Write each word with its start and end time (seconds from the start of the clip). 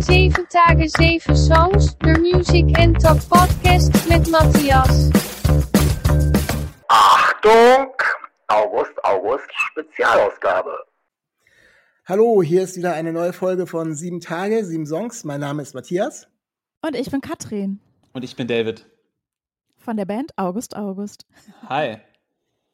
7 0.00 0.46
Tage 0.48 0.88
7 0.88 1.34
Songs, 1.34 1.98
der 1.98 2.20
Music 2.20 2.78
and 2.78 3.02
Talk 3.02 3.18
Podcast 3.28 3.92
mit 4.08 4.30
Matthias. 4.30 5.10
Achtung! 6.86 7.92
August, 8.46 8.92
August, 9.02 9.46
Spezialausgabe. 9.70 10.70
Hallo, 12.06 12.42
hier 12.42 12.62
ist 12.62 12.76
wieder 12.76 12.92
eine 12.92 13.12
neue 13.12 13.32
Folge 13.32 13.66
von 13.66 13.94
Sieben 13.94 14.20
Tage, 14.20 14.64
sieben 14.64 14.86
Songs. 14.86 15.24
Mein 15.24 15.40
Name 15.40 15.62
ist 15.62 15.74
Matthias. 15.74 16.28
Und 16.80 16.94
ich 16.94 17.10
bin 17.10 17.20
Katrin. 17.20 17.80
Und 18.12 18.22
ich 18.22 18.36
bin 18.36 18.46
David. 18.46 18.86
Von 19.78 19.96
der 19.96 20.04
Band 20.04 20.30
August 20.36 20.76
August. 20.76 21.26
Hi. 21.68 21.98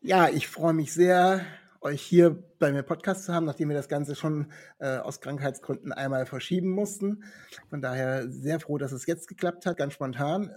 Ja, 0.02 0.28
ich 0.28 0.46
freue 0.46 0.74
mich 0.74 0.92
sehr, 0.92 1.46
euch 1.84 2.02
hier 2.02 2.42
bei 2.58 2.72
mir 2.72 2.82
Podcast 2.82 3.24
zu 3.24 3.34
haben, 3.34 3.44
nachdem 3.44 3.68
wir 3.68 3.76
das 3.76 3.88
Ganze 3.88 4.16
schon 4.16 4.50
äh, 4.78 4.96
aus 4.96 5.20
Krankheitsgründen 5.20 5.92
einmal 5.92 6.24
verschieben 6.24 6.70
mussten. 6.70 7.24
Von 7.68 7.82
daher 7.82 8.28
sehr 8.30 8.58
froh, 8.58 8.78
dass 8.78 8.92
es 8.92 9.06
jetzt 9.06 9.28
geklappt 9.28 9.66
hat, 9.66 9.76
ganz 9.76 9.92
spontan. 9.92 10.56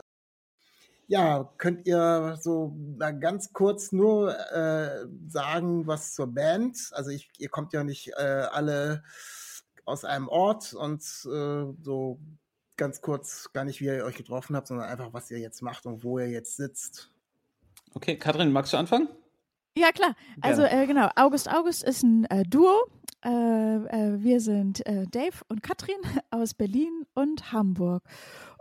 Ja, 1.07 1.53
könnt 1.57 1.85
ihr 1.85 2.37
so 2.41 2.75
ganz 3.19 3.53
kurz 3.53 3.91
nur 3.91 4.37
äh, 4.51 5.05
sagen, 5.27 5.85
was 5.85 6.13
zur 6.13 6.27
Band? 6.27 6.89
Also 6.93 7.11
ich, 7.11 7.29
ihr 7.37 7.49
kommt 7.49 7.73
ja 7.73 7.83
nicht 7.83 8.11
äh, 8.17 8.47
alle 8.51 9.03
aus 9.85 10.05
einem 10.05 10.27
Ort 10.27 10.73
und 10.73 11.01
äh, 11.01 11.73
so 11.81 12.19
ganz 12.77 13.01
kurz 13.01 13.51
gar 13.53 13.63
nicht, 13.63 13.81
wie 13.81 13.85
ihr 13.85 14.05
euch 14.05 14.15
getroffen 14.15 14.55
habt, 14.55 14.67
sondern 14.67 14.89
einfach, 14.89 15.13
was 15.13 15.31
ihr 15.31 15.39
jetzt 15.39 15.61
macht 15.61 15.85
und 15.85 16.03
wo 16.03 16.19
ihr 16.19 16.29
jetzt 16.29 16.55
sitzt. 16.55 17.11
Okay, 17.93 18.17
Katrin, 18.17 18.51
magst 18.51 18.73
du 18.73 18.77
anfangen? 18.77 19.09
Ja, 19.77 19.91
klar. 19.91 20.15
Also 20.41 20.63
äh, 20.63 20.87
genau, 20.87 21.09
August 21.15 21.47
August 21.53 21.83
ist 21.83 22.01
ein 22.01 22.25
äh, 22.25 22.43
Duo. 22.43 22.89
Äh, 23.23 23.29
äh 23.29 24.23
wir 24.23 24.41
sind 24.41 24.83
äh, 24.87 25.05
Dave 25.11 25.43
und 25.49 25.61
Katrin 25.61 25.99
aus 26.31 26.55
Berlin 26.55 27.05
und 27.13 27.51
Hamburg. 27.51 28.03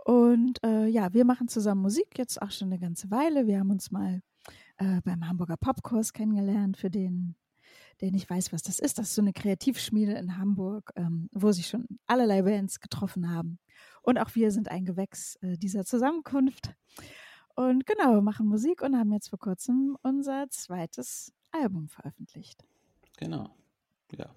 Und 0.05 0.63
äh, 0.63 0.85
ja, 0.85 1.11
wir 1.13 1.25
machen 1.25 1.47
zusammen 1.47 1.81
Musik 1.81 2.19
jetzt 2.19 2.39
auch 2.39 2.51
schon 2.51 2.67
eine 2.67 2.79
ganze 2.79 3.09
Weile. 3.09 3.47
Wir 3.47 3.59
haben 3.59 3.71
uns 3.71 3.91
mal 3.91 4.21
beim 5.03 5.27
Hamburger 5.27 5.57
Popkurs 5.57 6.13
kennengelernt, 6.13 6.77
für 6.77 6.91
den, 6.91 7.33
der 7.99 8.11
nicht 8.11 8.29
weiß, 8.29 8.53
was 8.53 8.61
das 8.61 8.77
ist. 8.77 8.99
Das 8.99 9.07
ist 9.07 9.15
so 9.15 9.23
eine 9.23 9.33
Kreativschmiede 9.33 10.11
in 10.11 10.37
Hamburg, 10.37 10.91
ähm, 10.95 11.29
wo 11.31 11.51
sich 11.51 11.65
schon 11.65 11.87
allerlei 12.05 12.43
Bands 12.43 12.79
getroffen 12.79 13.33
haben. 13.33 13.57
Und 14.03 14.19
auch 14.19 14.35
wir 14.35 14.51
sind 14.51 14.69
ein 14.69 14.85
Gewächs 14.85 15.39
dieser 15.41 15.83
Zusammenkunft. 15.83 16.75
Und 17.57 17.87
genau, 17.87 18.21
machen 18.21 18.45
Musik 18.45 18.83
und 18.83 18.95
haben 18.95 19.11
jetzt 19.11 19.29
vor 19.29 19.39
kurzem 19.39 19.97
unser 20.03 20.47
zweites 20.51 21.33
Album 21.51 21.89
veröffentlicht. 21.89 22.63
Genau, 23.17 23.49
ja. 24.15 24.29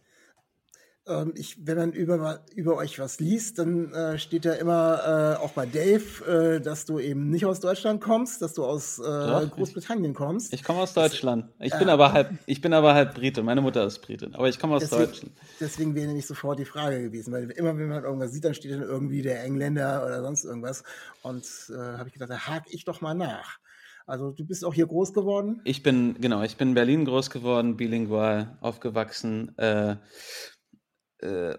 Ähm, 1.06 1.32
ich, 1.34 1.66
wenn 1.66 1.78
man 1.78 1.92
über, 1.92 2.44
über 2.54 2.76
euch 2.76 2.98
was 2.98 3.20
liest, 3.20 3.58
dann 3.58 3.92
äh, 3.92 4.18
steht 4.18 4.44
ja 4.44 4.52
immer 4.52 5.36
äh, 5.38 5.42
auch 5.42 5.52
bei 5.52 5.66
Dave, 5.66 6.56
äh, 6.56 6.60
dass 6.60 6.84
du 6.84 6.98
eben 6.98 7.30
nicht 7.30 7.46
aus 7.46 7.60
Deutschland 7.60 8.00
kommst, 8.00 8.42
dass 8.42 8.54
du 8.54 8.64
aus 8.64 8.98
äh, 8.98 9.02
Doch, 9.02 9.50
Großbritannien 9.50 10.14
kommst. 10.14 10.52
Ich 10.52 10.62
komme 10.62 10.80
aus 10.80 10.92
Deutschland. 10.92 11.46
Ich 11.58 11.76
bin 11.78 11.88
aber 11.88 12.12
halb, 12.12 12.32
ich 12.46 12.60
bin 12.60 12.72
aber 12.72 12.94
halb 12.94 13.14
Brite. 13.14 13.42
Meine 13.42 13.62
Mutter 13.62 13.84
ist 13.86 14.00
Britin, 14.00 14.34
aber 14.34 14.48
ich 14.48 14.58
komme 14.58 14.76
aus 14.76 14.82
deswegen, 14.82 15.04
Deutschland. 15.06 15.34
Deswegen 15.58 15.94
wäre 15.94 16.12
nicht 16.12 16.26
sofort 16.26 16.58
die 16.58 16.64
Frage 16.64 17.00
gewesen, 17.00 17.32
weil 17.32 17.50
immer 17.50 17.76
wenn 17.78 17.88
man 17.88 18.04
irgendwas 18.04 18.32
sieht, 18.32 18.44
dann 18.44 18.54
steht 18.54 18.72
dann 18.72 18.82
irgendwie 18.82 19.22
der 19.22 19.42
Engländer 19.42 20.04
oder 20.04 20.22
sonst 20.22 20.44
irgendwas. 20.44 20.84
Und 21.22 21.46
äh, 21.70 21.78
habe 21.98 22.08
ich 22.08 22.12
gedacht, 22.12 22.30
da 22.30 22.46
hake 22.46 22.66
ich 22.70 22.84
doch 22.84 23.00
mal 23.00 23.14
nach. 23.14 23.58
Also 24.06 24.32
du 24.32 24.44
bist 24.44 24.64
auch 24.64 24.74
hier 24.74 24.86
groß 24.86 25.12
geworden? 25.12 25.60
Ich 25.64 25.82
bin, 25.82 26.20
genau, 26.20 26.42
ich 26.42 26.56
bin 26.56 26.70
in 26.70 26.74
Berlin 26.74 27.04
groß 27.04 27.30
geworden, 27.30 27.76
bilingual 27.76 28.58
aufgewachsen. 28.60 29.56
Äh, 29.56 29.92
äh, 29.92 29.96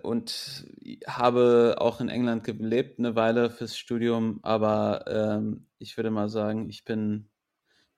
und 0.01 0.65
habe 1.05 1.75
auch 1.77 2.01
in 2.01 2.09
England 2.09 2.43
gelebt 2.43 2.97
eine 2.97 3.15
Weile 3.15 3.49
fürs 3.49 3.77
Studium, 3.77 4.39
aber 4.41 5.05
ähm, 5.07 5.67
ich 5.77 5.97
würde 5.97 6.11
mal 6.11 6.29
sagen, 6.29 6.69
ich 6.69 6.83
bin 6.83 7.29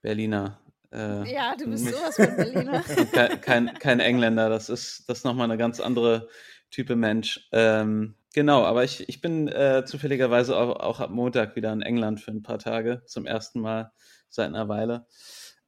Berliner. 0.02 0.60
Äh, 0.92 1.34
ja, 1.34 1.56
du 1.56 1.70
bist 1.70 1.88
sowas 1.88 2.16
von 2.16 2.36
Berliner. 2.36 2.84
kein, 3.12 3.42
kein, 3.42 3.74
kein, 3.80 4.00
Engländer, 4.00 4.50
das 4.50 4.70
ist, 4.70 5.06
das 5.08 5.20
ist 5.20 5.24
nochmal 5.24 5.46
eine 5.46 5.58
ganz 5.58 5.80
andere 5.80 6.28
Type 6.70 6.96
Mensch. 6.96 7.48
Ähm, 7.52 8.16
genau, 8.34 8.64
aber 8.64 8.84
ich, 8.84 9.08
ich 9.10 9.22
bin 9.22 9.48
äh, 9.48 9.84
zufälligerweise 9.86 10.58
auch, 10.58 10.80
auch, 10.80 11.00
ab 11.00 11.10
Montag 11.10 11.56
wieder 11.56 11.72
in 11.74 11.82
England 11.82 12.20
für 12.20 12.32
ein 12.32 12.44
paar 12.44 12.60
Tage, 12.60 13.02
zum 13.06 13.26
ersten 13.26 13.62
Mal 13.62 13.92
seit 14.30 14.48
einer 14.48 14.68
Weile. 14.68 15.08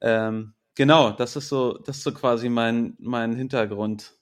Ähm, 0.01 0.53
genau, 0.75 1.11
das 1.11 1.35
ist 1.35 1.49
so, 1.49 1.77
das 1.77 1.97
ist 1.97 2.03
so 2.03 2.13
quasi 2.13 2.49
mein, 2.49 2.95
mein 2.99 3.33
Hintergrund. 3.35 4.13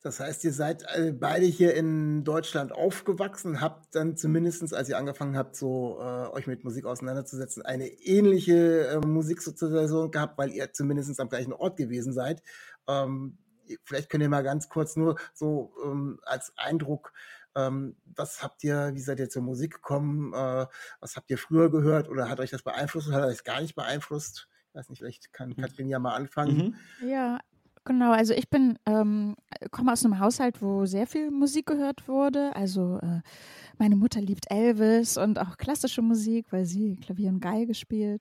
Das 0.00 0.20
heißt, 0.20 0.44
ihr 0.44 0.52
seid 0.52 0.84
äh, 0.94 1.12
beide 1.12 1.44
hier 1.44 1.74
in 1.74 2.22
Deutschland 2.22 2.72
aufgewachsen, 2.72 3.60
habt 3.60 3.94
dann 3.96 4.16
zumindestens, 4.16 4.72
als 4.72 4.88
ihr 4.88 4.96
angefangen 4.96 5.36
habt, 5.36 5.56
so 5.56 5.98
äh, 6.00 6.28
euch 6.28 6.46
mit 6.46 6.62
Musik 6.62 6.84
auseinanderzusetzen, 6.84 7.64
eine 7.64 7.88
ähnliche 7.88 8.86
äh, 8.86 8.98
Musiksozialisation 9.04 10.12
gehabt, 10.12 10.38
weil 10.38 10.50
ihr 10.50 10.72
zumindest 10.72 11.18
am 11.18 11.28
gleichen 11.28 11.52
Ort 11.52 11.76
gewesen 11.76 12.12
seid. 12.12 12.42
Ähm, 12.86 13.38
vielleicht 13.84 14.08
könnt 14.08 14.22
ihr 14.22 14.28
mal 14.28 14.44
ganz 14.44 14.68
kurz 14.68 14.94
nur 14.96 15.16
so 15.34 15.74
ähm, 15.84 16.20
als 16.22 16.52
Eindruck, 16.56 17.12
ähm, 17.56 17.96
was 18.04 18.42
habt 18.42 18.62
ihr, 18.62 18.92
wie 18.94 19.00
seid 19.00 19.18
ihr 19.18 19.28
zur 19.28 19.42
Musik 19.42 19.74
gekommen, 19.74 20.32
äh, 20.32 20.66
was 21.00 21.16
habt 21.16 21.30
ihr 21.30 21.38
früher 21.38 21.70
gehört 21.70 22.08
oder 22.08 22.28
hat 22.28 22.38
euch 22.38 22.50
das 22.50 22.62
beeinflusst 22.62 23.08
oder 23.08 23.22
hat 23.22 23.28
euch 23.28 23.42
gar 23.42 23.60
nicht 23.60 23.74
beeinflusst? 23.74 24.48
Ich 24.68 24.74
weiß 24.74 24.90
nicht, 24.90 24.98
vielleicht 24.98 25.32
kann 25.32 25.50
mhm. 25.50 25.56
Katrin 25.56 25.88
ja 25.88 25.98
mal 25.98 26.14
anfangen. 26.14 26.76
Mhm. 27.00 27.08
Ja, 27.08 27.40
Genau, 27.88 28.12
also 28.12 28.34
ich 28.34 28.50
bin, 28.50 28.78
ähm, 28.84 29.34
komme 29.70 29.94
aus 29.94 30.04
einem 30.04 30.18
Haushalt, 30.20 30.60
wo 30.60 30.84
sehr 30.84 31.06
viel 31.06 31.30
Musik 31.30 31.64
gehört 31.64 32.06
wurde. 32.06 32.54
Also 32.54 32.98
äh, 32.98 33.22
meine 33.78 33.96
Mutter 33.96 34.20
liebt 34.20 34.50
Elvis 34.50 35.16
und 35.16 35.38
auch 35.38 35.56
klassische 35.56 36.02
Musik, 36.02 36.48
weil 36.50 36.66
sie 36.66 36.96
Klavier 36.96 37.30
und 37.30 37.40
Geige 37.40 37.72
spielt. 37.72 38.20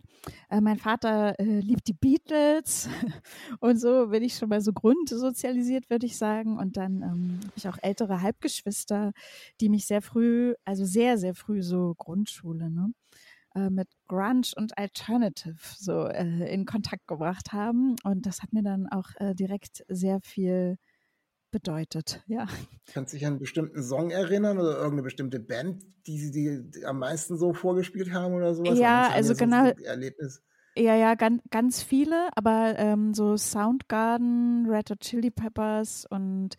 Äh, 0.50 0.62
mein 0.62 0.78
Vater 0.78 1.38
äh, 1.38 1.60
liebt 1.60 1.86
die 1.90 1.94
Beatles 1.94 2.88
und 3.60 3.78
so 3.78 4.08
bin 4.08 4.24
ich 4.24 4.36
schon 4.36 4.48
mal 4.48 4.62
so 4.62 4.72
grundsozialisiert, 4.72 5.90
würde 5.90 6.06
ich 6.06 6.18
sagen. 6.18 6.58
Und 6.58 6.78
dann 6.78 7.02
ähm, 7.02 7.40
habe 7.44 7.54
ich 7.58 7.68
auch 7.68 7.78
ältere 7.82 8.22
Halbgeschwister, 8.22 9.12
die 9.60 9.68
mich 9.68 9.86
sehr 9.86 10.02
früh, 10.02 10.54
also 10.64 10.86
sehr, 10.86 11.18
sehr 11.18 11.36
früh 11.36 11.62
so 11.62 11.94
Grundschule, 11.98 12.70
ne? 12.72 12.94
Äh, 13.58 13.72
mit 13.72 13.88
Grunge 14.08 14.52
und 14.56 14.78
Alternative 14.78 15.58
so 15.78 16.06
äh, 16.06 16.54
in 16.54 16.66
Kontakt 16.66 17.08
gebracht 17.08 17.54
haben. 17.54 17.96
Und 18.04 18.28
das 18.28 18.44
hat 18.44 18.54
mir 18.54 18.62
dann 18.62 18.88
auch 18.88 19.10
äh, 19.16 19.34
direkt 19.34 19.84
sehr 19.88 20.20
viel 20.22 20.78
bedeutet, 21.50 22.22
ja. 22.28 22.46
Kannst 22.94 23.14
du 23.14 23.18
dich 23.18 23.26
an 23.26 23.34
einen 23.34 23.40
bestimmten 23.40 23.82
Song 23.82 24.12
erinnern 24.12 24.60
oder 24.60 24.76
irgendeine 24.76 25.02
bestimmte 25.04 25.40
Band, 25.40 25.84
die 26.06 26.20
sie 26.20 26.32
dir 26.32 26.88
am 26.88 27.00
meisten 27.00 27.38
so 27.38 27.54
vorgespielt 27.54 28.12
haben 28.12 28.36
oder 28.36 28.54
sowas? 28.54 28.78
Ja, 28.78 29.10
also 29.10 29.34
genau. 29.34 29.72
Erlebnis? 29.84 30.44
Ja, 30.76 30.96
ja, 30.96 31.16
ganz, 31.16 31.42
ganz 31.50 31.82
viele, 31.82 32.30
aber 32.36 32.76
ähm, 32.78 33.16
so 33.16 33.38
Soundgarden, 33.38 34.68
Red 34.70 34.92
Hot 34.92 35.00
Chili 35.00 35.32
Peppers 35.32 36.06
und 36.08 36.56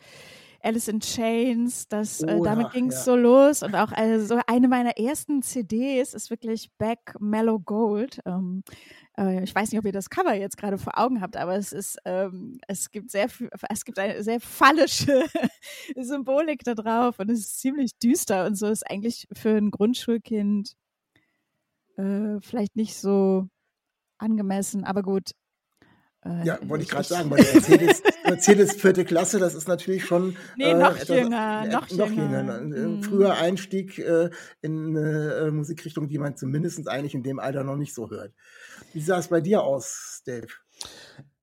Alice 0.61 0.87
in 0.87 0.99
Chains, 0.99 1.87
das, 1.87 2.21
äh, 2.21 2.35
oh, 2.37 2.43
damit 2.43 2.71
ging 2.71 2.87
es 2.87 2.95
ja. 2.95 3.01
so 3.03 3.15
los. 3.15 3.63
Und 3.63 3.75
auch 3.75 3.91
also 3.91 4.39
eine 4.47 4.67
meiner 4.67 4.97
ersten 4.97 5.41
CDs 5.41 6.13
ist 6.13 6.29
wirklich 6.29 6.69
Back 6.77 7.15
Mellow 7.19 7.59
Gold. 7.59 8.19
Ähm, 8.25 8.63
äh, 9.17 9.43
ich 9.43 9.53
weiß 9.53 9.71
nicht, 9.71 9.79
ob 9.79 9.85
ihr 9.85 9.91
das 9.91 10.09
Cover 10.09 10.33
jetzt 10.33 10.57
gerade 10.57 10.77
vor 10.77 10.97
Augen 10.97 11.21
habt, 11.21 11.37
aber 11.37 11.55
es 11.55 11.71
ist, 11.71 11.97
ähm, 12.05 12.59
es 12.67 12.91
gibt 12.91 13.11
sehr, 13.11 13.27
es 13.69 13.85
gibt 13.85 13.99
eine 13.99 14.23
sehr 14.23 14.39
phallische 14.39 15.25
Symbolik 15.95 16.63
da 16.63 16.75
drauf 16.75 17.19
und 17.19 17.29
es 17.29 17.39
ist 17.39 17.59
ziemlich 17.59 17.97
düster 17.99 18.45
und 18.45 18.55
so 18.55 18.67
ist 18.67 18.89
eigentlich 18.89 19.27
für 19.33 19.55
ein 19.55 19.71
Grundschulkind 19.71 20.75
äh, 21.97 22.39
vielleicht 22.41 22.75
nicht 22.75 22.95
so 22.95 23.47
angemessen, 24.17 24.83
aber 24.83 25.03
gut, 25.03 25.31
äh, 26.25 26.45
ja, 26.45 26.59
wollte 26.63 26.83
ich 26.83 26.89
gerade 26.89 27.07
sagen, 27.07 27.29
weil 27.29 27.37
Mercedes, 27.37 28.03
Mercedes 28.25 28.73
vierte 28.73 29.05
Klasse, 29.05 29.39
das 29.39 29.55
ist 29.55 29.67
natürlich 29.67 30.05
schon 30.05 30.35
nee, 30.57 30.73
noch 30.73 30.97
äh, 30.97 31.21
jünger, 31.21 31.63
etwas, 31.65 31.91
noch, 31.91 31.97
noch 31.97 32.11
jünger. 32.11 32.39
jünger. 32.39 32.55
Ein 32.55 32.95
mhm. 32.97 33.03
früher 33.03 33.35
Einstieg 33.35 33.97
äh, 33.99 34.29
in 34.61 34.97
eine 34.97 35.33
äh, 35.33 35.51
Musikrichtung, 35.51 36.09
die 36.09 36.17
man 36.17 36.35
zumindest 36.35 36.87
eigentlich 36.89 37.15
in 37.15 37.23
dem 37.23 37.39
Alter 37.39 37.63
noch 37.63 37.77
nicht 37.77 37.93
so 37.93 38.09
hört. 38.09 38.33
Wie 38.93 39.01
sah 39.01 39.19
es 39.19 39.29
bei 39.29 39.39
dir 39.39 39.63
aus, 39.63 40.21
Dave? 40.25 40.47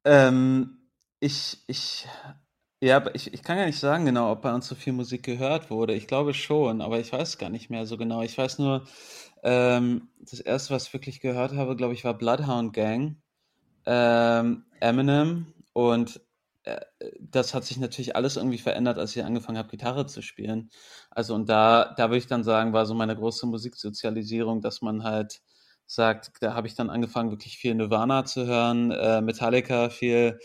Ähm, 0.05 0.91
ich, 1.21 1.65
ich, 1.69 2.07
ja, 2.83 3.03
ich, 3.15 3.33
ich 3.33 3.43
kann 3.43 3.57
ja 3.57 3.65
nicht 3.65 3.79
sagen 3.79 4.05
genau, 4.05 4.31
ob 4.31 4.43
bei 4.43 4.55
uns 4.55 4.67
so 4.67 4.75
viel 4.75 4.93
Musik 4.93 5.23
gehört 5.23 5.71
wurde. 5.71 5.95
Ich 5.95 6.07
glaube 6.07 6.35
schon, 6.35 6.83
aber 6.83 7.01
ich 7.01 7.13
weiß 7.13 7.39
gar 7.39 7.49
nicht 7.49 7.71
mehr 7.71 7.87
so 7.87 7.97
genau. 7.97 8.21
Ich 8.21 8.37
weiß 8.37 8.59
nur, 8.59 8.87
ähm, 9.43 10.09
das 10.21 10.41
erste, 10.41 10.75
was 10.75 10.89
ich 10.89 10.93
wirklich 10.93 11.21
gehört 11.21 11.55
habe, 11.55 11.77
glaube 11.77 11.95
ich, 11.95 12.05
war 12.05 12.13
Bloodhound 12.13 12.75
Gang 12.75 13.17
ähm, 13.87 14.65
Eminem 14.81 15.55
und 15.73 16.21
äh, 16.65 16.81
das 17.21 17.55
hat 17.55 17.65
sich 17.65 17.79
natürlich 17.79 18.17
alles 18.17 18.37
irgendwie 18.37 18.59
verändert, 18.59 18.99
als 18.99 19.17
ich 19.17 19.25
angefangen 19.25 19.59
habe, 19.59 19.69
Gitarre 19.69 20.07
zu 20.07 20.23
spielen. 20.23 20.71
Also 21.11 21.35
und 21.35 21.49
da, 21.49 21.95
da 21.97 22.09
würde 22.09 22.19
ich 22.19 22.27
dann 22.27 22.45
sagen, 22.45 22.73
war 22.73 22.87
so 22.87 22.95
meine 22.95 23.17
große 23.17 23.47
Musiksozialisierung, 23.47 24.61
dass 24.61 24.83
man 24.83 25.05
halt 25.05 25.41
sagt, 25.87 26.33
da 26.41 26.55
habe 26.55 26.67
ich 26.67 26.75
dann 26.75 26.91
angefangen, 26.91 27.31
wirklich 27.31 27.59
viel 27.59 27.75
Nirvana 27.75 28.25
zu 28.25 28.47
hören, 28.47 28.91
äh, 28.91 29.21
Metallica 29.21 29.89
viel. 29.91 30.39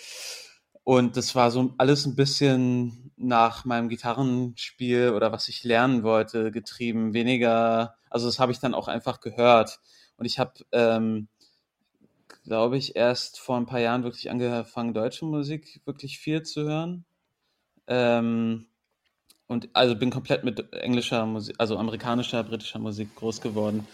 Und 0.84 1.18
das 1.18 1.36
war 1.36 1.52
so 1.52 1.74
alles 1.78 2.06
ein 2.06 2.16
bisschen 2.16 3.12
nach 3.16 3.66
meinem 3.66 3.90
Gitarrenspiel 3.90 5.12
oder 5.12 5.32
was 5.32 5.48
ich 5.48 5.64
lernen 5.64 6.04
wollte 6.04 6.52
getrieben, 6.52 7.14
weniger, 7.14 7.96
also 8.10 8.28
das 8.28 8.40
habe 8.40 8.52
ich 8.52 8.60
dann 8.60 8.74
auch 8.74 8.88
einfach 8.88 9.20
gehört. 9.22 9.80
Und 10.18 10.26
ich 10.26 10.40
habe, 10.40 10.54
ähm, 10.72 11.30
glaube 12.44 12.78
ich, 12.78 12.96
erst 12.96 13.40
vor 13.40 13.58
ein 13.58 13.66
paar 13.66 13.80
Jahren 13.80 14.04
wirklich 14.04 14.30
angefangen, 14.30 14.94
deutsche 14.94 15.26
Musik 15.26 15.82
wirklich 15.86 16.20
viel 16.20 16.44
zu 16.44 16.64
hören. 16.64 17.06
Ähm, 17.88 18.68
und 19.48 19.70
also 19.74 19.96
bin 19.96 20.12
komplett 20.12 20.44
mit 20.44 20.72
englischer 20.74 21.26
Musik, 21.26 21.56
also 21.60 21.78
amerikanischer, 21.78 22.44
britischer 22.44 22.80
Musik 22.80 23.16
groß 23.16 23.42
geworden. 23.42 23.86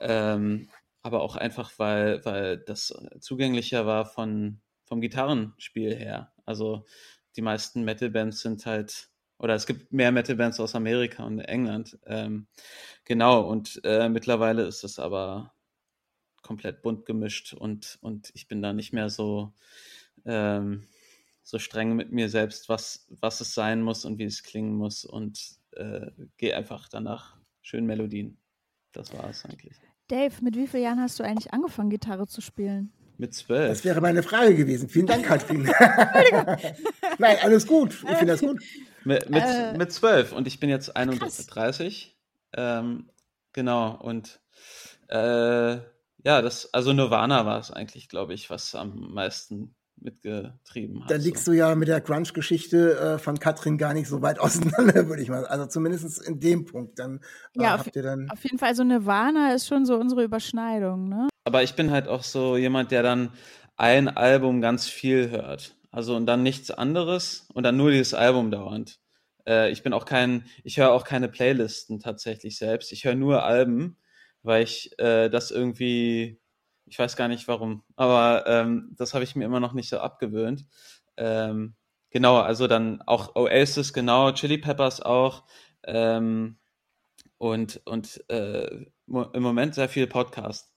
Ähm, 0.00 0.68
aber 1.02 1.22
auch 1.22 1.36
einfach, 1.36 1.72
weil, 1.78 2.24
weil 2.24 2.58
das 2.58 2.92
zugänglicher 3.20 3.86
war 3.86 4.06
von, 4.06 4.60
vom 4.84 5.00
Gitarrenspiel 5.00 5.94
her. 5.94 6.32
Also 6.44 6.84
die 7.36 7.42
meisten 7.42 7.84
Metal-Bands 7.84 8.40
sind 8.40 8.66
halt, 8.66 9.10
oder 9.38 9.54
es 9.54 9.66
gibt 9.66 9.92
mehr 9.92 10.10
Metal-Bands 10.10 10.58
aus 10.58 10.74
Amerika 10.74 11.24
und 11.24 11.38
England. 11.38 11.98
Ähm, 12.06 12.48
genau, 13.04 13.42
und 13.42 13.80
äh, 13.84 14.08
mittlerweile 14.08 14.64
ist 14.64 14.82
es 14.82 14.98
aber 14.98 15.52
komplett 16.46 16.82
bunt 16.82 17.06
gemischt 17.06 17.52
und, 17.52 17.98
und 18.00 18.30
ich 18.34 18.46
bin 18.46 18.62
da 18.62 18.72
nicht 18.72 18.92
mehr 18.92 19.10
so, 19.10 19.52
ähm, 20.24 20.86
so 21.42 21.58
streng 21.58 21.96
mit 21.96 22.12
mir 22.12 22.28
selbst, 22.28 22.68
was, 22.68 23.06
was 23.20 23.40
es 23.40 23.52
sein 23.52 23.82
muss 23.82 24.04
und 24.04 24.18
wie 24.18 24.24
es 24.24 24.44
klingen 24.44 24.74
muss 24.74 25.04
und 25.04 25.56
äh, 25.72 26.10
gehe 26.36 26.56
einfach 26.56 26.88
danach 26.88 27.36
schön 27.62 27.84
Melodien. 27.84 28.38
Das 28.92 29.12
war 29.12 29.28
es 29.28 29.44
eigentlich. 29.44 29.76
Dave, 30.08 30.34
mit 30.40 30.56
wie 30.56 30.68
vielen 30.68 30.84
Jahren 30.84 31.00
hast 31.00 31.18
du 31.18 31.24
eigentlich 31.24 31.52
angefangen, 31.52 31.90
Gitarre 31.90 32.28
zu 32.28 32.40
spielen? 32.40 32.92
Mit 33.18 33.34
zwölf. 33.34 33.68
Das 33.68 33.84
wäre 33.84 34.00
meine 34.00 34.22
Frage 34.22 34.54
gewesen. 34.54 34.88
Vielen 34.88 35.06
Dank, 35.06 35.24
Katrin. 35.24 35.64
Nein, 37.18 37.36
alles 37.42 37.66
gut. 37.66 37.92
Ich 37.92 38.16
finde 38.16 38.26
das 38.26 38.40
gut. 38.40 38.62
Mit, 39.04 39.30
mit, 39.30 39.44
äh, 39.44 39.78
mit 39.78 39.92
zwölf 39.92 40.32
und 40.32 40.48
ich 40.48 40.58
bin 40.58 40.68
jetzt 40.68 40.96
31. 40.96 42.16
Ähm, 42.54 43.08
genau, 43.52 43.94
und 44.02 44.40
äh, 45.06 45.78
ja, 46.26 46.42
das, 46.42 46.74
also 46.74 46.92
Nirvana 46.92 47.46
war 47.46 47.60
es 47.60 47.70
eigentlich, 47.70 48.08
glaube 48.08 48.34
ich, 48.34 48.50
was 48.50 48.74
am 48.74 49.12
meisten 49.14 49.76
mitgetrieben 49.96 51.04
hat. 51.04 51.10
Dann 51.12 51.20
liegst 51.20 51.44
so. 51.44 51.52
du 51.52 51.56
ja 51.56 51.72
mit 51.76 51.86
der 51.86 52.00
Crunch-Geschichte 52.00 52.98
äh, 52.98 53.18
von 53.18 53.38
Katrin 53.38 53.78
gar 53.78 53.94
nicht 53.94 54.08
so 54.08 54.22
weit 54.22 54.40
auseinander, 54.40 55.06
würde 55.06 55.22
ich 55.22 55.28
mal 55.28 55.42
sagen. 55.42 55.52
Also 55.52 55.66
zumindest 55.66 56.20
in 56.26 56.40
dem 56.40 56.64
Punkt. 56.64 56.98
Dann 56.98 57.20
äh, 57.56 57.62
ja, 57.62 57.70
habt 57.78 57.86
auf, 57.86 57.94
ihr 57.94 58.02
dann. 58.02 58.28
Auf 58.28 58.42
jeden 58.42 58.58
Fall, 58.58 58.74
so 58.74 58.82
Nirvana 58.82 59.54
ist 59.54 59.68
schon 59.68 59.86
so 59.86 59.94
unsere 59.94 60.24
Überschneidung, 60.24 61.08
ne? 61.08 61.28
Aber 61.44 61.62
ich 61.62 61.76
bin 61.76 61.92
halt 61.92 62.08
auch 62.08 62.24
so 62.24 62.56
jemand, 62.56 62.90
der 62.90 63.04
dann 63.04 63.30
ein 63.76 64.08
Album 64.08 64.60
ganz 64.60 64.88
viel 64.88 65.30
hört. 65.30 65.76
Also 65.92 66.16
und 66.16 66.26
dann 66.26 66.42
nichts 66.42 66.72
anderes 66.72 67.46
und 67.54 67.62
dann 67.62 67.76
nur 67.76 67.92
dieses 67.92 68.14
Album 68.14 68.50
dauernd. 68.50 68.98
Äh, 69.46 69.70
ich 69.70 69.84
bin 69.84 69.92
auch 69.92 70.06
kein, 70.06 70.44
ich 70.64 70.76
höre 70.78 70.90
auch 70.90 71.04
keine 71.04 71.28
Playlisten 71.28 72.00
tatsächlich 72.00 72.58
selbst. 72.58 72.90
Ich 72.90 73.04
höre 73.04 73.14
nur 73.14 73.44
Alben, 73.44 73.96
weil 74.46 74.62
ich 74.62 74.98
äh, 74.98 75.28
das 75.28 75.50
irgendwie 75.50 76.40
ich 76.86 76.98
weiß 76.98 77.16
gar 77.16 77.28
nicht 77.28 77.48
warum, 77.48 77.82
aber 77.96 78.44
ähm, 78.46 78.94
das 78.96 79.12
habe 79.12 79.24
ich 79.24 79.34
mir 79.34 79.44
immer 79.44 79.60
noch 79.60 79.72
nicht 79.72 79.88
so 79.88 79.98
abgewöhnt. 79.98 80.66
Ähm, 81.16 81.74
genau, 82.10 82.38
also 82.38 82.68
dann 82.68 83.02
auch 83.02 83.34
Oasis, 83.34 83.92
genau, 83.92 84.32
Chili 84.32 84.58
Peppers 84.58 85.02
auch. 85.02 85.44
Ähm, 85.84 86.58
und 87.38 87.82
und 87.84 88.24
äh, 88.30 88.86
im 89.06 89.42
Moment 89.42 89.74
sehr 89.74 89.88
viel 89.88 90.06
Podcast. 90.06 90.72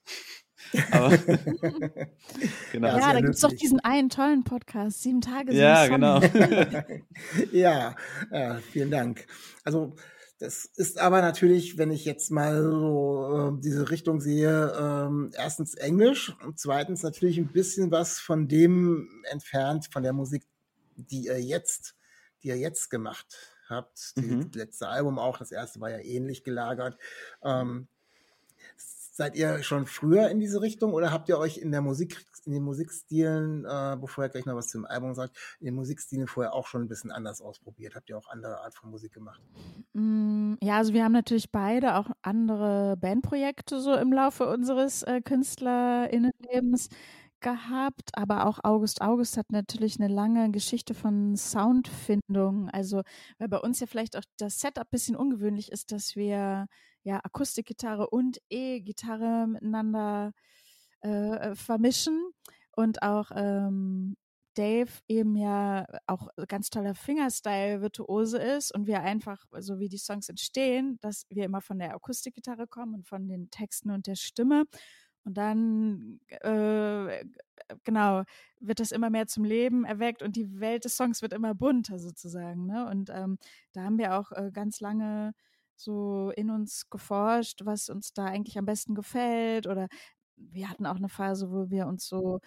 Aber, 0.91 1.17
genau. 2.71 2.87
Ja, 2.87 2.99
ja 2.99 3.13
da 3.13 3.21
gibt 3.21 3.35
es 3.35 3.41
doch 3.41 3.53
diesen 3.53 3.79
einen 3.79 4.09
tollen 4.09 4.43
Podcast, 4.43 5.01
sieben 5.01 5.21
Tage. 5.21 5.51
Sieben 5.51 5.63
ja, 5.63 5.87
genau. 5.87 6.19
ja, 7.51 7.95
ja, 8.31 8.55
vielen 8.71 8.91
Dank. 8.91 9.25
Also 9.63 9.95
das 10.39 10.63
ist 10.63 10.97
aber 10.97 11.21
natürlich, 11.21 11.77
wenn 11.77 11.91
ich 11.91 12.05
jetzt 12.05 12.31
mal 12.31 12.63
so 12.63 13.57
äh, 13.57 13.61
diese 13.61 13.89
Richtung 13.89 14.21
sehe, 14.21 14.73
ähm, 14.79 15.31
erstens 15.35 15.75
Englisch 15.75 16.33
und 16.43 16.57
zweitens 16.57 17.03
natürlich 17.03 17.37
ein 17.37 17.51
bisschen 17.51 17.91
was 17.91 18.19
von 18.19 18.47
dem 18.47 19.23
entfernt, 19.29 19.89
von 19.91 20.01
der 20.01 20.13
Musik, 20.13 20.47
die 20.95 21.25
ihr 21.25 21.41
jetzt, 21.41 21.95
die 22.41 22.47
ihr 22.47 22.57
jetzt 22.57 22.89
gemacht 22.89 23.37
habt. 23.67 24.13
Mhm. 24.15 24.49
Das 24.49 24.55
letzte 24.55 24.87
Album 24.87 25.19
auch, 25.19 25.37
das 25.37 25.51
erste 25.51 25.81
war 25.81 25.91
ja 25.91 25.99
ähnlich 25.99 26.45
gelagert. 26.45 26.97
Ähm, 27.43 27.89
Seid 29.19 29.35
ihr 29.35 29.63
schon 29.63 29.85
früher 29.85 30.29
in 30.29 30.39
diese 30.39 30.61
Richtung 30.61 30.93
oder 30.93 31.11
habt 31.11 31.27
ihr 31.27 31.37
euch 31.37 31.57
in 31.57 31.73
der 31.73 31.81
Musik, 31.81 32.25
in 32.45 32.53
den 32.53 32.63
Musikstilen, 32.63 33.65
äh, 33.65 33.97
bevor 33.99 34.23
ihr 34.23 34.29
gleich 34.29 34.45
noch 34.45 34.55
was 34.55 34.69
zum 34.69 34.85
Album 34.85 35.13
sagt, 35.13 35.35
in 35.59 35.65
den 35.65 35.75
Musikstilen 35.75 36.25
vorher 36.25 36.53
auch 36.53 36.67
schon 36.67 36.83
ein 36.83 36.87
bisschen 36.87 37.11
anders 37.11 37.41
ausprobiert? 37.41 37.95
Habt 37.95 38.09
ihr 38.09 38.17
auch 38.17 38.29
andere 38.29 38.61
Art 38.61 38.73
von 38.75 38.89
Musik 38.89 39.11
gemacht? 39.11 39.41
Mm, 39.91 40.53
ja, 40.63 40.77
also 40.77 40.93
wir 40.93 41.03
haben 41.03 41.11
natürlich 41.11 41.51
beide 41.51 41.97
auch 41.97 42.09
andere 42.21 42.95
Bandprojekte 42.95 43.81
so 43.81 43.93
im 43.93 44.13
Laufe 44.13 44.47
unseres 44.47 45.03
äh, 45.03 45.19
KünstlerInnenlebens 45.19 46.87
gehabt, 47.41 48.11
aber 48.13 48.45
auch 48.45 48.59
August 48.63 49.01
August 49.01 49.37
hat 49.37 49.51
natürlich 49.51 49.99
eine 49.99 50.13
lange 50.13 50.51
Geschichte 50.51 50.93
von 50.93 51.35
Soundfindung. 51.35 52.69
Also, 52.69 53.01
weil 53.37 53.49
bei 53.49 53.59
uns 53.59 53.79
ja 53.79 53.87
vielleicht 53.87 54.17
auch 54.17 54.23
das 54.37 54.59
Setup 54.59 54.85
ein 54.85 54.91
bisschen 54.91 55.15
ungewöhnlich 55.15 55.71
ist, 55.71 55.91
dass 55.91 56.15
wir 56.15 56.67
ja 57.03 57.19
Akustikgitarre 57.23 58.09
und 58.09 58.39
E-Gitarre 58.49 59.47
miteinander 59.47 60.33
äh, 61.01 61.55
vermischen 61.55 62.31
und 62.75 63.01
auch 63.01 63.31
ähm, 63.35 64.15
Dave 64.55 64.91
eben 65.07 65.35
ja 65.35 65.85
auch 66.07 66.27
ganz 66.47 66.69
toller 66.69 66.95
Fingerstyle-Virtuose 66.95 68.37
ist 68.37 68.73
und 68.73 68.87
wir 68.87 69.01
einfach, 69.01 69.45
so 69.59 69.79
wie 69.79 69.87
die 69.87 69.97
Songs 69.97 70.27
entstehen, 70.27 70.97
dass 71.01 71.25
wir 71.29 71.45
immer 71.45 71.61
von 71.61 71.79
der 71.79 71.95
Akustikgitarre 71.95 72.67
kommen 72.67 72.95
und 72.95 73.07
von 73.07 73.27
den 73.27 73.49
Texten 73.51 73.91
und 73.91 74.07
der 74.07 74.15
Stimme. 74.15 74.65
Und 75.25 75.37
dann, 75.37 76.19
äh, 76.27 77.25
genau, 77.83 78.23
wird 78.59 78.79
das 78.79 78.91
immer 78.91 79.09
mehr 79.09 79.27
zum 79.27 79.43
Leben 79.43 79.85
erweckt 79.85 80.21
und 80.23 80.35
die 80.35 80.59
Welt 80.59 80.85
des 80.85 80.97
Songs 80.97 81.21
wird 81.21 81.33
immer 81.33 81.53
bunter 81.53 81.99
sozusagen. 81.99 82.65
Ne? 82.65 82.87
Und 82.89 83.09
ähm, 83.09 83.37
da 83.73 83.83
haben 83.83 83.97
wir 83.97 84.17
auch 84.17 84.31
äh, 84.31 84.51
ganz 84.51 84.79
lange 84.79 85.33
so 85.75 86.31
in 86.35 86.49
uns 86.49 86.89
geforscht, 86.89 87.61
was 87.65 87.89
uns 87.89 88.13
da 88.13 88.25
eigentlich 88.25 88.57
am 88.57 88.65
besten 88.65 88.95
gefällt. 88.95 89.67
Oder 89.67 89.87
wir 90.35 90.69
hatten 90.69 90.85
auch 90.85 90.97
eine 90.97 91.09
Phase, 91.09 91.51
wo 91.51 91.69
wir 91.69 91.87
uns 91.87 92.07
so 92.07 92.39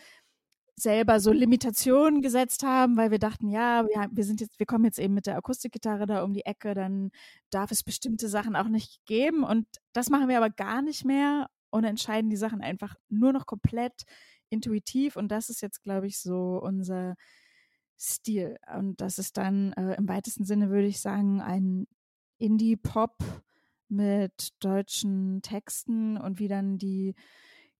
selber 0.77 1.21
so 1.21 1.33
Limitationen 1.33 2.23
gesetzt 2.23 2.63
haben, 2.63 2.97
weil 2.97 3.11
wir 3.11 3.19
dachten, 3.19 3.49
ja, 3.49 3.87
wir, 3.87 4.09
wir 4.11 4.25
sind 4.25 4.41
jetzt, 4.41 4.59
wir 4.59 4.67
kommen 4.67 4.85
jetzt 4.85 4.99
eben 4.99 5.15
mit 5.15 5.27
der 5.27 5.37
Akustikgitarre 5.37 6.07
da 6.07 6.25
um 6.25 6.33
die 6.33 6.47
Ecke, 6.47 6.75
dann 6.75 7.11
darf 7.51 7.71
es 7.71 7.83
bestimmte 7.85 8.29
Sachen 8.29 8.57
auch 8.57 8.69
nicht 8.69 9.05
geben. 9.07 9.45
Und 9.45 9.67
das 9.93 10.11
machen 10.11 10.29
wir 10.29 10.38
aber 10.38 10.50
gar 10.50 10.83
nicht 10.83 11.05
mehr 11.05 11.49
und 11.73 11.85
entscheiden 11.85 12.31
die 12.31 12.37
Sachen 12.37 12.61
einfach 12.61 12.95
nur 13.09 13.33
noch 13.33 13.47
komplett 13.47 14.05
intuitiv. 14.50 15.17
Und 15.17 15.29
das 15.33 15.49
ist 15.49 15.62
jetzt, 15.62 15.83
glaube 15.83 16.07
ich, 16.07 16.21
so 16.21 16.61
unser 16.62 17.14
Stil. 17.99 18.57
Und 18.76 19.00
das 19.00 19.19
ist 19.19 19.37
dann 19.37 19.73
äh, 19.73 19.95
im 19.97 20.09
weitesten 20.09 20.45
Sinne, 20.45 20.71
würde 20.71 20.87
ich 20.87 21.00
sagen, 21.00 21.41
ein 21.41 21.87
Indie-Pop 22.38 23.17
mit 23.88 24.50
deutschen 24.61 25.43
Texten 25.43 26.17
und 26.17 26.38
wie 26.38 26.49
dann 26.49 26.79
die 26.79 27.14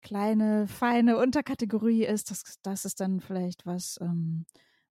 kleine, 0.03 0.67
feine 0.67 1.19
Unterkategorie 1.19 2.05
ist, 2.05 2.31
das, 2.31 2.59
das 2.63 2.85
ist 2.85 3.01
dann 3.01 3.21
vielleicht 3.21 3.67
was, 3.67 3.99
ähm, 4.01 4.47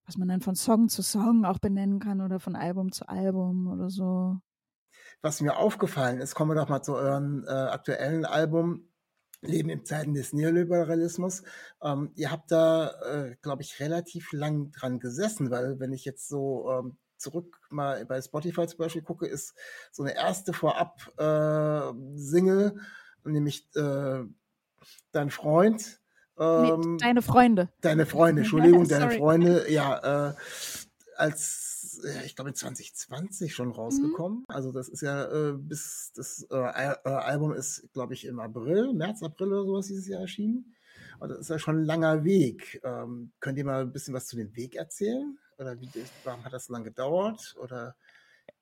was 0.06 0.18
man 0.18 0.28
dann 0.28 0.42
von 0.42 0.56
Song 0.56 0.90
zu 0.90 1.02
Song 1.02 1.46
auch 1.46 1.60
benennen 1.60 2.00
kann 2.00 2.22
oder 2.22 2.40
von 2.40 2.56
Album 2.56 2.92
zu 2.92 3.08
Album 3.08 3.68
oder 3.68 3.90
so. 3.90 4.38
Was 5.22 5.42
mir 5.42 5.58
aufgefallen 5.58 6.20
ist, 6.20 6.36
kommen 6.36 6.52
wir 6.52 6.56
doch 6.56 6.70
mal 6.70 6.82
zu 6.82 6.96
eurem 6.96 7.46
äh, 7.48 7.52
aktuellen 7.52 8.26
Album. 8.26 8.91
Leben 9.42 9.70
in 9.70 9.86
Zeiten 9.86 10.14
des 10.14 10.34
Neoliberalismus. 10.34 11.44
Ähm, 11.82 12.12
ihr 12.16 12.30
habt 12.32 12.52
da, 12.52 12.92
äh, 13.02 13.38
glaube 13.42 13.62
ich, 13.64 13.80
relativ 13.80 14.34
lang 14.34 14.72
dran 14.72 15.00
gesessen, 15.00 15.50
weil 15.52 15.80
wenn 15.80 15.94
ich 15.94 16.04
jetzt 16.06 16.28
so 16.28 16.70
ähm, 16.72 16.98
zurück 17.18 17.60
mal 17.70 18.06
bei 18.06 18.22
Spotify 18.22 18.68
zum 18.68 18.78
Beispiel 18.78 19.02
gucke, 19.02 19.26
ist 19.28 19.56
so 19.92 20.04
eine 20.04 20.16
erste 20.16 20.54
Vorab-Single, 20.54 22.76
äh, 23.26 23.30
nämlich 23.30 23.68
äh, 23.76 24.24
Dein 25.12 25.30
Freund. 25.30 26.00
Ähm, 26.40 26.80
nee, 26.80 26.98
deine 26.98 27.22
Freunde. 27.22 27.70
Deine 27.82 28.06
Freunde, 28.06 28.42
Entschuldigung, 28.42 28.88
deine 28.88 29.12
Freunde, 29.12 29.72
ja, 29.72 30.30
äh, 30.30 30.34
als, 31.16 31.61
ich 32.26 32.36
glaube, 32.36 32.50
in 32.50 32.56
2020 32.56 33.54
schon 33.54 33.72
rausgekommen. 33.72 34.40
Mhm. 34.40 34.46
Also 34.48 34.72
das 34.72 34.90
ist 34.90 35.02
ja 35.02 35.26
äh, 35.26 35.54
bis, 35.54 36.12
das 36.16 36.46
äh, 36.50 36.56
Album 36.56 37.54
ist, 37.54 37.92
glaube 37.94 38.14
ich, 38.14 38.26
im 38.26 38.40
April, 38.40 38.94
März, 38.94 39.24
April 39.24 39.54
oder 39.54 39.66
sowas 39.66 39.88
dieses 39.88 40.08
Jahr 40.08 40.22
erschienen. 40.22 40.76
Und 41.20 41.30
das 41.30 41.40
ist 41.40 41.50
ja 41.50 41.60
schon 41.60 41.82
ein 41.82 41.86
langer 41.86 42.24
Weg. 42.24 42.82
Ähm, 42.84 43.32
könnt 43.40 43.58
ihr 43.58 43.66
mal 43.66 43.82
ein 43.82 43.92
bisschen 43.92 44.14
was 44.14 44.28
zu 44.28 44.36
dem 44.36 44.56
Weg 44.56 44.76
erzählen? 44.76 45.38
Oder 45.58 45.80
wie, 45.80 45.90
warum 46.24 46.44
hat 46.44 46.54
das 46.54 46.66
so 46.66 46.74
lange 46.74 46.86
gedauert? 46.86 47.56
Oder 47.62 47.96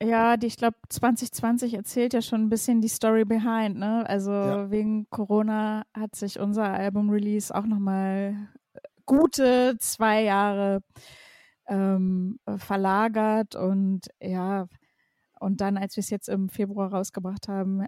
ja, 0.02 0.36
die, 0.36 0.46
ich 0.46 0.56
glaube, 0.56 0.76
2020 0.88 1.74
erzählt 1.74 2.14
ja 2.14 2.22
schon 2.22 2.42
ein 2.42 2.48
bisschen 2.48 2.80
die 2.80 2.88
Story 2.88 3.24
behind, 3.24 3.76
ne? 3.76 4.08
Also 4.08 4.32
ja. 4.32 4.70
wegen 4.70 5.08
Corona 5.10 5.84
hat 5.94 6.16
sich 6.16 6.38
unser 6.38 6.64
Album-Release 6.64 7.54
auch 7.54 7.66
nochmal 7.66 8.48
gute 9.04 9.76
zwei 9.78 10.22
Jahre 10.22 10.82
ähm, 11.70 12.38
verlagert 12.58 13.54
und 13.54 14.08
ja, 14.20 14.66
und 15.40 15.62
dann, 15.62 15.78
als 15.78 15.96
wir 15.96 16.02
es 16.02 16.10
jetzt 16.10 16.28
im 16.28 16.50
Februar 16.50 16.92
rausgebracht 16.92 17.48
haben, 17.48 17.86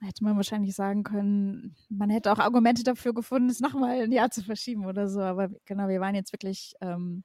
hätte 0.00 0.24
man 0.24 0.36
wahrscheinlich 0.36 0.74
sagen 0.74 1.04
können, 1.04 1.76
man 1.88 2.10
hätte 2.10 2.32
auch 2.32 2.38
Argumente 2.38 2.82
dafür 2.82 3.14
gefunden, 3.14 3.48
es 3.48 3.60
nochmal 3.60 4.02
ein 4.02 4.12
Jahr 4.12 4.30
zu 4.30 4.42
verschieben 4.42 4.84
oder 4.84 5.08
so. 5.08 5.20
Aber 5.20 5.48
genau, 5.64 5.88
wir 5.88 6.00
waren 6.00 6.16
jetzt 6.16 6.32
wirklich 6.32 6.74
ähm, 6.80 7.22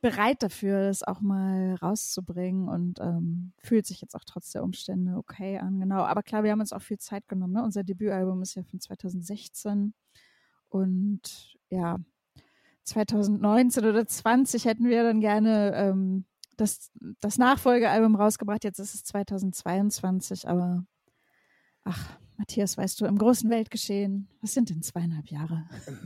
bereit 0.00 0.42
dafür, 0.42 0.86
das 0.88 1.02
auch 1.02 1.20
mal 1.20 1.74
rauszubringen 1.76 2.68
und 2.68 3.00
ähm, 3.00 3.52
fühlt 3.58 3.86
sich 3.86 4.00
jetzt 4.00 4.14
auch 4.14 4.24
trotz 4.26 4.50
der 4.50 4.62
Umstände 4.62 5.16
okay 5.16 5.58
an. 5.58 5.80
Genau, 5.80 6.02
aber 6.02 6.22
klar, 6.22 6.44
wir 6.44 6.52
haben 6.52 6.60
uns 6.60 6.72
auch 6.72 6.82
viel 6.82 6.98
Zeit 6.98 7.26
genommen. 7.28 7.54
Ne? 7.54 7.64
Unser 7.64 7.82
Debütalbum 7.82 8.42
ist 8.42 8.54
ja 8.54 8.62
von 8.62 8.80
2016 8.80 9.94
und 10.68 11.56
ja, 11.70 11.98
2019 12.88 13.84
oder 13.84 14.06
20 14.06 14.64
hätten 14.64 14.88
wir 14.88 15.02
dann 15.02 15.20
gerne 15.20 15.72
ähm, 15.74 16.24
das, 16.56 16.90
das 17.20 17.38
Nachfolgealbum 17.38 18.16
rausgebracht. 18.16 18.64
Jetzt 18.64 18.80
ist 18.80 18.94
es 18.94 19.04
2022, 19.04 20.48
aber 20.48 20.84
ach, 21.84 22.18
Matthias, 22.38 22.78
weißt 22.78 23.00
du, 23.00 23.06
im 23.06 23.18
großen 23.18 23.50
Weltgeschehen, 23.50 24.28
was 24.40 24.54
sind 24.54 24.70
denn 24.70 24.80
zweieinhalb 24.80 25.26
Jahre? 25.26 25.64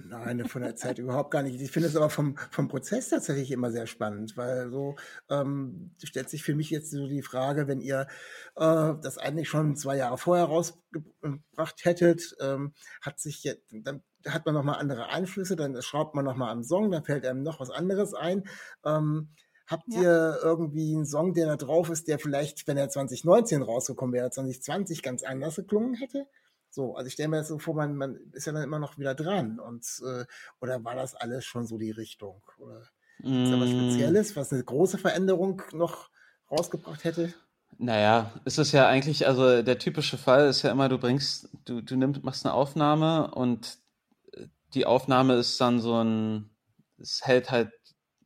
Nein, 0.09 0.43
von 0.47 0.63
der 0.63 0.75
Zeit 0.77 0.99
überhaupt 0.99 1.31
gar 1.31 1.43
nicht. 1.43 1.61
Ich 1.61 1.71
finde 1.71 1.89
es 1.89 1.97
aber 1.97 2.09
vom, 2.09 2.39
vom 2.51 2.69
Prozess 2.69 3.11
tatsächlich 3.11 3.51
immer 3.51 3.71
sehr 3.71 3.87
spannend, 3.87 4.35
weil 4.39 4.71
so 4.71 4.97
ähm, 5.29 5.91
stellt 6.03 6.31
sich 6.31 6.43
für 6.43 6.55
mich 6.55 6.71
jetzt 6.71 6.91
so 6.91 7.07
die 7.07 7.21
Frage, 7.21 7.69
wenn 7.69 7.83
ihr 7.83 8.07
äh, 8.57 8.95
das 9.03 9.19
eigentlich 9.19 9.51
schon 9.51 9.77
zwei 9.77 9.99
Jahre 9.99 10.17
vorher 10.17 10.47
rausgebracht 10.47 11.85
hättet, 11.85 12.35
ähm, 12.41 12.73
hat 13.03 13.21
sich 13.21 13.45
jetzt, 13.45 13.67
dann 13.71 14.03
hat 14.27 14.47
man 14.47 14.55
nochmal 14.55 14.81
andere 14.81 15.11
Einflüsse, 15.11 15.55
dann 15.55 15.81
schraubt 15.83 16.15
man 16.15 16.25
nochmal 16.25 16.51
am 16.51 16.65
Song, 16.65 16.91
dann 16.91 17.05
fällt 17.05 17.27
einem 17.27 17.43
noch 17.43 17.61
was 17.61 17.69
anderes 17.69 18.15
ein. 18.15 18.45
Ähm, 18.87 19.29
Habt 19.73 19.89
ja. 19.89 20.03
ihr 20.03 20.39
irgendwie 20.43 20.95
einen 20.95 21.07
Song, 21.07 21.33
der 21.33 21.47
da 21.47 21.57
drauf 21.57 21.89
ist, 21.89 22.07
der 22.07 22.19
vielleicht, 22.19 22.69
wenn 22.69 22.77
er 22.77 22.91
2019 22.91 23.63
rausgekommen 23.63 24.13
wäre, 24.13 24.31
2020 24.31 25.03
ganz 25.03 25.23
anders 25.23 25.57
geklungen 25.57 25.95
hätte? 25.95 26.27
So, 26.69 26.95
also 26.95 27.07
ich 27.07 27.15
stelle 27.15 27.31
mir 27.31 27.39
das 27.39 27.49
so 27.49 27.59
vor, 27.59 27.75
man, 27.75 27.97
man 27.97 28.17
ist 28.33 28.47
ja 28.47 28.53
dann 28.53 28.65
immer 28.65 28.79
noch 28.79 28.99
wieder 28.99 29.15
dran. 29.15 29.59
Und 29.59 29.87
äh, 30.07 30.27
oder 30.61 30.85
war 30.85 30.95
das 30.95 31.15
alles 31.15 31.47
schon 31.47 31.67
so 31.67 31.79
die 31.79 31.91
Richtung? 31.91 32.43
Oder 32.59 32.83
mm. 33.21 33.45
ist 33.45 33.51
da 33.51 33.61
was 33.61 33.71
mm. 33.71 33.79
Spezielles, 33.79 34.37
was 34.37 34.53
eine 34.53 34.63
große 34.63 34.99
Veränderung 34.99 35.63
noch 35.73 36.11
rausgebracht 36.51 37.05
hätte? 37.05 37.33
Naja, 37.79 38.31
ist 38.45 38.59
es 38.59 38.73
ja 38.73 38.87
eigentlich, 38.87 39.27
also 39.27 39.63
der 39.63 39.79
typische 39.79 40.19
Fall 40.19 40.49
ist 40.49 40.61
ja 40.61 40.71
immer, 40.71 40.91
du 40.91 40.99
bringst, 40.99 41.49
du, 41.65 41.81
du 41.81 41.97
nimmst, 41.97 42.23
machst 42.23 42.45
eine 42.45 42.53
Aufnahme 42.55 43.31
und 43.31 43.79
die 44.75 44.85
Aufnahme 44.85 45.35
ist 45.37 45.59
dann 45.61 45.81
so 45.81 46.03
ein, 46.03 46.51
es 46.99 47.23
hält 47.25 47.51
halt 47.51 47.73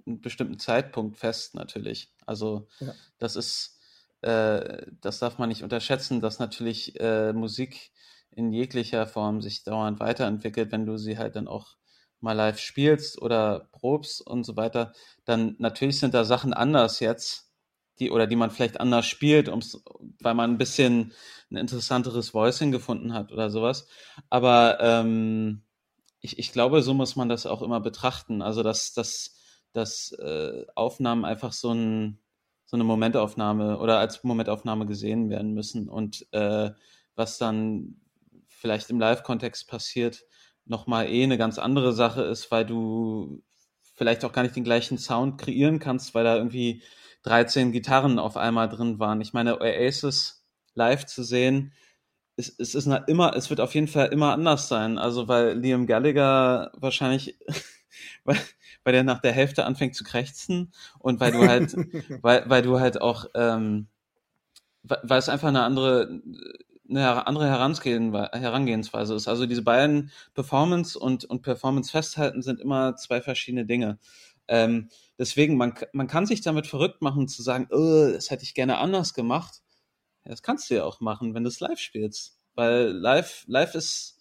einen 0.07 0.21
bestimmten 0.21 0.59
Zeitpunkt 0.59 1.17
fest, 1.17 1.55
natürlich. 1.55 2.13
Also 2.27 2.69
ja. 2.81 2.95
das 3.19 3.37
ist, 3.37 3.79
äh, 4.23 4.87
das 5.01 5.19
darf 5.19 5.39
man 5.39 5.49
nicht 5.49 5.63
unterschätzen, 5.63 6.21
dass 6.21 6.39
natürlich 6.39 6.99
äh, 7.01 7.33
Musik 7.33 7.93
in 8.31 8.53
jeglicher 8.53 9.07
Form 9.07 9.41
sich 9.41 9.65
dauernd 9.65 10.01
weiterentwickelt, 10.01 10.73
wenn 10.73 10.87
du 10.87 10.99
sie 10.99 11.19
halt 11.19 11.37
dann 11.37 11.49
auch 11.49 11.77
mal 12.21 12.33
live 12.33 12.59
spielst 12.59 13.21
oder 13.21 13.69
probst 13.73 14.27
und 14.27 14.45
so 14.45 14.57
weiter, 14.57 14.93
dann 15.25 15.57
natürlich 15.59 15.99
sind 15.99 16.15
da 16.15 16.25
Sachen 16.25 16.53
anders 16.53 17.01
jetzt, 17.01 17.53
die 17.99 18.11
oder 18.11 18.27
die 18.27 18.37
man 18.37 18.51
vielleicht 18.51 18.81
anders 18.81 19.07
spielt, 19.07 19.49
ums, 19.49 19.83
weil 20.21 20.35
man 20.35 20.53
ein 20.53 20.59
bisschen 20.59 21.13
ein 21.51 21.57
interessanteres 21.57 22.35
Voicing 22.35 22.73
gefunden 22.73 23.15
hat 23.15 23.33
oder 23.33 23.51
sowas. 23.51 23.89
Aber 24.29 24.79
ähm, 24.81 25.63
ich, 26.21 26.39
ich 26.39 26.53
glaube, 26.53 26.83
so 26.83 26.95
muss 26.95 27.17
man 27.17 27.29
das 27.29 27.47
auch 27.47 27.63
immer 27.63 27.81
betrachten. 27.81 28.43
Also 28.43 28.63
dass, 28.63 28.93
dass 28.93 29.36
dass 29.76 30.12
äh, 30.12 30.64
Aufnahmen 30.75 31.25
einfach 31.25 31.52
so, 31.52 31.73
ein, 31.73 32.18
so 32.64 32.76
eine 32.76 32.85
Momentaufnahme 32.85 33.78
oder 33.78 33.99
als 33.99 34.25
Momentaufnahme 34.25 34.87
gesehen 34.87 35.30
werden 35.30 35.52
müssen 35.52 35.88
und 35.88 36.26
äh, 36.33 36.71
was 37.14 37.38
dann 37.38 38.00
vielleicht 38.49 38.90
im 38.90 39.00
Live-Kontext 39.00 39.68
passiert, 39.68 40.25
nochmal 40.64 41.09
eh 41.09 41.23
eine 41.23 41.38
ganz 41.38 41.59
andere 41.59 41.92
Sache 41.92 42.23
ist, 42.23 42.50
weil 42.50 42.66
du 42.66 43.42
vielleicht 43.95 44.25
auch 44.25 44.33
gar 44.33 44.42
nicht 44.42 44.56
den 44.56 44.64
gleichen 44.64 44.99
Sound 44.99 45.40
kreieren 45.40 45.78
kannst, 45.78 46.14
weil 46.14 46.25
da 46.25 46.37
irgendwie 46.37 46.83
13 47.23 47.73
Gitarren 47.73 48.18
auf 48.18 48.37
einmal 48.37 48.68
drin 48.68 48.99
waren. 48.99 49.21
Ich 49.21 49.33
meine, 49.33 49.61
Oasis 49.61 50.45
live 50.75 51.06
zu 51.06 51.23
sehen, 51.23 51.73
es, 52.37 52.54
es 52.59 52.75
ist 52.75 52.87
immer, 53.06 53.35
es 53.35 53.50
wird 53.50 53.61
auf 53.61 53.75
jeden 53.75 53.88
Fall 53.88 54.09
immer 54.09 54.33
anders 54.33 54.68
sein. 54.68 54.99
Also 54.99 55.28
weil 55.28 55.59
Liam 55.59 55.87
Gallagher 55.87 56.71
wahrscheinlich, 56.76 57.38
weil, 58.25 58.38
weil 58.87 58.93
der 58.93 59.02
nach 59.02 59.19
der 59.19 59.33
Hälfte 59.33 59.64
anfängt 59.64 59.97
zu 59.97 60.05
krächzen 60.05 60.73
und 61.00 61.19
weil 61.19 61.33
du 61.33 61.40
halt, 61.40 61.75
weil, 62.23 62.49
weil 62.49 62.62
du 62.62 62.78
halt 62.78 63.00
auch, 63.00 63.26
ähm, 63.35 63.88
weil 64.85 65.19
es 65.19 65.28
einfach 65.28 65.49
eine 65.49 65.64
andere, 65.64 66.23
eine 66.88 67.26
andere 67.26 67.49
Herangehensweise 67.50 69.16
ist. 69.16 69.26
Also 69.26 69.47
diese 69.47 69.62
beiden 69.62 70.12
Performance 70.35 70.97
und, 70.97 71.25
und 71.25 71.43
Performance 71.43 71.90
festhalten 71.90 72.43
sind 72.43 72.61
immer 72.61 72.95
zwei 72.95 73.21
verschiedene 73.21 73.66
Dinge. 73.66 73.99
Ähm, 74.47 74.88
deswegen, 75.19 75.57
man, 75.57 75.75
man 75.93 76.07
kann 76.07 76.26
sich 76.26 76.43
damit 76.43 76.69
verrückt 76.69 77.02
machen, 77.02 77.26
zu 77.26 77.43
sagen, 77.43 77.66
oh, 77.73 78.12
das 78.12 78.31
hätte 78.31 78.45
ich 78.45 78.55
gerne 78.55 78.78
anders 78.78 79.14
gemacht. 79.14 79.62
Ja, 80.25 80.31
das 80.31 80.43
kannst 80.43 80.71
du 80.71 80.76
ja 80.76 80.85
auch 80.85 81.00
machen, 81.00 81.35
wenn 81.35 81.43
du 81.43 81.49
es 81.49 81.59
live 81.59 81.81
spielst. 81.81 82.38
Weil 82.55 82.93
live, 82.93 83.43
live 83.49 83.75
ist, 83.75 84.15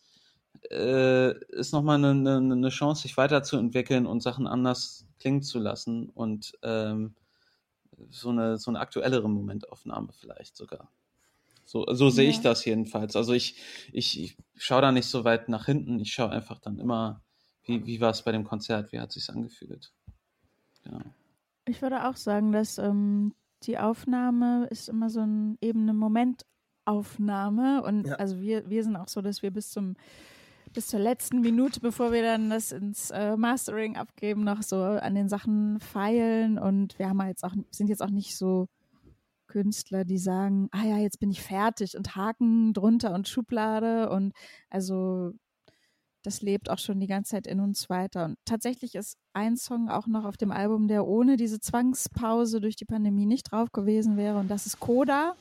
äh, 0.71 1.37
ist 1.49 1.73
nochmal 1.73 2.03
eine, 2.03 2.11
eine, 2.11 2.53
eine 2.53 2.69
Chance, 2.69 3.03
sich 3.03 3.17
weiterzuentwickeln 3.17 4.05
und 4.05 4.21
Sachen 4.21 4.47
anders 4.47 5.05
klingen 5.19 5.41
zu 5.41 5.59
lassen 5.59 6.09
und 6.09 6.57
ähm, 6.61 7.15
so, 8.09 8.29
eine, 8.29 8.57
so 8.57 8.71
eine 8.71 8.79
aktuellere 8.79 9.29
Momentaufnahme 9.29 10.09
vielleicht 10.13 10.55
sogar. 10.55 10.89
So, 11.65 11.85
so 11.91 12.09
sehe 12.09 12.25
ja. 12.25 12.31
ich 12.31 12.41
das 12.41 12.63
jedenfalls. 12.65 13.15
Also 13.15 13.33
ich, 13.33 13.59
ich, 13.91 14.21
ich 14.21 14.37
schaue 14.55 14.81
da 14.81 14.91
nicht 14.91 15.07
so 15.07 15.23
weit 15.23 15.49
nach 15.49 15.65
hinten, 15.65 15.99
ich 15.99 16.13
schaue 16.13 16.29
einfach 16.29 16.59
dann 16.59 16.79
immer, 16.79 17.21
wie, 17.63 17.85
wie 17.85 17.99
war 17.99 18.11
es 18.11 18.21
bei 18.21 18.31
dem 18.31 18.43
Konzert, 18.43 18.91
wie 18.91 18.99
hat 18.99 19.09
es 19.09 19.15
sich 19.15 19.29
angefühlt. 19.29 19.91
Genau. 20.83 21.01
Ich 21.65 21.81
würde 21.81 22.07
auch 22.07 22.15
sagen, 22.15 22.51
dass 22.51 22.77
ähm, 22.77 23.33
die 23.63 23.79
Aufnahme 23.79 24.67
ist 24.69 24.89
immer 24.89 25.09
so 25.09 25.21
ein, 25.21 25.57
eben 25.61 25.81
eine 25.81 25.93
Momentaufnahme 25.93 27.81
und 27.81 28.07
ja. 28.07 28.15
also 28.15 28.39
wir, 28.39 28.69
wir 28.69 28.83
sind 28.83 28.95
auch 28.95 29.07
so, 29.07 29.21
dass 29.21 29.41
wir 29.41 29.49
bis 29.49 29.71
zum 29.71 29.95
bis 30.75 30.87
zur 30.87 30.99
letzten 30.99 31.41
Minute, 31.41 31.79
bevor 31.79 32.11
wir 32.11 32.21
dann 32.21 32.49
das 32.49 32.71
ins 32.71 33.09
äh, 33.09 33.35
Mastering 33.37 33.95
abgeben, 33.95 34.43
noch 34.43 34.61
so 34.61 34.75
an 34.81 35.15
den 35.15 35.29
Sachen 35.29 35.79
feilen. 35.79 36.59
Und 36.59 36.99
wir 36.99 37.09
haben 37.09 37.21
jetzt 37.27 37.43
auch, 37.43 37.53
sind 37.71 37.87
jetzt 37.87 38.03
auch 38.03 38.09
nicht 38.09 38.37
so 38.37 38.67
Künstler, 39.47 40.03
die 40.03 40.17
sagen, 40.17 40.67
ah 40.71 40.83
ja, 40.83 40.97
jetzt 40.97 41.19
bin 41.19 41.31
ich 41.31 41.41
fertig 41.41 41.97
und 41.97 42.15
Haken 42.15 42.73
drunter 42.73 43.13
und 43.13 43.27
Schublade. 43.27 44.09
Und 44.09 44.33
also 44.69 45.31
das 46.23 46.41
lebt 46.41 46.69
auch 46.69 46.79
schon 46.79 46.99
die 46.99 47.07
ganze 47.07 47.31
Zeit 47.31 47.47
in 47.47 47.61
uns 47.61 47.89
weiter. 47.89 48.25
Und 48.25 48.37
tatsächlich 48.43 48.95
ist 48.95 49.17
ein 49.33 49.55
Song 49.55 49.89
auch 49.89 50.07
noch 50.07 50.25
auf 50.25 50.35
dem 50.35 50.51
Album, 50.51 50.87
der 50.87 51.07
ohne 51.07 51.37
diese 51.37 51.59
Zwangspause 51.59 52.59
durch 52.59 52.75
die 52.75 52.85
Pandemie 52.85 53.25
nicht 53.25 53.51
drauf 53.51 53.71
gewesen 53.71 54.17
wäre. 54.17 54.39
Und 54.39 54.49
das 54.49 54.65
ist 54.65 54.79
Coda, 54.79 55.35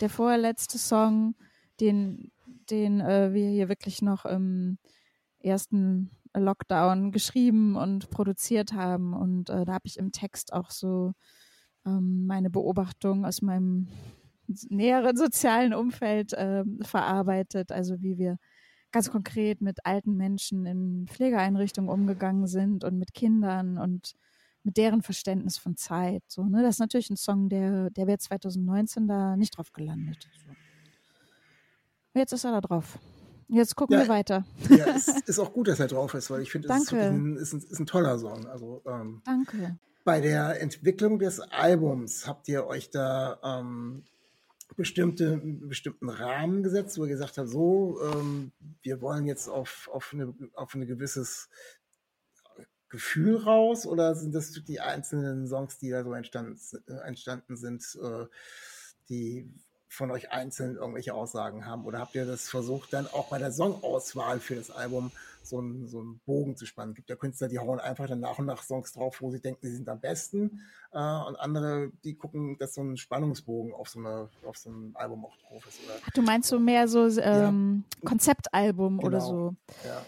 der 0.00 0.10
vorletzte 0.10 0.78
Song, 0.78 1.34
den 1.80 2.30
den 2.70 3.00
äh, 3.00 3.32
wir 3.32 3.48
hier 3.48 3.68
wirklich 3.68 4.02
noch 4.02 4.24
im 4.24 4.78
ersten 5.40 6.10
Lockdown 6.34 7.12
geschrieben 7.12 7.76
und 7.76 8.10
produziert 8.10 8.72
haben. 8.72 9.14
Und 9.14 9.50
äh, 9.50 9.64
da 9.64 9.74
habe 9.74 9.86
ich 9.86 9.98
im 9.98 10.12
Text 10.12 10.52
auch 10.52 10.70
so 10.70 11.12
ähm, 11.86 12.26
meine 12.26 12.50
Beobachtung 12.50 13.24
aus 13.24 13.42
meinem 13.42 13.88
näheren 14.68 15.16
sozialen 15.16 15.74
Umfeld 15.74 16.32
äh, 16.32 16.64
verarbeitet. 16.82 17.72
Also 17.72 18.00
wie 18.02 18.18
wir 18.18 18.38
ganz 18.90 19.10
konkret 19.10 19.60
mit 19.60 19.84
alten 19.86 20.16
Menschen 20.16 20.66
in 20.66 21.06
Pflegeeinrichtungen 21.08 21.90
umgegangen 21.90 22.46
sind 22.46 22.84
und 22.84 22.98
mit 22.98 23.12
Kindern 23.12 23.78
und 23.78 24.14
mit 24.62 24.76
deren 24.76 25.02
Verständnis 25.02 25.58
von 25.58 25.76
Zeit. 25.76 26.22
So, 26.28 26.44
ne? 26.44 26.62
Das 26.62 26.76
ist 26.76 26.80
natürlich 26.80 27.10
ein 27.10 27.16
Song, 27.16 27.48
der, 27.48 27.90
der 27.90 28.06
wäre 28.06 28.18
2019 28.18 29.06
da 29.06 29.36
nicht 29.36 29.56
drauf 29.56 29.72
gelandet. 29.72 30.28
So. 30.46 30.52
Jetzt 32.14 32.32
ist 32.32 32.44
er 32.44 32.52
da 32.52 32.60
drauf. 32.60 32.98
Jetzt 33.48 33.76
gucken 33.76 33.98
ja, 33.98 34.04
wir 34.04 34.08
weiter. 34.08 34.44
Ja, 34.70 34.86
es 34.96 35.08
ist 35.08 35.38
auch 35.38 35.52
gut, 35.52 35.68
dass 35.68 35.80
er 35.80 35.88
drauf 35.88 36.14
ist, 36.14 36.30
weil 36.30 36.42
ich 36.42 36.50
finde, 36.50 36.68
es 36.68 36.82
ist, 36.82 36.92
ein, 36.94 37.36
ist, 37.36 37.52
ein, 37.52 37.58
ist 37.58 37.78
ein 37.80 37.86
toller 37.86 38.18
Song. 38.18 38.46
Also, 38.46 38.82
ähm, 38.86 39.22
Danke. 39.24 39.78
Bei 40.04 40.20
der 40.20 40.60
Entwicklung 40.60 41.18
des 41.18 41.40
Albums 41.40 42.26
habt 42.26 42.48
ihr 42.48 42.66
euch 42.66 42.90
da 42.90 43.38
ähm, 43.42 44.04
bestimmte, 44.76 45.40
bestimmten 45.42 46.08
Rahmen 46.08 46.62
gesetzt, 46.62 46.98
wo 46.98 47.04
ihr 47.04 47.10
gesagt 47.10 47.38
habt, 47.38 47.48
so, 47.48 48.00
ähm, 48.02 48.52
wir 48.82 49.00
wollen 49.00 49.26
jetzt 49.26 49.48
auf, 49.48 49.88
auf, 49.92 50.10
eine, 50.12 50.34
auf 50.54 50.74
ein 50.74 50.86
gewisses 50.86 51.48
Gefühl 52.88 53.36
raus 53.36 53.86
oder 53.86 54.14
sind 54.14 54.34
das 54.34 54.52
die 54.52 54.80
einzelnen 54.80 55.46
Songs, 55.46 55.78
die 55.78 55.90
da 55.90 56.04
so 56.04 56.12
entstanden, 56.12 56.58
entstanden 57.04 57.56
sind, 57.56 57.98
äh, 58.02 58.26
die 59.08 59.52
von 59.94 60.10
euch 60.10 60.30
einzeln 60.32 60.76
irgendwelche 60.76 61.14
Aussagen 61.14 61.66
haben? 61.66 61.84
Oder 61.84 62.00
habt 62.00 62.14
ihr 62.14 62.26
das 62.26 62.48
versucht, 62.48 62.92
dann 62.92 63.06
auch 63.06 63.28
bei 63.28 63.38
der 63.38 63.52
Songauswahl 63.52 64.40
für 64.40 64.56
das 64.56 64.70
Album 64.70 65.10
so 65.42 65.58
einen, 65.58 65.86
so 65.88 66.00
einen 66.00 66.20
Bogen 66.26 66.56
zu 66.56 66.66
spannen? 66.66 66.90
Es 66.92 66.96
gibt 66.96 67.10
ja 67.10 67.16
Künstler, 67.16 67.48
die 67.48 67.58
hauen 67.58 67.78
einfach 67.80 68.06
dann 68.06 68.20
nach 68.20 68.38
und 68.38 68.46
nach 68.46 68.62
Songs 68.62 68.92
drauf, 68.92 69.20
wo 69.20 69.30
sie 69.30 69.40
denken, 69.40 69.66
sie 69.66 69.76
sind 69.76 69.88
am 69.88 70.00
besten. 70.00 70.60
Äh, 70.92 70.98
und 70.98 71.36
andere, 71.36 71.90
die 72.04 72.14
gucken, 72.14 72.56
dass 72.58 72.74
so 72.74 72.82
ein 72.82 72.96
Spannungsbogen 72.96 73.72
auf 73.72 73.88
so, 73.88 73.98
eine, 74.00 74.28
auf 74.46 74.56
so 74.56 74.70
einem 74.70 74.90
Album 74.96 75.24
auch 75.24 75.36
drauf 75.36 75.66
ist. 75.66 75.78
Oder? 75.84 75.94
Ach, 76.06 76.10
du 76.10 76.22
meinst 76.22 76.48
so 76.48 76.58
mehr 76.58 76.88
so 76.88 77.06
ähm, 77.20 77.84
Ja. 78.02 78.08
Konzeptalbum 78.08 78.98
oder 79.00 79.18
Genau. 79.18 79.28
so? 79.30 79.54
Ja. 79.86 80.02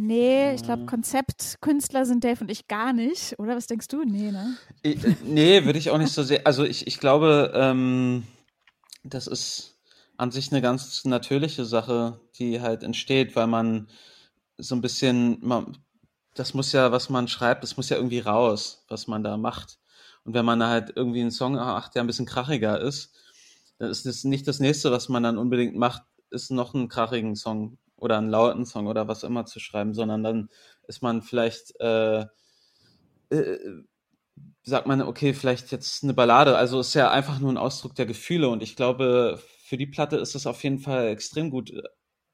Nee, 0.00 0.54
ich 0.54 0.62
glaube, 0.62 0.82
Mhm. 0.82 0.86
Konzeptkünstler 0.86 2.06
sind 2.06 2.22
Dave 2.22 2.40
und 2.42 2.50
ich 2.52 2.68
gar 2.68 2.92
nicht. 2.92 3.36
Oder 3.40 3.56
was 3.56 3.66
denkst 3.66 3.88
du? 3.88 4.04
Nee, 4.04 4.30
ne? 4.30 4.56
Ich- 4.82 5.04
äh, 5.04 5.16
Nee, 5.24 5.64
würde 5.64 5.78
ich 5.78 5.90
auch 5.90 5.98
nicht 5.98 6.12
so 6.12 6.22
sehr. 6.22 6.46
Also 6.46 6.62
ich, 6.64 6.86
ich 6.86 7.00
glaube, 7.00 7.50
ähm, 7.54 8.22
das 9.02 9.26
ist 9.26 9.78
an 10.16 10.30
sich 10.30 10.50
eine 10.50 10.60
ganz 10.60 11.04
natürliche 11.04 11.64
Sache, 11.64 12.20
die 12.38 12.60
halt 12.60 12.82
entsteht, 12.82 13.36
weil 13.36 13.46
man 13.46 13.88
so 14.56 14.74
ein 14.74 14.80
bisschen, 14.80 15.38
man, 15.40 15.78
das 16.34 16.54
muss 16.54 16.72
ja, 16.72 16.90
was 16.92 17.08
man 17.08 17.28
schreibt, 17.28 17.62
das 17.62 17.76
muss 17.76 17.88
ja 17.88 17.96
irgendwie 17.96 18.18
raus, 18.18 18.84
was 18.88 19.06
man 19.06 19.22
da 19.22 19.36
macht. 19.36 19.78
Und 20.24 20.34
wenn 20.34 20.44
man 20.44 20.58
da 20.58 20.68
halt 20.68 20.92
irgendwie 20.94 21.20
einen 21.20 21.30
Song 21.30 21.54
macht, 21.54 21.94
der 21.94 22.02
ein 22.02 22.06
bisschen 22.06 22.26
krachiger 22.26 22.80
ist, 22.80 23.14
dann 23.78 23.90
ist 23.90 24.06
das 24.06 24.24
nicht 24.24 24.48
das 24.48 24.58
nächste, 24.58 24.90
was 24.90 25.08
man 25.08 25.22
dann 25.22 25.38
unbedingt 25.38 25.76
macht, 25.76 26.02
ist 26.30 26.50
noch 26.50 26.74
einen 26.74 26.88
krachigen 26.88 27.36
Song 27.36 27.78
oder 27.96 28.18
einen 28.18 28.28
lauten 28.28 28.66
Song 28.66 28.88
oder 28.88 29.08
was 29.08 29.22
immer 29.22 29.46
zu 29.46 29.60
schreiben, 29.60 29.94
sondern 29.94 30.22
dann 30.22 30.48
ist 30.86 31.02
man 31.02 31.22
vielleicht 31.22 31.80
äh, 31.80 32.26
äh, 33.30 33.58
sagt 34.62 34.86
man, 34.86 35.02
okay, 35.02 35.34
vielleicht 35.34 35.72
jetzt 35.72 36.02
eine 36.04 36.14
Ballade. 36.14 36.56
Also 36.56 36.80
ist 36.80 36.94
ja 36.94 37.10
einfach 37.10 37.38
nur 37.40 37.52
ein 37.52 37.56
Ausdruck 37.56 37.94
der 37.94 38.06
Gefühle 38.06 38.48
und 38.48 38.62
ich 38.62 38.76
glaube, 38.76 39.40
für 39.64 39.76
die 39.76 39.86
Platte 39.86 40.16
ist 40.16 40.34
es 40.34 40.46
auf 40.46 40.62
jeden 40.64 40.78
Fall 40.78 41.08
extrem 41.08 41.50
gut, 41.50 41.70
äh, 41.70 41.82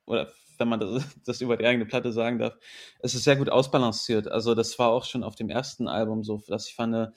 oder 0.06 0.32
wenn 0.58 0.68
man 0.68 0.80
das, 0.80 1.04
das 1.26 1.40
über 1.40 1.56
die 1.56 1.66
eigene 1.66 1.86
Platte 1.86 2.12
sagen 2.12 2.38
darf, 2.38 2.54
es 3.00 3.14
ist 3.14 3.24
sehr 3.24 3.36
gut 3.36 3.50
ausbalanciert. 3.50 4.28
Also 4.28 4.54
das 4.54 4.78
war 4.78 4.90
auch 4.90 5.04
schon 5.04 5.24
auf 5.24 5.36
dem 5.36 5.50
ersten 5.50 5.88
Album 5.88 6.24
so, 6.24 6.42
dass 6.48 6.68
ich 6.68 6.74
fand, 6.74 7.12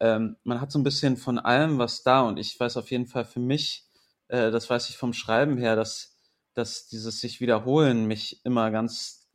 ähm, 0.00 0.36
man 0.44 0.60
hat 0.60 0.72
so 0.72 0.78
ein 0.78 0.84
bisschen 0.84 1.16
von 1.16 1.38
allem 1.38 1.78
was 1.78 2.02
da 2.02 2.22
und 2.22 2.38
ich 2.38 2.58
weiß 2.58 2.76
auf 2.76 2.90
jeden 2.90 3.06
Fall 3.06 3.24
für 3.24 3.40
mich, 3.40 3.86
äh, 4.28 4.50
das 4.50 4.68
weiß 4.68 4.90
ich 4.90 4.96
vom 4.96 5.12
Schreiben 5.12 5.56
her, 5.58 5.76
dass, 5.76 6.18
dass 6.54 6.86
dieses 6.88 7.20
sich 7.20 7.40
wiederholen 7.40 8.06
mich 8.06 8.44
immer 8.44 8.70
ganz, 8.70 9.28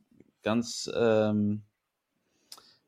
ganz, 0.43 0.89
ähm, 0.95 1.63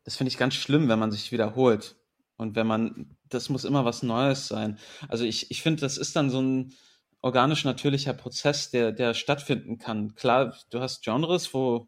das 0.03 0.15
finde 0.15 0.29
ich 0.29 0.37
ganz 0.37 0.55
schlimm, 0.55 0.89
wenn 0.89 0.99
man 0.99 1.11
sich 1.11 1.31
wiederholt. 1.31 1.95
Und 2.41 2.55
wenn 2.55 2.65
man, 2.65 3.15
das 3.29 3.49
muss 3.49 3.65
immer 3.65 3.85
was 3.85 4.01
Neues 4.01 4.47
sein. 4.47 4.79
Also 5.07 5.25
ich, 5.25 5.51
ich 5.51 5.61
finde, 5.61 5.81
das 5.81 5.97
ist 5.97 6.15
dann 6.15 6.31
so 6.31 6.41
ein 6.41 6.73
organisch 7.21 7.65
natürlicher 7.65 8.13
Prozess, 8.13 8.71
der, 8.71 8.91
der 8.91 9.13
stattfinden 9.13 9.77
kann. 9.77 10.15
Klar, 10.15 10.57
du 10.71 10.79
hast 10.79 11.03
Genres, 11.03 11.53
wo 11.53 11.87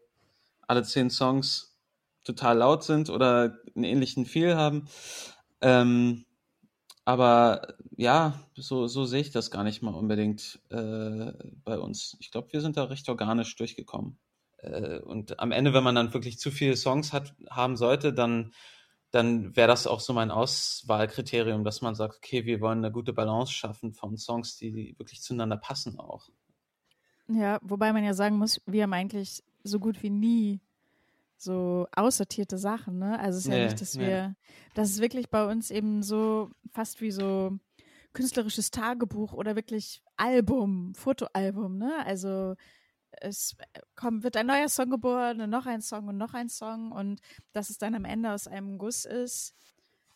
alle 0.67 0.83
zehn 0.83 1.09
Songs 1.09 1.79
total 2.23 2.59
laut 2.59 2.83
sind 2.83 3.09
oder 3.09 3.57
einen 3.75 3.83
ähnlichen 3.83 4.25
Feel 4.25 4.55
haben. 4.55 4.87
Ähm, 5.61 6.25
aber 7.03 7.75
ja, 7.97 8.39
so, 8.55 8.85
so 8.87 9.05
sehe 9.05 9.21
ich 9.21 9.31
das 9.31 9.49
gar 9.49 9.63
nicht 9.63 9.81
mal 9.81 9.95
unbedingt 9.95 10.59
äh, 10.69 11.31
bei 11.65 11.79
uns. 11.79 12.15
Ich 12.19 12.29
glaube, 12.29 12.53
wir 12.53 12.61
sind 12.61 12.77
da 12.77 12.83
recht 12.83 13.09
organisch 13.09 13.55
durchgekommen. 13.55 14.19
Äh, 14.57 14.99
und 14.99 15.39
am 15.39 15.51
Ende, 15.51 15.73
wenn 15.73 15.83
man 15.83 15.95
dann 15.95 16.13
wirklich 16.13 16.37
zu 16.37 16.51
viele 16.51 16.77
Songs 16.77 17.11
hat, 17.11 17.33
haben 17.49 17.75
sollte, 17.75 18.13
dann, 18.13 18.53
dann 19.13 19.55
wäre 19.55 19.67
das 19.67 19.85
auch 19.85 19.99
so 19.99 20.11
mein 20.11 20.31
Auswahlkriterium, 20.31 21.63
dass 21.63 21.81
man 21.81 21.93
sagt, 21.93 22.17
okay, 22.17 22.45
wir 22.45 22.61
wollen 22.61 22.79
eine 22.79 22.91
gute 22.91 23.13
Balance 23.13 23.53
schaffen 23.53 23.93
von 23.93 24.17
Songs, 24.17 24.57
die 24.57 24.95
wirklich 24.97 25.21
zueinander 25.21 25.57
passen 25.57 25.99
auch. 25.99 26.29
Ja, 27.27 27.59
wobei 27.61 27.93
man 27.93 28.03
ja 28.03 28.15
sagen 28.15 28.37
muss, 28.37 28.59
wir 28.65 28.81
haben 28.83 28.93
eigentlich 28.93 29.43
so 29.63 29.79
gut 29.79 30.01
wie 30.01 30.09
nie 30.09 30.61
so 31.37 31.87
aussortierte 31.95 32.57
Sachen, 32.57 32.97
ne? 32.97 33.19
Also 33.19 33.37
es 33.37 33.45
ist 33.45 33.51
ja 33.51 33.57
Nee, 33.57 33.65
nicht, 33.65 33.81
dass 33.81 33.95
nee. 33.95 34.07
wir, 34.07 34.35
das 34.73 34.89
ist 34.89 34.99
wirklich 34.99 35.29
bei 35.29 35.45
uns 35.45 35.69
eben 35.69 36.01
so 36.01 36.49
fast 36.71 36.99
wie 36.99 37.11
so 37.11 37.59
künstlerisches 38.13 38.71
Tagebuch 38.71 39.33
oder 39.33 39.55
wirklich 39.55 40.01
Album, 40.17 40.95
Fotoalbum, 40.95 41.77
ne? 41.77 42.03
Also 42.03 42.55
es 43.21 43.55
kommt, 43.95 44.23
wird 44.23 44.37
ein 44.37 44.47
neuer 44.47 44.69
Song 44.69 44.89
geboren 44.89 45.41
und 45.41 45.49
noch 45.49 45.65
ein 45.65 45.81
Song 45.81 46.07
und 46.07 46.17
noch 46.17 46.33
ein 46.33 46.49
Song 46.49 46.91
und 46.91 47.21
dass 47.51 47.69
es 47.69 47.77
dann 47.77 47.95
am 47.95 48.05
Ende 48.05 48.31
aus 48.31 48.47
einem 48.47 48.77
Guss 48.77 49.05
ist, 49.05 49.55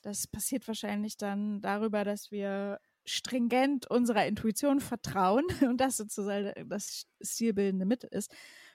das 0.02 0.28
passiert 0.28 0.68
wahrscheinlich 0.68 1.18
dann 1.18 1.62
darüber, 1.62 2.04
dass 2.04 2.32
wir 2.32 2.80
stringent 3.06 3.90
unserer 3.90 4.26
Intuition 4.26 4.80
vertrauen 4.80 5.46
und 5.68 5.78
das 5.82 5.98
sozusagen 5.98 6.70
das 6.70 7.06
stilbildende 7.22 7.86
Mittel 7.86 8.10
ist. 8.12 8.32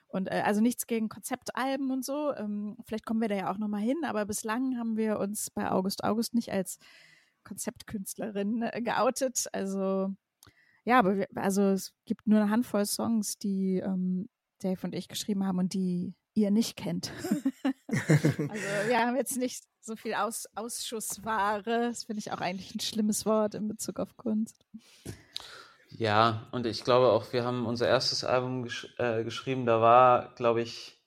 Und 0.07 0.27
äh, 0.27 0.43
also 0.45 0.61
nichts 0.61 0.85
gegen 0.85 1.09
Konzeptalben 1.09 1.91
und 1.91 2.05
so. 2.05 2.33
Ähm, 2.35 2.77
vielleicht 2.85 3.05
kommen 3.05 3.21
wir 3.21 3.29
da 3.29 3.35
ja 3.35 3.51
auch 3.51 3.57
nochmal 3.57 3.81
hin, 3.81 3.97
aber 4.03 4.25
bislang 4.25 4.77
haben 4.77 4.95
wir 4.97 5.19
uns 5.19 5.49
bei 5.49 5.71
August 5.71 6.03
August 6.03 6.35
nicht 6.35 6.51
als 6.51 6.77
Konzeptkünstlerin 7.43 8.61
äh, 8.61 8.81
geoutet. 8.81 9.47
Also 9.53 10.13
ja, 10.85 10.99
aber 10.99 11.17
wir, 11.17 11.27
also 11.35 11.63
es 11.69 11.93
gibt 12.05 12.27
nur 12.27 12.39
eine 12.39 12.49
Handvoll 12.49 12.85
Songs, 12.85 13.37
die 13.37 13.77
ähm, 13.77 14.29
Dave 14.59 14.79
und 14.83 14.95
ich 14.95 15.07
geschrieben 15.07 15.45
haben 15.45 15.59
und 15.59 15.73
die 15.73 16.13
ihr 16.35 16.51
nicht 16.51 16.75
kennt. 16.75 17.11
also 17.87 18.87
wir 18.87 18.99
haben 18.99 19.15
jetzt 19.15 19.37
nicht 19.37 19.63
so 19.81 19.95
viel 19.95 20.13
Aus 20.13 20.45
Ausschussware. 20.55 21.63
Das 21.63 22.05
finde 22.05 22.19
ich 22.19 22.31
auch 22.31 22.41
eigentlich 22.41 22.73
ein 22.73 22.79
schlimmes 22.79 23.25
Wort 23.25 23.55
in 23.55 23.67
Bezug 23.67 23.99
auf 23.99 24.17
Kunst. 24.17 24.65
Ja, 25.89 26.47
und 26.51 26.65
ich 26.65 26.83
glaube 26.83 27.11
auch, 27.11 27.33
wir 27.33 27.43
haben 27.43 27.65
unser 27.65 27.87
erstes 27.87 28.23
Album 28.23 28.63
gesch 28.63 28.93
äh, 28.97 29.23
geschrieben, 29.23 29.65
da 29.67 29.79
war, 29.79 30.33
glaube 30.35 30.61
ich, 30.61 30.99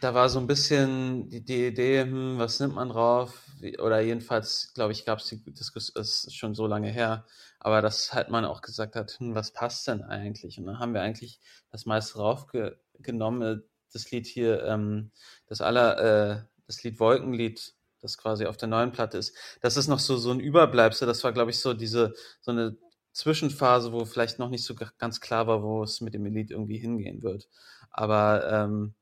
da 0.00 0.14
war 0.14 0.28
so 0.28 0.38
ein 0.38 0.46
bisschen 0.46 1.28
die, 1.28 1.44
die 1.44 1.66
Idee, 1.66 2.02
hm, 2.02 2.38
was 2.38 2.58
nimmt 2.58 2.74
man 2.74 2.88
drauf? 2.88 3.46
Wie, 3.60 3.78
oder 3.78 4.00
jedenfalls, 4.00 4.72
glaube 4.74 4.92
ich, 4.92 5.04
gab 5.04 5.18
es 5.18 5.26
die 5.26 5.42
Diskussion, 5.44 5.92
das 5.94 6.24
ist 6.24 6.34
schon 6.34 6.54
so 6.54 6.66
lange 6.66 6.90
her, 6.90 7.26
aber 7.64 7.80
dass 7.80 8.12
halt 8.12 8.28
man 8.28 8.44
auch 8.44 8.60
gesagt 8.60 8.96
hat, 8.96 9.12
hm, 9.20 9.36
was 9.36 9.52
passt 9.52 9.86
denn 9.86 10.02
eigentlich? 10.02 10.58
Und 10.58 10.66
dann 10.66 10.80
haben 10.80 10.94
wir 10.94 11.02
eigentlich 11.02 11.38
das 11.70 11.86
meiste 11.86 12.14
draufgenommen. 12.14 13.62
Das 13.92 14.10
Lied 14.10 14.26
hier, 14.26 14.64
ähm, 14.64 15.12
das 15.46 15.60
aller, 15.60 15.98
äh, 15.98 16.44
das 16.66 16.82
Lied 16.82 16.98
Wolkenlied, 16.98 17.74
das 18.00 18.18
quasi 18.18 18.46
auf 18.46 18.56
der 18.56 18.66
neuen 18.66 18.90
Platte 18.90 19.16
ist. 19.16 19.36
Das 19.60 19.76
ist 19.76 19.86
noch 19.86 20.00
so, 20.00 20.16
so 20.16 20.32
ein 20.32 20.40
Überbleibsel. 20.40 21.06
Das 21.06 21.22
war, 21.22 21.32
glaube 21.32 21.52
ich, 21.52 21.60
so 21.60 21.72
diese, 21.72 22.14
so 22.40 22.50
eine 22.50 22.76
Zwischenphase, 23.12 23.92
wo 23.92 24.04
vielleicht 24.06 24.40
noch 24.40 24.50
nicht 24.50 24.64
so 24.64 24.74
ganz 24.74 25.20
klar 25.20 25.46
war, 25.46 25.62
wo 25.62 25.84
es 25.84 26.00
mit 26.00 26.14
dem 26.14 26.26
Elite 26.26 26.54
irgendwie 26.54 26.78
hingehen 26.78 27.22
wird. 27.22 27.48
Aber 27.92 28.50
ähm, 28.50 28.94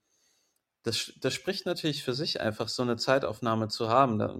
das, 0.83 1.15
das 1.19 1.33
spricht 1.33 1.65
natürlich 1.65 2.05
für 2.05 2.13
sich, 2.13 2.43
einfach 2.43 2.69
so 2.69 2.83
eine 2.83 2.97
Zeitaufnahme 2.97 3.69
zu 3.69 3.89
haben. 3.89 4.19
Da, 4.19 4.39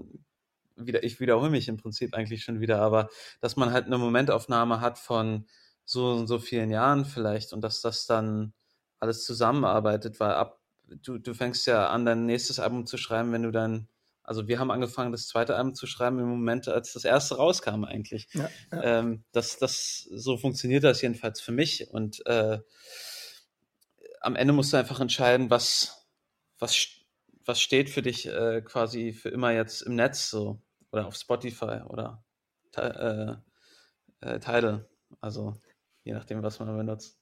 wieder, 0.85 1.03
ich 1.03 1.19
wiederhole 1.19 1.49
mich 1.49 1.67
im 1.67 1.77
Prinzip 1.77 2.13
eigentlich 2.13 2.43
schon 2.43 2.59
wieder, 2.59 2.79
aber 2.81 3.09
dass 3.39 3.55
man 3.55 3.71
halt 3.71 3.85
eine 3.85 3.97
Momentaufnahme 3.97 4.81
hat 4.81 4.97
von 4.97 5.45
so 5.85 6.11
und 6.11 6.27
so 6.27 6.39
vielen 6.39 6.71
Jahren 6.71 7.05
vielleicht 7.05 7.53
und 7.53 7.61
dass 7.61 7.81
das 7.81 8.05
dann 8.05 8.53
alles 8.99 9.25
zusammenarbeitet, 9.25 10.19
weil 10.19 10.31
ab, 10.31 10.59
du, 10.87 11.17
du 11.17 11.33
fängst 11.33 11.65
ja 11.67 11.89
an, 11.89 12.05
dein 12.05 12.25
nächstes 12.25 12.59
Album 12.59 12.85
zu 12.85 12.97
schreiben, 12.97 13.31
wenn 13.31 13.43
du 13.43 13.51
dann, 13.51 13.87
also 14.23 14.47
wir 14.47 14.59
haben 14.59 14.71
angefangen, 14.71 15.11
das 15.11 15.27
zweite 15.27 15.55
Album 15.55 15.73
zu 15.73 15.87
schreiben 15.87 16.19
im 16.19 16.27
Moment, 16.27 16.67
als 16.67 16.93
das 16.93 17.03
erste 17.03 17.35
rauskam 17.35 17.83
eigentlich. 17.83 18.27
Ja, 18.33 18.49
ja. 18.71 18.83
Ähm, 18.83 19.23
das, 19.31 19.57
das, 19.57 20.07
so 20.11 20.37
funktioniert 20.37 20.83
das 20.83 21.01
jedenfalls 21.01 21.41
für 21.41 21.51
mich. 21.51 21.89
Und 21.89 22.25
äh, 22.27 22.59
am 24.21 24.35
Ende 24.35 24.53
musst 24.53 24.71
du 24.71 24.77
einfach 24.77 24.99
entscheiden, 24.99 25.49
was, 25.49 26.07
was, 26.59 26.87
was 27.43 27.59
steht 27.59 27.89
für 27.89 28.03
dich 28.03 28.27
äh, 28.27 28.61
quasi 28.61 29.13
für 29.13 29.29
immer 29.29 29.51
jetzt 29.51 29.81
im 29.81 29.95
Netz 29.95 30.29
so 30.29 30.61
oder 30.91 31.07
auf 31.07 31.15
Spotify 31.15 31.81
oder 31.87 32.23
äh, 32.75 33.35
äh, 34.21 34.39
Tidal. 34.39 34.89
Also 35.19 35.57
je 36.03 36.13
nachdem, 36.13 36.43
was 36.43 36.59
man 36.59 36.75
benutzt. 36.77 37.19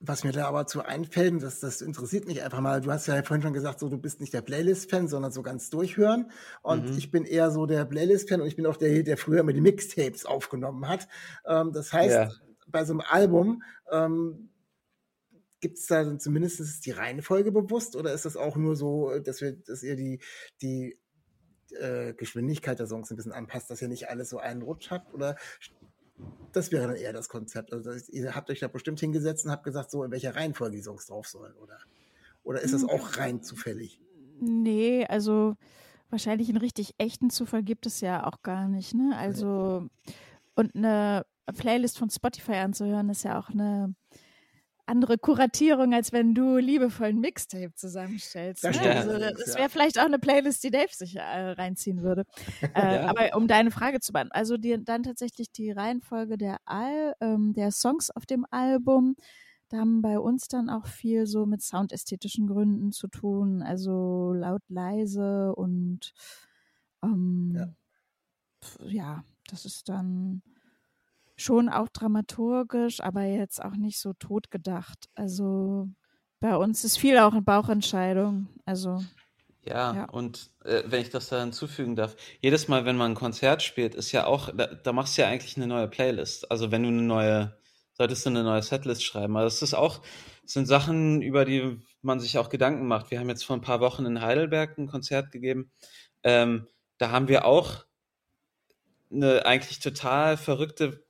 Was 0.00 0.24
mir 0.24 0.32
da 0.32 0.46
aber 0.48 0.66
zu 0.66 0.82
einfällt, 0.82 1.42
das, 1.42 1.60
das 1.60 1.80
interessiert 1.80 2.26
mich 2.26 2.42
einfach 2.42 2.60
mal. 2.60 2.80
Du 2.80 2.90
hast 2.90 3.06
ja 3.06 3.22
vorhin 3.22 3.42
schon 3.42 3.54
gesagt, 3.54 3.80
so 3.80 3.88
du 3.88 3.96
bist 3.96 4.20
nicht 4.20 4.34
der 4.34 4.42
Playlist-Fan, 4.42 5.08
sondern 5.08 5.32
so 5.32 5.40
ganz 5.42 5.70
durchhören. 5.70 6.30
Und 6.62 6.90
Mhm. 6.90 6.98
ich 6.98 7.10
bin 7.10 7.24
eher 7.24 7.50
so 7.50 7.64
der 7.64 7.84
Playlist-Fan 7.86 8.40
und 8.40 8.46
ich 8.48 8.56
bin 8.56 8.66
auch 8.66 8.76
der, 8.76 9.02
der 9.02 9.16
früher 9.16 9.40
immer 9.40 9.52
die 9.54 9.60
Mixtapes 9.62 10.26
aufgenommen 10.26 10.88
hat. 10.88 11.08
Ähm, 11.46 11.72
das 11.72 11.92
heißt, 11.92 12.16
Ja. 12.16 12.30
bei 12.66 12.84
so 12.84 12.92
einem 12.92 13.00
Album 13.00 13.62
ähm, 13.90 14.50
gibt 15.60 15.78
es 15.78 15.86
da 15.86 16.18
zumindest 16.18 16.84
die 16.84 16.90
Reihenfolge 16.90 17.50
bewusst 17.52 17.96
oder 17.96 18.12
ist 18.12 18.26
das 18.26 18.36
auch 18.36 18.56
nur 18.56 18.76
so, 18.76 19.18
dass 19.20 19.40
wir, 19.40 19.52
dass 19.52 19.82
ihr 19.82 19.96
die, 19.96 20.20
die 20.60 20.98
äh, 21.80 22.14
Geschwindigkeit 22.16 22.78
der 22.78 22.86
Songs 22.86 23.10
ein 23.10 23.16
bisschen 23.16 23.32
anpasst, 23.32 23.70
dass 23.70 23.82
ihr 23.82 23.88
nicht 23.88 24.08
alles 24.08 24.30
so 24.30 24.38
einen 24.38 24.62
Rutsch 24.62 24.90
habt? 24.90 25.12
Oder 25.14 25.36
das 26.52 26.70
wäre 26.70 26.86
dann 26.86 26.96
eher 26.96 27.12
das 27.12 27.28
Konzept. 27.28 27.72
Also 27.72 27.90
ihr 28.12 28.34
habt 28.34 28.50
euch 28.50 28.60
da 28.60 28.68
bestimmt 28.68 29.00
hingesetzt 29.00 29.44
und 29.44 29.50
habt 29.50 29.64
gesagt, 29.64 29.90
so 29.90 30.04
in 30.04 30.10
welcher 30.10 30.36
Reihenfolge 30.36 30.76
die 30.76 30.82
Songs 30.82 31.06
drauf 31.06 31.26
sollen, 31.26 31.54
oder? 31.54 31.78
Oder 32.44 32.60
ist 32.60 32.74
das 32.74 32.84
auch 32.84 33.16
rein 33.16 33.42
zufällig? 33.42 34.00
Nee, 34.40 35.06
also 35.06 35.56
wahrscheinlich 36.10 36.48
einen 36.48 36.58
richtig 36.58 36.94
echten 36.98 37.30
Zufall 37.30 37.62
gibt 37.62 37.86
es 37.86 38.00
ja 38.00 38.26
auch 38.26 38.42
gar 38.42 38.68
nicht, 38.68 38.94
ne? 38.94 39.14
Also 39.16 39.88
und 40.54 40.76
eine 40.76 41.24
Playlist 41.56 41.98
von 41.98 42.10
Spotify 42.10 42.54
anzuhören, 42.56 43.08
ist 43.08 43.24
ja 43.24 43.38
auch 43.38 43.50
eine 43.50 43.94
andere 44.86 45.18
Kuratierung, 45.18 45.94
als 45.94 46.12
wenn 46.12 46.34
du 46.34 46.56
liebevoll 46.58 47.08
ein 47.08 47.20
Mixtape 47.20 47.72
zusammenstellst. 47.74 48.64
Das 48.64 48.80
ne? 48.80 48.94
Also, 48.94 49.18
das 49.18 49.54
ja. 49.54 49.58
wäre 49.60 49.70
vielleicht 49.70 49.98
auch 49.98 50.04
eine 50.04 50.18
Playlist, 50.18 50.62
die 50.64 50.70
Dave 50.70 50.92
sich 50.92 51.16
äh, 51.16 51.20
reinziehen 51.22 52.02
würde. 52.02 52.24
Äh, 52.74 53.04
Ja. 53.04 53.08
Aber 53.08 53.36
um 53.36 53.46
deine 53.48 53.70
Frage 53.70 54.00
zu 54.00 54.12
beantworten, 54.12 54.38
also 54.38 54.56
die, 54.56 54.82
dann 54.84 55.02
tatsächlich 55.02 55.52
die 55.52 55.70
Reihenfolge 55.70 56.36
der, 56.38 56.58
Al 56.64 57.14
ähm, 57.20 57.52
der 57.54 57.70
Songs 57.72 58.10
auf 58.10 58.26
dem 58.26 58.46
Album, 58.50 59.16
da 59.68 59.78
haben 59.78 60.02
bei 60.02 60.18
uns 60.18 60.48
dann 60.48 60.68
auch 60.70 60.86
viel 60.86 61.26
so 61.26 61.46
mit 61.46 61.62
soundästhetischen 61.62 62.46
Gründen 62.46 62.92
zu 62.92 63.08
tun, 63.08 63.62
also 63.62 64.32
laut, 64.34 64.62
leise 64.68 65.54
und 65.54 66.12
ähm, 67.02 67.52
Ja. 67.54 67.68
ja, 68.86 69.24
das 69.48 69.64
ist 69.64 69.88
dann 69.88 70.42
schon 71.36 71.68
auch 71.68 71.88
dramaturgisch, 71.88 73.00
aber 73.00 73.22
jetzt 73.24 73.62
auch 73.64 73.76
nicht 73.76 73.98
so 73.98 74.12
totgedacht. 74.14 75.08
Also 75.14 75.88
bei 76.40 76.56
uns 76.56 76.84
ist 76.84 76.98
viel 76.98 77.18
auch 77.18 77.32
eine 77.32 77.42
Bauchentscheidung. 77.42 78.48
Also 78.66 79.02
Ja, 79.62 79.94
Ja. 79.94 80.04
und 80.10 80.50
äh, 80.64 80.82
wenn 80.86 81.00
ich 81.02 81.10
das 81.10 81.28
da 81.28 81.40
hinzufügen 81.40 81.96
darf, 81.96 82.16
jedes 82.40 82.68
Mal, 82.68 82.84
wenn 82.84 82.96
man 82.96 83.12
ein 83.12 83.14
Konzert 83.16 83.62
spielt, 83.62 83.94
ist 83.94 84.12
ja 84.12 84.26
auch, 84.26 84.50
da, 84.54 84.66
da 84.66 84.92
machst 84.92 85.16
du 85.16 85.22
ja 85.22 85.28
eigentlich 85.28 85.56
eine 85.56 85.66
neue 85.66 85.88
Playlist. 85.88 86.50
Also 86.50 86.70
wenn 86.70 86.82
du 86.82 86.88
eine 86.88 87.02
neue, 87.02 87.56
solltest 87.94 88.26
du 88.26 88.30
eine 88.30 88.42
neue 88.44 88.62
Setlist 88.62 89.04
schreiben. 89.04 89.36
Also 89.36 89.46
das 89.46 89.62
ist 89.62 89.74
auch, 89.74 90.02
das 90.42 90.52
sind 90.52 90.66
Sachen, 90.66 91.22
über 91.22 91.44
die 91.46 91.80
man 92.02 92.20
sich 92.20 92.36
auch 92.38 92.50
Gedanken 92.50 92.86
macht. 92.86 93.10
Wir 93.10 93.20
haben 93.20 93.30
jetzt 93.30 93.44
vor 93.44 93.56
ein 93.56 93.62
paar 93.62 93.80
Wochen 93.80 94.04
in 94.04 94.20
Heidelberg 94.20 94.76
ein 94.78 94.86
Konzert 94.88 95.32
gegeben. 95.32 95.72
Ähm, 96.22 96.66
da 96.98 97.10
haben 97.10 97.28
wir 97.28 97.46
auch 97.46 97.86
eine 99.10 99.46
eigentlich 99.46 99.80
total 99.80 100.36
verrückte, 100.36 101.04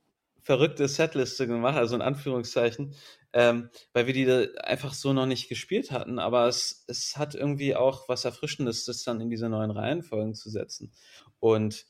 verrückte 0.45 0.87
Setliste 0.87 1.47
gemacht, 1.47 1.75
also 1.75 1.95
in 1.95 2.03
Anführungszeichen, 2.03 2.93
ähm, 3.33 3.71
weil 3.93 4.05
wir 4.05 4.13
die 4.13 4.59
einfach 4.59 4.93
so 4.93 5.11
noch 5.11 5.25
nicht 5.25 5.49
gespielt 5.49 5.89
hatten. 5.89 6.19
Aber 6.19 6.47
es, 6.47 6.85
es 6.87 7.17
hat 7.17 7.33
irgendwie 7.33 7.75
auch 7.75 8.07
was 8.07 8.25
Erfrischendes, 8.25 8.85
das 8.85 9.03
dann 9.03 9.19
in 9.19 9.31
diese 9.31 9.49
neuen 9.49 9.71
Reihenfolgen 9.71 10.35
zu 10.35 10.51
setzen. 10.51 10.91
Und 11.39 11.87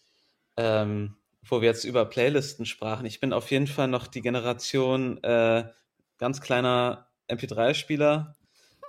ähm, 0.56 1.18
wo 1.44 1.60
wir 1.60 1.68
jetzt 1.68 1.84
über 1.84 2.06
Playlisten 2.06 2.66
sprachen, 2.66 3.06
ich 3.06 3.20
bin 3.20 3.34
auf 3.34 3.52
jeden 3.52 3.68
Fall 3.68 3.90
noch 3.90 4.08
die 4.08 4.22
Generation 4.22 5.22
äh, 5.22 5.66
ganz 6.18 6.40
kleiner 6.40 7.10
MP3-Spieler 7.28 8.38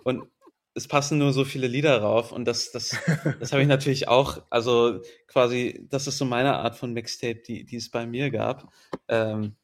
und 0.04 0.28
es 0.76 0.88
passen 0.88 1.18
nur 1.18 1.32
so 1.32 1.44
viele 1.44 1.66
Lieder 1.68 2.00
rauf 2.02 2.32
und 2.32 2.44
das, 2.46 2.70
das, 2.72 2.96
das 3.40 3.52
habe 3.52 3.62
ich 3.62 3.68
natürlich 3.68 4.08
auch, 4.08 4.42
also 4.50 5.00
quasi, 5.26 5.86
das 5.90 6.06
ist 6.06 6.18
so 6.18 6.24
meine 6.26 6.56
Art 6.56 6.76
von 6.76 6.92
Mixtape, 6.92 7.42
die, 7.46 7.64
die 7.64 7.76
es 7.76 7.90
bei 7.90 8.06
mir 8.06 8.30
gab. 8.30 8.72
Ähm, 9.08 9.56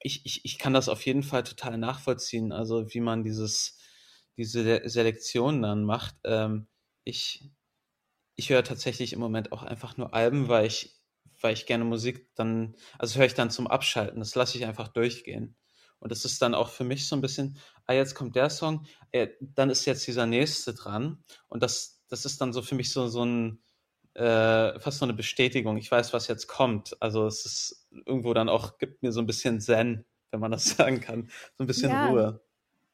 ich, 0.00 0.26
ich, 0.26 0.44
ich 0.44 0.58
kann 0.58 0.74
das 0.74 0.88
auf 0.88 1.04
jeden 1.06 1.22
Fall 1.22 1.44
total 1.44 1.78
nachvollziehen, 1.78 2.52
also 2.52 2.92
wie 2.94 3.00
man 3.00 3.24
dieses, 3.24 3.78
diese 4.36 4.62
Le- 4.62 4.88
Selektion 4.88 5.62
dann 5.62 5.84
macht. 5.84 6.16
Ähm, 6.24 6.68
ich, 7.04 7.50
ich 8.36 8.50
höre 8.50 8.64
tatsächlich 8.64 9.12
im 9.12 9.20
Moment 9.20 9.52
auch 9.52 9.62
einfach 9.62 9.96
nur 9.96 10.14
Alben, 10.14 10.48
weil 10.48 10.66
ich, 10.66 10.96
weil 11.40 11.52
ich 11.54 11.66
gerne 11.66 11.84
Musik 11.84 12.28
dann, 12.34 12.74
also 12.98 13.18
höre 13.18 13.26
ich 13.26 13.34
dann 13.34 13.50
zum 13.50 13.66
Abschalten, 13.66 14.20
das 14.20 14.34
lasse 14.34 14.58
ich 14.58 14.64
einfach 14.66 14.88
durchgehen. 14.88 15.56
Und 16.00 16.12
das 16.12 16.24
ist 16.24 16.40
dann 16.42 16.54
auch 16.54 16.68
für 16.70 16.84
mich 16.84 17.08
so 17.08 17.16
ein 17.16 17.20
bisschen, 17.20 17.58
ah, 17.88 17.94
jetzt 17.94 18.14
kommt 18.14 18.36
der 18.36 18.50
Song, 18.50 18.86
äh, 19.10 19.28
dann 19.40 19.70
ist 19.70 19.84
jetzt 19.86 20.06
dieser 20.06 20.26
nächste 20.26 20.74
dran. 20.74 21.24
Und 21.48 21.62
das, 21.62 22.02
das 22.08 22.24
ist 22.24 22.40
dann 22.40 22.52
so 22.52 22.62
für 22.62 22.74
mich 22.76 22.92
so, 22.92 23.08
so 23.08 23.24
ein, 23.24 23.60
äh, 24.14 24.78
fast 24.78 24.98
so 24.98 25.04
eine 25.04 25.14
Bestätigung. 25.14 25.76
Ich 25.78 25.90
weiß, 25.90 26.12
was 26.12 26.28
jetzt 26.28 26.46
kommt. 26.46 26.96
Also 27.00 27.26
es 27.26 27.44
ist 27.46 27.88
irgendwo 28.06 28.34
dann 28.34 28.48
auch, 28.48 28.78
gibt 28.78 29.02
mir 29.02 29.10
so 29.12 29.20
ein 29.20 29.26
bisschen 29.26 29.60
Zen, 29.60 30.04
wenn 30.30 30.40
man 30.40 30.52
das 30.52 30.64
sagen 30.76 31.00
kann. 31.00 31.30
So 31.56 31.64
ein 31.64 31.66
bisschen 31.66 31.90
Ja. 31.90 32.08
Ruhe. 32.08 32.40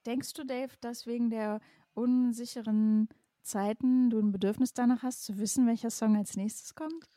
denkst 0.07 0.33
du, 0.35 0.45
Dave, 0.45 0.73
dass 0.81 1.07
wegen 1.07 1.31
der 1.31 1.61
unsicheren 1.95 3.09
Zeiten 3.43 4.11
du 4.11 4.19
ein 4.21 4.33
Bedürfnis 4.33 4.73
danach 4.75 5.03
hast, 5.03 5.25
zu 5.25 5.39
wissen, 5.39 5.67
welcher 5.67 5.91
Song 5.91 6.17
als 6.17 6.37
nächstes 6.37 6.75
kommt? 6.75 7.09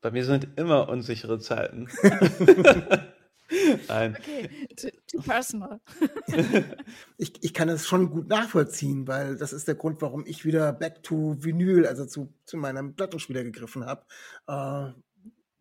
Bei 0.00 0.10
mir 0.10 0.24
sind 0.24 0.48
immer 0.56 0.88
unsichere 0.88 1.38
Zeiten. 1.38 1.88
Nein. 3.88 4.16
Okay, 4.18 4.48
too, 4.76 4.88
too 5.06 5.22
personal. 5.22 5.80
ich, 7.18 7.32
ich 7.42 7.54
kann 7.54 7.68
das 7.68 7.86
schon 7.86 8.10
gut 8.10 8.28
nachvollziehen, 8.28 9.06
weil 9.06 9.36
das 9.36 9.52
ist 9.52 9.68
der 9.68 9.74
Grund, 9.74 10.00
warum 10.02 10.24
ich 10.26 10.44
wieder 10.44 10.72
back 10.72 11.02
to 11.02 11.36
Vinyl, 11.38 11.86
also 11.86 12.06
zu, 12.06 12.32
zu 12.46 12.56
meinem 12.56 12.94
Plattenspieler 12.94 13.44
gegriffen 13.44 13.84
habe, 13.84 14.04
äh, 14.46 14.92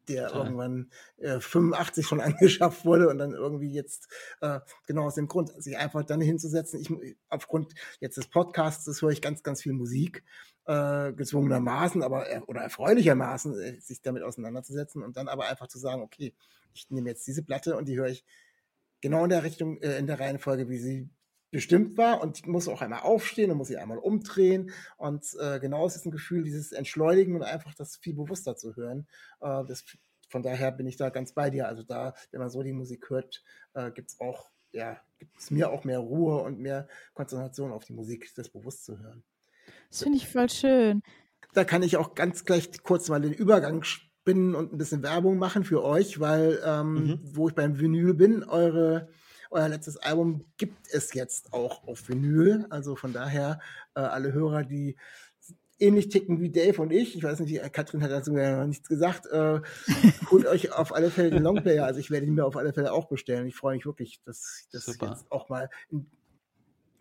der 0.10 0.28
Toll. 0.28 0.46
irgendwann 0.46 0.92
äh, 1.18 1.40
85 1.40 2.06
schon 2.06 2.22
angeschafft 2.22 2.86
wurde 2.86 3.10
und 3.10 3.18
dann 3.18 3.34
irgendwie 3.34 3.72
jetzt 3.72 4.08
äh, 4.42 4.60
genau 4.88 5.06
aus 5.06 5.16
dem 5.16 5.28
Grund, 5.28 5.52
sich 5.62 5.78
einfach 5.78 6.04
dann 6.04 6.22
hinzusetzen. 6.22 6.80
Ich 6.80 7.16
aufgrund 7.30 7.74
jetzt 8.00 8.18
des 8.18 8.28
Podcasts, 8.28 9.02
höre 9.02 9.10
ich 9.10 9.22
ganz, 9.22 9.44
ganz 9.44 9.62
viel 9.62 9.74
Musik, 9.74 10.24
äh, 10.66 11.12
gezwungenermaßen, 11.14 12.04
aber 12.04 12.28
er- 12.28 12.48
oder 12.48 12.62
erfreulichermaßen, 12.62 13.60
äh, 13.60 13.80
sich 13.80 14.02
damit 14.02 14.24
auseinanderzusetzen 14.24 15.04
und 15.04 15.18
dann 15.18 15.28
aber 15.28 15.48
einfach 15.48 15.68
zu 15.68 15.80
sagen, 15.80 16.02
okay, 16.02 16.34
ich 16.74 16.90
nehme 16.90 17.10
jetzt 17.10 17.28
diese 17.28 17.44
Platte 17.44 17.76
und 17.76 17.88
die 17.88 17.98
höre 17.98 18.08
ich 18.08 18.26
genau 19.02 19.24
in 19.24 19.30
der 19.30 19.44
Richtung, 19.44 19.82
äh, 19.82 19.98
in 19.98 20.08
der 20.08 20.20
Reihenfolge, 20.20 20.70
wie 20.70 20.78
sie 20.78 21.10
bestimmt 21.54 21.98
war 21.98 22.22
und 22.22 22.46
muss 22.48 22.68
auch 22.68 22.82
einmal 22.82 23.02
aufstehen 23.02 23.52
und 23.52 23.58
muss 23.58 23.70
sie 23.70 23.78
einmal 23.78 24.00
umdrehen 24.00 24.72
und 24.98 25.24
äh, 25.40 25.60
genau 25.60 25.86
ist 25.88 25.96
es 25.96 26.06
ein 26.06 26.12
Gefühl, 26.12 26.44
dieses 26.44 26.74
Entschleunigen 26.74 27.36
und 27.36 27.44
einfach 27.44 27.74
das 27.76 27.96
viel 27.96 28.16
bewusster 28.16 28.58
zu 28.58 28.76
hören. 28.76 29.08
Äh, 29.40 29.64
das, 29.66 29.86
von 30.28 30.42
daher 30.44 30.72
bin 30.72 30.88
ich 30.88 30.98
da 30.98 31.10
ganz 31.10 31.32
bei 31.34 31.50
dir. 31.52 31.68
Also 31.68 31.84
da, 31.84 32.16
wenn 32.32 32.42
man 32.42 32.50
so 32.50 32.64
die 32.64 32.74
Musik 32.74 33.10
hört, 33.10 33.44
äh, 33.76 33.92
gibt 33.92 34.10
es 34.10 34.20
auch, 34.20 34.50
ja, 34.72 35.00
gibt 35.20 35.40
es 35.40 35.52
mir 35.52 35.70
auch 35.72 35.84
mehr 35.84 36.00
Ruhe 36.00 36.42
und 36.42 36.60
mehr 36.60 36.88
Konzentration 37.14 37.72
auf 37.72 37.86
die 37.86 37.94
Musik, 37.94 38.32
das 38.36 38.50
bewusst 38.50 38.84
zu 38.84 38.98
hören. 39.00 39.24
Das 39.90 40.04
finde 40.04 40.18
ich 40.18 40.28
voll 40.28 40.50
schön. 40.50 41.04
Da 41.54 41.64
kann 41.64 41.84
ich 41.84 41.98
auch 41.98 42.16
ganz 42.16 42.46
gleich 42.46 42.82
kurz 42.82 43.10
mal 43.10 43.22
den 43.22 43.32
Übergang 43.34 43.84
spinnen 43.84 44.56
und 44.56 44.74
ein 44.74 44.78
bisschen 44.80 45.04
Werbung 45.04 45.38
machen 45.38 45.64
für 45.64 45.84
euch, 45.84 46.20
weil 46.20 46.60
ähm, 46.66 46.94
Mhm. 46.94 47.20
wo 47.22 47.48
ich 47.48 47.54
beim 47.54 47.80
Vinyl 47.80 48.16
bin, 48.16 48.44
eure 48.44 49.10
euer 49.54 49.70
letztes 49.70 49.98
Album 49.98 50.46
gibt 50.58 50.88
es 50.92 51.14
jetzt 51.14 51.54
auch 51.54 51.88
auf 51.88 52.10
Vinyl. 52.10 52.66
Also 52.70 52.96
von 52.96 53.14
daher 53.14 53.60
äh, 53.96 54.02
alle 54.02 54.34
Hörer, 54.34 54.64
die 54.64 54.96
ähnlich 55.80 56.10
ticken 56.10 56.40
wie 56.40 56.50
Dave 56.50 56.82
und 56.82 56.92
ich. 56.92 57.16
Ich 57.16 57.24
weiß 57.24 57.40
nicht, 57.40 57.74
Katrin 57.74 58.04
hat 58.04 58.12
dazu 58.12 58.36
ja 58.36 58.60
noch 58.60 58.68
nichts 58.68 58.88
gesagt. 58.88 59.26
Äh, 59.28 59.62
holt 60.32 60.46
euch 60.46 60.72
auf 60.72 60.94
alle 60.94 61.10
Fälle 61.12 61.32
den 61.32 61.44
Longplayer. 61.44 61.86
Also 61.86 62.00
ich 62.00 62.12
werde 62.12 62.26
ihn 62.26 62.36
mir 62.36 62.46
auf 62.46 62.58
alle 62.58 62.74
Fälle 62.74 62.94
auch 62.94 63.08
bestellen. 63.08 63.48
Ich 63.48 63.56
freue 63.56 63.76
mich 63.76 63.86
wirklich, 63.86 64.22
dass 64.26 64.62
ich 64.62 64.70
das 64.70 64.88
jetzt 64.88 65.32
auch 65.32 65.50
mal 65.50 65.70
in, 65.90 66.10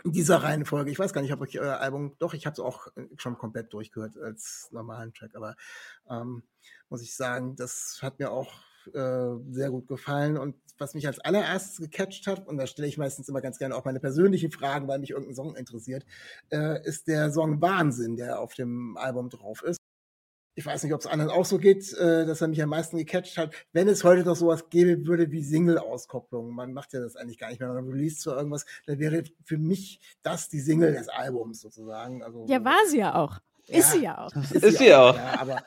in 0.04 0.12
dieser 0.12 0.42
Reihenfolge. 0.42 0.90
Ich 0.90 0.98
weiß 0.98 1.12
gar 1.12 1.22
nicht, 1.22 1.32
ob 1.32 1.46
ich 1.46 1.60
euer 1.60 1.78
Album, 1.78 2.14
doch, 2.18 2.34
ich 2.34 2.46
habe 2.46 2.54
es 2.54 2.60
auch 2.60 2.88
schon 3.16 3.38
komplett 3.38 3.72
durchgehört 3.72 4.18
als 4.18 4.68
normalen 4.72 5.12
Track, 5.12 5.36
aber 5.36 5.54
ähm, 6.10 6.42
muss 6.88 7.02
ich 7.02 7.14
sagen, 7.14 7.56
das 7.56 8.00
hat 8.02 8.18
mir 8.18 8.30
auch 8.30 8.52
äh, 8.88 9.36
sehr 9.50 9.70
gut 9.70 9.88
gefallen. 9.88 10.36
Und 10.36 10.56
was 10.78 10.94
mich 10.94 11.06
als 11.06 11.20
allererstes 11.20 11.78
gecatcht 11.78 12.26
hat, 12.26 12.46
und 12.46 12.56
da 12.56 12.66
stelle 12.66 12.88
ich 12.88 12.98
meistens 12.98 13.28
immer 13.28 13.40
ganz 13.40 13.58
gerne 13.58 13.74
auch 13.76 13.84
meine 13.84 14.00
persönlichen 14.00 14.50
Fragen, 14.50 14.88
weil 14.88 14.98
mich 14.98 15.10
irgendein 15.10 15.34
Song 15.34 15.56
interessiert, 15.56 16.04
äh, 16.50 16.84
ist 16.86 17.08
der 17.08 17.32
Song 17.32 17.60
Wahnsinn, 17.60 18.16
der 18.16 18.40
auf 18.40 18.54
dem 18.54 18.96
Album 18.96 19.30
drauf 19.30 19.62
ist. 19.62 19.78
Ich 20.54 20.66
weiß 20.66 20.82
nicht, 20.82 20.92
ob 20.92 21.00
es 21.00 21.06
anderen 21.06 21.30
auch 21.30 21.46
so 21.46 21.56
geht, 21.56 21.92
äh, 21.94 22.26
dass 22.26 22.42
er 22.42 22.48
mich 22.48 22.62
am 22.62 22.68
meisten 22.68 22.98
gecatcht 22.98 23.38
hat. 23.38 23.54
Wenn 23.72 23.88
es 23.88 24.04
heute 24.04 24.22
noch 24.22 24.36
sowas 24.36 24.68
gäbe 24.68 25.06
würde 25.06 25.30
wie 25.30 25.42
Single-Auskopplung, 25.42 26.50
man 26.50 26.74
macht 26.74 26.92
ja 26.92 27.00
das 27.00 27.16
eigentlich 27.16 27.38
gar 27.38 27.48
nicht 27.48 27.60
mehr, 27.60 27.72
man 27.72 27.88
release 27.88 28.18
zu 28.18 28.32
irgendwas, 28.32 28.66
dann 28.84 28.98
wäre 28.98 29.24
für 29.44 29.56
mich 29.56 30.00
das 30.22 30.50
die 30.50 30.60
Single 30.60 30.92
des 30.92 31.08
Albums 31.08 31.60
sozusagen. 31.62 32.22
Also, 32.22 32.44
Ja, 32.48 32.62
war 32.64 32.86
sie 32.86 32.98
ja 32.98 33.14
auch. 33.14 33.40
Ist 33.68 33.92
sie 33.92 34.02
ja 34.02 34.18
auch. 34.18 34.30
Ist 34.34 34.78
sie 34.78 34.94
auch. 34.94 35.16
Ja, 35.16 35.40
aber 35.40 35.62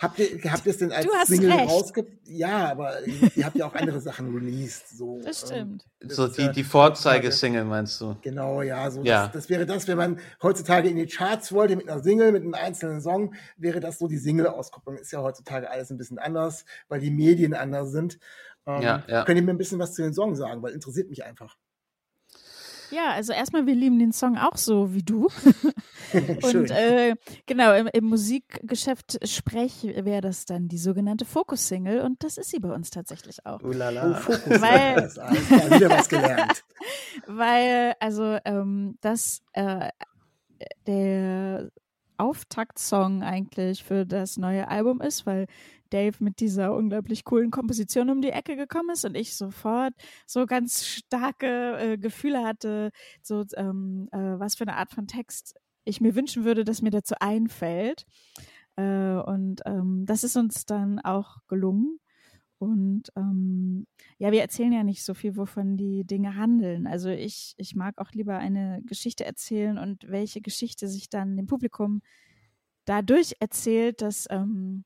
habt 0.00 0.18
ihr, 0.18 0.52
habt 0.52 0.66
ihr 0.66 0.70
es 0.72 0.78
denn 0.78 0.92
als 0.92 1.06
Du 1.06 1.12
hast 1.14 1.28
Single 1.28 1.52
recht. 1.52 1.70
rausge... 1.70 2.06
Ja, 2.24 2.70
aber 2.70 3.06
ihr 3.06 3.44
habt 3.46 3.56
ja 3.56 3.66
auch 3.66 3.74
andere 3.74 4.00
Sachen 4.00 4.34
released. 4.34 4.88
So, 4.96 5.20
Das 5.24 5.42
ähm, 5.44 5.48
stimmt. 5.48 5.84
das 6.00 6.16
So 6.16 6.26
ist 6.26 6.36
die, 6.38 6.42
ja 6.42 6.48
die 6.52 6.64
Vorzeigesingle 6.64 7.64
meinst 7.64 8.00
du? 8.00 8.16
Genau, 8.20 8.62
ja, 8.62 8.90
so 8.90 9.02
Ja. 9.02 9.24
Das, 9.24 9.32
das 9.32 9.48
wäre 9.48 9.64
das, 9.64 9.86
wenn 9.88 9.96
man 9.96 10.18
heutzutage 10.42 10.88
in 10.88 10.96
die 10.96 11.06
Charts 11.06 11.52
wollte 11.52 11.76
mit 11.76 11.88
einer 11.88 12.02
Single, 12.02 12.32
mit 12.32 12.42
einem 12.42 12.54
einzelnen 12.54 13.00
Song, 13.00 13.34
wäre 13.56 13.80
das 13.80 13.98
so 13.98 14.08
die 14.08 14.18
Single-Auskopplung. 14.18 14.96
Ist 14.98 15.12
ja 15.12 15.22
heutzutage 15.22 15.70
alles 15.70 15.90
ein 15.90 15.96
bisschen 15.98 16.18
anders, 16.18 16.64
weil 16.88 17.00
die 17.00 17.10
Medien 17.10 17.54
anders 17.54 17.90
sind. 17.92 18.18
Ähm, 18.66 18.82
Ja, 18.82 19.02
ja. 19.06 19.24
Könnt 19.24 19.38
ihr 19.38 19.44
mir 19.44 19.52
ein 19.52 19.58
bisschen 19.58 19.78
was 19.78 19.94
zu 19.94 20.02
den 20.02 20.12
Songs 20.12 20.38
sagen, 20.38 20.62
weil 20.62 20.72
interessiert 20.72 21.08
mich 21.08 21.24
einfach. 21.24 21.56
Ja, 22.90 23.10
also 23.12 23.32
erstmal, 23.32 23.66
wir 23.66 23.74
lieben 23.74 23.98
den 23.98 24.12
Song 24.12 24.36
auch 24.36 24.56
so 24.56 24.94
wie 24.94 25.02
du. 25.02 25.28
Und 26.12 26.70
äh, 26.70 27.14
genau, 27.46 27.74
im, 27.74 27.88
im 27.92 28.04
Musikgeschäft 28.04 29.18
Sprech 29.28 29.82
wäre 29.82 30.20
das 30.20 30.44
dann 30.46 30.68
die 30.68 30.78
sogenannte 30.78 31.24
Fokus-Single 31.24 32.00
und 32.00 32.22
das 32.22 32.38
ist 32.38 32.50
sie 32.50 32.60
bei 32.60 32.72
uns 32.72 32.90
tatsächlich 32.90 33.44
auch. 33.44 33.60
oh, 33.62 33.68
Ulala. 33.68 34.14
Fokus. 34.14 34.60
Weil- 34.60 34.94
das, 34.94 35.18
alles 35.18 35.46
klar, 35.46 35.70
wieder 35.70 35.90
was 35.90 36.08
gelernt. 36.08 36.64
Weil, 37.26 37.94
also, 37.98 38.38
ähm, 38.44 38.98
das 39.00 39.42
äh, 39.52 39.88
der 40.86 41.70
Auftaktsong 42.18 43.22
eigentlich 43.22 43.84
für 43.84 44.06
das 44.06 44.36
neue 44.36 44.68
Album 44.68 45.00
ist, 45.00 45.26
weil 45.26 45.46
Dave 45.90 46.16
mit 46.20 46.40
dieser 46.40 46.74
unglaublich 46.74 47.24
coolen 47.24 47.50
Komposition 47.50 48.10
um 48.10 48.20
die 48.20 48.30
Ecke 48.30 48.56
gekommen 48.56 48.90
ist 48.90 49.04
und 49.04 49.16
ich 49.16 49.36
sofort 49.36 49.94
so 50.26 50.46
ganz 50.46 50.86
starke 50.86 51.78
äh, 51.78 51.98
Gefühle 51.98 52.44
hatte, 52.44 52.90
so 53.22 53.44
ähm, 53.56 54.08
äh, 54.12 54.18
was 54.18 54.56
für 54.56 54.64
eine 54.64 54.76
Art 54.76 54.92
von 54.92 55.06
Text 55.06 55.54
ich 55.84 56.00
mir 56.00 56.14
wünschen 56.14 56.44
würde, 56.44 56.64
dass 56.64 56.82
mir 56.82 56.90
dazu 56.90 57.14
einfällt. 57.20 58.04
Äh, 58.76 59.14
und 59.14 59.62
ähm, 59.64 60.04
das 60.06 60.24
ist 60.24 60.36
uns 60.36 60.66
dann 60.66 60.98
auch 61.00 61.38
gelungen. 61.48 61.98
Und 62.58 63.12
ähm, 63.16 63.86
ja, 64.18 64.32
wir 64.32 64.40
erzählen 64.40 64.72
ja 64.72 64.82
nicht 64.82 65.04
so 65.04 65.14
viel, 65.14 65.36
wovon 65.36 65.76
die 65.76 66.04
Dinge 66.04 66.36
handeln. 66.36 66.86
Also 66.86 67.10
ich, 67.10 67.54
ich 67.58 67.74
mag 67.74 67.98
auch 67.98 68.12
lieber 68.12 68.38
eine 68.38 68.80
Geschichte 68.84 69.24
erzählen 69.26 69.78
und 69.78 70.08
welche 70.10 70.40
Geschichte 70.40 70.88
sich 70.88 71.10
dann 71.10 71.36
dem 71.36 71.46
Publikum 71.46 72.00
dadurch 72.86 73.34
erzählt, 73.40 74.00
dass 74.00 74.26
ähm, 74.30 74.84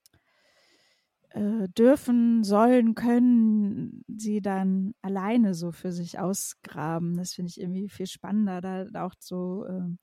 äh, 1.30 1.68
dürfen, 1.68 2.44
sollen, 2.44 2.94
können 2.94 4.02
sie 4.08 4.40
dann 4.40 4.94
alleine 5.02 5.54
so 5.54 5.72
für 5.72 5.92
sich 5.92 6.18
ausgraben. 6.18 7.16
Das 7.16 7.34
finde 7.34 7.50
ich 7.50 7.60
irgendwie 7.60 7.88
viel 7.88 8.06
spannender, 8.06 8.60
da 8.60 9.04
auch 9.04 9.14
so 9.18 9.64
äh, 9.64 9.96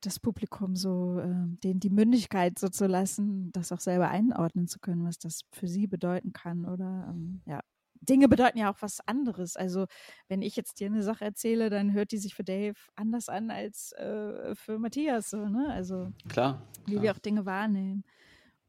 das 0.00 0.20
Publikum 0.20 0.76
so, 0.76 1.18
äh, 1.18 1.46
denen 1.62 1.80
die 1.80 1.90
Mündigkeit 1.90 2.58
so 2.58 2.68
zu 2.68 2.86
lassen, 2.86 3.50
das 3.52 3.72
auch 3.72 3.80
selber 3.80 4.08
einordnen 4.08 4.68
zu 4.68 4.78
können, 4.78 5.04
was 5.04 5.18
das 5.18 5.42
für 5.52 5.66
sie 5.66 5.86
bedeuten 5.86 6.32
kann. 6.32 6.66
Oder 6.66 7.08
ähm, 7.10 7.40
ja, 7.46 7.60
Dinge 8.00 8.28
bedeuten 8.28 8.58
ja 8.58 8.72
auch 8.72 8.80
was 8.80 9.00
anderes. 9.06 9.56
Also 9.56 9.86
wenn 10.28 10.42
ich 10.42 10.56
jetzt 10.56 10.80
dir 10.80 10.86
eine 10.86 11.02
Sache 11.02 11.24
erzähle, 11.24 11.70
dann 11.70 11.92
hört 11.92 12.12
die 12.12 12.18
sich 12.18 12.34
für 12.34 12.44
Dave 12.44 12.76
anders 12.94 13.28
an 13.28 13.50
als 13.50 13.92
äh, 13.92 14.54
für 14.54 14.78
Matthias. 14.78 15.30
So, 15.30 15.48
ne? 15.48 15.68
Also 15.70 16.12
klar, 16.28 16.62
wie 16.86 16.92
klar. 16.92 17.02
wir 17.02 17.12
auch 17.12 17.18
Dinge 17.18 17.46
wahrnehmen. 17.46 18.04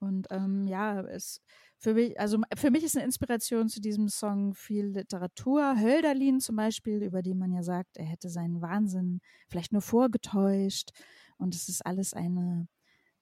Und 0.05 0.27
ähm, 0.29 0.67
ja, 0.67 1.01
es 1.01 1.41
für 1.77 1.93
mich, 1.93 2.19
also 2.19 2.39
für 2.55 2.71
mich 2.71 2.83
ist 2.83 2.95
eine 2.95 3.05
Inspiration 3.05 3.67
zu 3.69 3.81
diesem 3.81 4.07
Song 4.07 4.53
viel 4.53 4.85
Literatur. 4.87 5.79
Hölderlin 5.79 6.39
zum 6.39 6.55
Beispiel, 6.55 7.03
über 7.03 7.21
den 7.21 7.37
man 7.37 7.51
ja 7.51 7.63
sagt, 7.63 7.97
er 7.97 8.05
hätte 8.05 8.29
seinen 8.29 8.61
Wahnsinn 8.61 9.19
vielleicht 9.49 9.73
nur 9.73 9.81
vorgetäuscht. 9.81 10.91
Und 11.37 11.53
es 11.53 11.67
ist 11.69 11.85
alles 11.85 12.13
eine, 12.13 12.67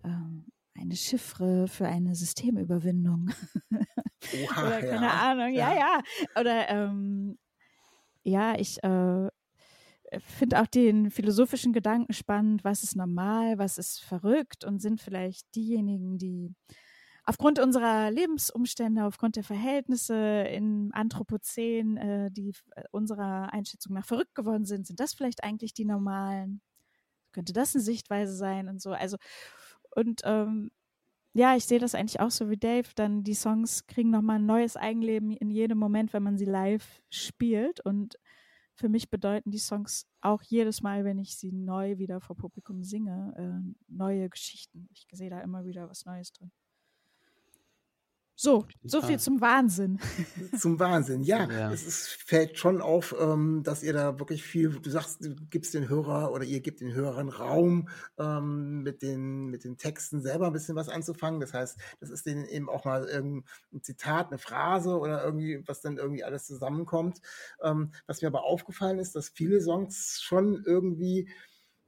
ähm, 0.04 0.46
eine 0.76 0.96
Chiffre 0.96 1.68
für 1.68 1.88
eine 1.88 2.16
Systemüberwindung. 2.16 3.32
Oha, 3.72 4.68
Oder 4.68 4.82
keine 4.82 5.06
ja. 5.06 5.32
Ahnung, 5.32 5.54
ja, 5.54 5.74
ja. 5.76 6.02
Oder 6.40 6.70
ähm, 6.70 7.38
ja, 8.24 8.56
ich 8.58 8.82
äh, 8.84 9.28
finde 10.22 10.62
auch 10.62 10.68
den 10.68 11.12
philosophischen 11.12 11.74
Gedanken 11.74 12.14
spannend, 12.14 12.64
was 12.64 12.84
ist 12.84 12.96
normal, 12.96 13.58
was 13.58 13.78
ist 13.78 14.04
verrückt 14.04 14.66
und 14.66 14.82
sind 14.82 15.02
vielleicht 15.02 15.56
diejenigen, 15.56 16.18
die 16.18 16.54
aufgrund 17.26 17.60
unserer 17.60 18.12
Lebensumstände, 18.12 19.06
aufgrund 19.06 19.36
der 19.36 19.44
Verhältnisse 19.44 20.16
in 20.16 20.92
Anthropozän, 20.94 21.98
äh, 21.98 22.32
die 22.32 22.54
äh, 22.76 22.84
unserer 22.92 23.54
Einschätzung 23.54 23.94
nach 23.94 24.06
verrückt 24.06 24.36
geworden 24.36 24.66
sind, 24.66 24.88
sind 24.88 25.00
das 25.00 25.14
vielleicht 25.14 25.44
eigentlich 25.44 25.74
die 25.74 25.86
normalen? 25.86 26.62
Könnte 27.32 27.54
das 27.54 27.76
eine 27.76 27.84
Sichtweise 27.84 28.36
sein 28.36 28.70
und 28.70 28.82
so? 28.82 28.92
Also, 28.92 29.18
und 29.96 30.22
ähm, 30.26 30.72
ja, 31.34 31.56
ich 31.56 31.66
sehe 31.66 31.80
das 31.80 31.96
eigentlich 31.96 32.20
auch 32.20 32.30
so 32.32 32.50
wie 32.50 32.58
Dave. 32.58 32.90
Dann 32.96 33.24
die 33.24 33.34
Songs 33.34 33.88
kriegen 33.88 34.12
nochmal 34.12 34.38
ein 34.38 34.46
neues 34.46 34.78
Eigenleben 34.78 35.32
in 35.32 35.50
jedem 35.50 35.80
Moment, 35.80 36.14
wenn 36.14 36.24
man 36.24 36.38
sie 36.38 36.46
live 36.46 37.02
spielt. 37.10 37.80
Und 37.80 38.20
für 38.76 38.90
mich 38.90 39.10
bedeuten 39.10 39.52
die 39.52 39.60
Songs 39.60 40.08
auch 40.22 40.42
jedes 40.44 40.82
Mal, 40.82 41.06
wenn 41.06 41.20
ich 41.20 41.38
sie 41.38 41.52
neu 41.52 41.98
wieder 41.98 42.22
vor 42.22 42.36
Publikum 42.36 42.84
singe, 42.84 43.34
äh, 43.38 43.76
neue 43.88 44.30
Geschichten. 44.30 44.88
Ich 44.92 45.08
sehe 45.12 45.30
da 45.30 45.42
immer 45.42 45.66
wieder 45.66 45.90
was 45.90 46.06
Neues 46.06 46.32
drin. 46.32 46.52
So, 48.36 48.66
so 48.84 49.02
viel 49.02 49.20
zum 49.20 49.42
Wahnsinn. 49.42 50.00
Zum 50.60 50.80
Wahnsinn, 50.80 51.22
ja. 51.24 51.50
Ja. 51.52 51.72
Es 51.72 51.86
ist, 51.86 52.08
fällt 52.08 52.58
schon 52.58 52.82
auf, 52.82 53.16
ähm, 53.20 53.62
dass 53.64 53.84
ihr 53.84 53.94
da 53.94 54.18
wirklich 54.20 54.44
viel, 54.44 54.70
du 54.72 54.90
sagst, 54.90 55.24
du 55.24 55.36
gibst 55.52 55.76
den 55.76 55.88
Hörer 55.88 56.32
oder 56.32 56.44
ihr 56.44 56.60
gebt 56.60 56.82
den 56.82 56.94
Hörern 56.94 57.30
Raum, 57.30 57.90
ähm, 58.18 58.82
mit, 58.82 59.04
den, 59.04 59.48
mit 59.48 59.64
den 59.64 59.78
Texten 59.78 60.22
selber 60.22 60.48
ein 60.48 60.54
bisschen 60.54 60.76
was 60.76 60.90
anzufangen. 60.90 61.42
Das 61.42 61.54
heißt, 61.54 61.78
das 62.00 62.10
ist 62.10 62.26
denen 62.26 62.46
eben 62.46 62.70
auch 62.70 62.86
mal 62.86 63.06
irgendein 63.06 63.46
Zitat, 63.82 64.30
eine 64.30 64.40
Phrase 64.40 64.98
oder 64.98 65.24
irgendwie, 65.24 65.62
was 65.68 65.82
dann 65.82 65.98
irgendwie 65.98 66.24
alles 66.24 66.46
zusammenkommt. 66.46 67.22
Ähm, 67.62 67.92
was 68.08 68.22
mir 68.24 68.30
aber 68.30 68.44
aufgefallen 68.46 68.98
ist, 68.98 69.16
dass 69.16 69.30
viele 69.30 69.62
Songs 69.62 70.22
schon 70.22 70.64
irgendwie 70.66 71.30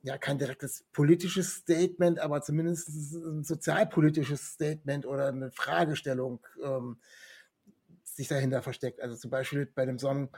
ja, 0.06 0.20
kein 0.20 0.38
direktes 0.38 0.86
politisches 0.94 1.56
Statement, 1.56 2.20
aber 2.20 2.44
zumindest 2.44 2.90
ein 2.90 3.44
sozialpolitisches 3.44 4.52
Statement 4.52 5.08
oder 5.08 5.30
eine 5.30 5.50
Fragestellung 5.50 6.46
ähm, 6.64 6.98
sich 8.04 8.28
dahinter 8.28 8.62
versteckt. 8.62 9.02
Also 9.02 9.16
zum 9.16 9.32
Beispiel 9.32 9.66
bei 9.66 9.84
dem 9.88 9.98
Song, 9.98 10.30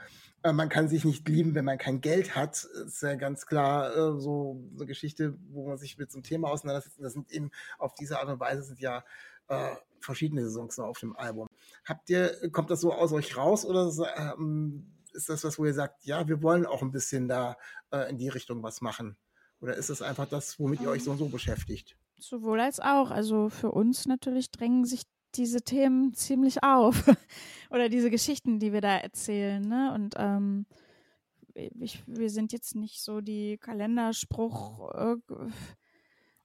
äh, 0.42 0.52
man 0.52 0.70
kann 0.70 0.88
sich 0.88 1.04
nicht 1.04 1.28
lieben, 1.28 1.54
wenn 1.54 1.66
man 1.66 1.76
kein 1.76 2.00
Geld 2.00 2.34
hat, 2.34 2.64
ist 2.64 3.02
ja 3.02 3.14
ganz 3.16 3.44
klar 3.44 3.94
äh, 3.94 4.18
so 4.18 4.58
eine 4.74 4.86
Geschichte, 4.86 5.36
wo 5.50 5.68
man 5.68 5.76
sich 5.76 5.98
mit 5.98 6.10
so 6.10 6.16
einem 6.16 6.22
Thema 6.22 6.48
auseinandersetzt. 6.48 6.96
Das 6.98 7.12
sind 7.12 7.30
eben 7.30 7.50
auf 7.76 7.94
diese 7.94 8.18
Art 8.18 8.28
und 8.28 8.40
Weise 8.40 8.62
sind 8.62 8.80
ja 8.80 9.04
äh, 9.48 9.74
verschiedene 10.00 10.48
Songs 10.48 10.78
auf 10.78 10.98
dem 10.98 11.14
Album. 11.14 11.46
Habt 11.84 12.08
ihr, 12.08 12.50
kommt 12.52 12.70
das 12.70 12.80
so 12.80 12.94
aus 12.94 13.12
euch 13.12 13.36
raus 13.36 13.66
oder 13.66 13.92
ähm, 14.16 14.94
ist 15.12 15.28
das 15.28 15.44
was, 15.44 15.58
wo 15.58 15.66
ihr 15.66 15.74
sagt, 15.74 16.06
ja, 16.06 16.26
wir 16.26 16.42
wollen 16.42 16.64
auch 16.64 16.80
ein 16.80 16.90
bisschen 16.90 17.28
da 17.28 17.58
äh, 17.90 18.08
in 18.08 18.16
die 18.16 18.28
Richtung 18.28 18.62
was 18.62 18.80
machen? 18.80 19.18
Oder 19.60 19.76
ist 19.76 19.88
es 19.88 20.02
einfach 20.02 20.28
das, 20.28 20.58
womit 20.58 20.80
ihr 20.80 20.88
euch 20.88 21.04
so 21.04 21.10
und 21.10 21.18
so 21.18 21.28
beschäftigt? 21.28 21.96
Sowohl 22.18 22.60
als 22.60 22.80
auch. 22.80 23.10
Also 23.10 23.48
für 23.48 23.72
uns 23.72 24.06
natürlich 24.06 24.50
drängen 24.50 24.84
sich 24.84 25.02
diese 25.34 25.62
Themen 25.62 26.14
ziemlich 26.14 26.62
auf. 26.62 27.04
Oder 27.70 27.88
diese 27.88 28.10
Geschichten, 28.10 28.58
die 28.58 28.72
wir 28.72 28.80
da 28.80 28.96
erzählen. 28.96 29.62
Ne? 29.62 29.92
Und 29.94 30.14
ähm, 30.16 30.66
ich, 31.54 32.02
wir 32.06 32.30
sind 32.30 32.52
jetzt 32.52 32.76
nicht 32.76 33.02
so 33.02 33.20
die 33.20 33.58
Kalenderspruch. 33.58 34.94
Äh, 34.94 35.16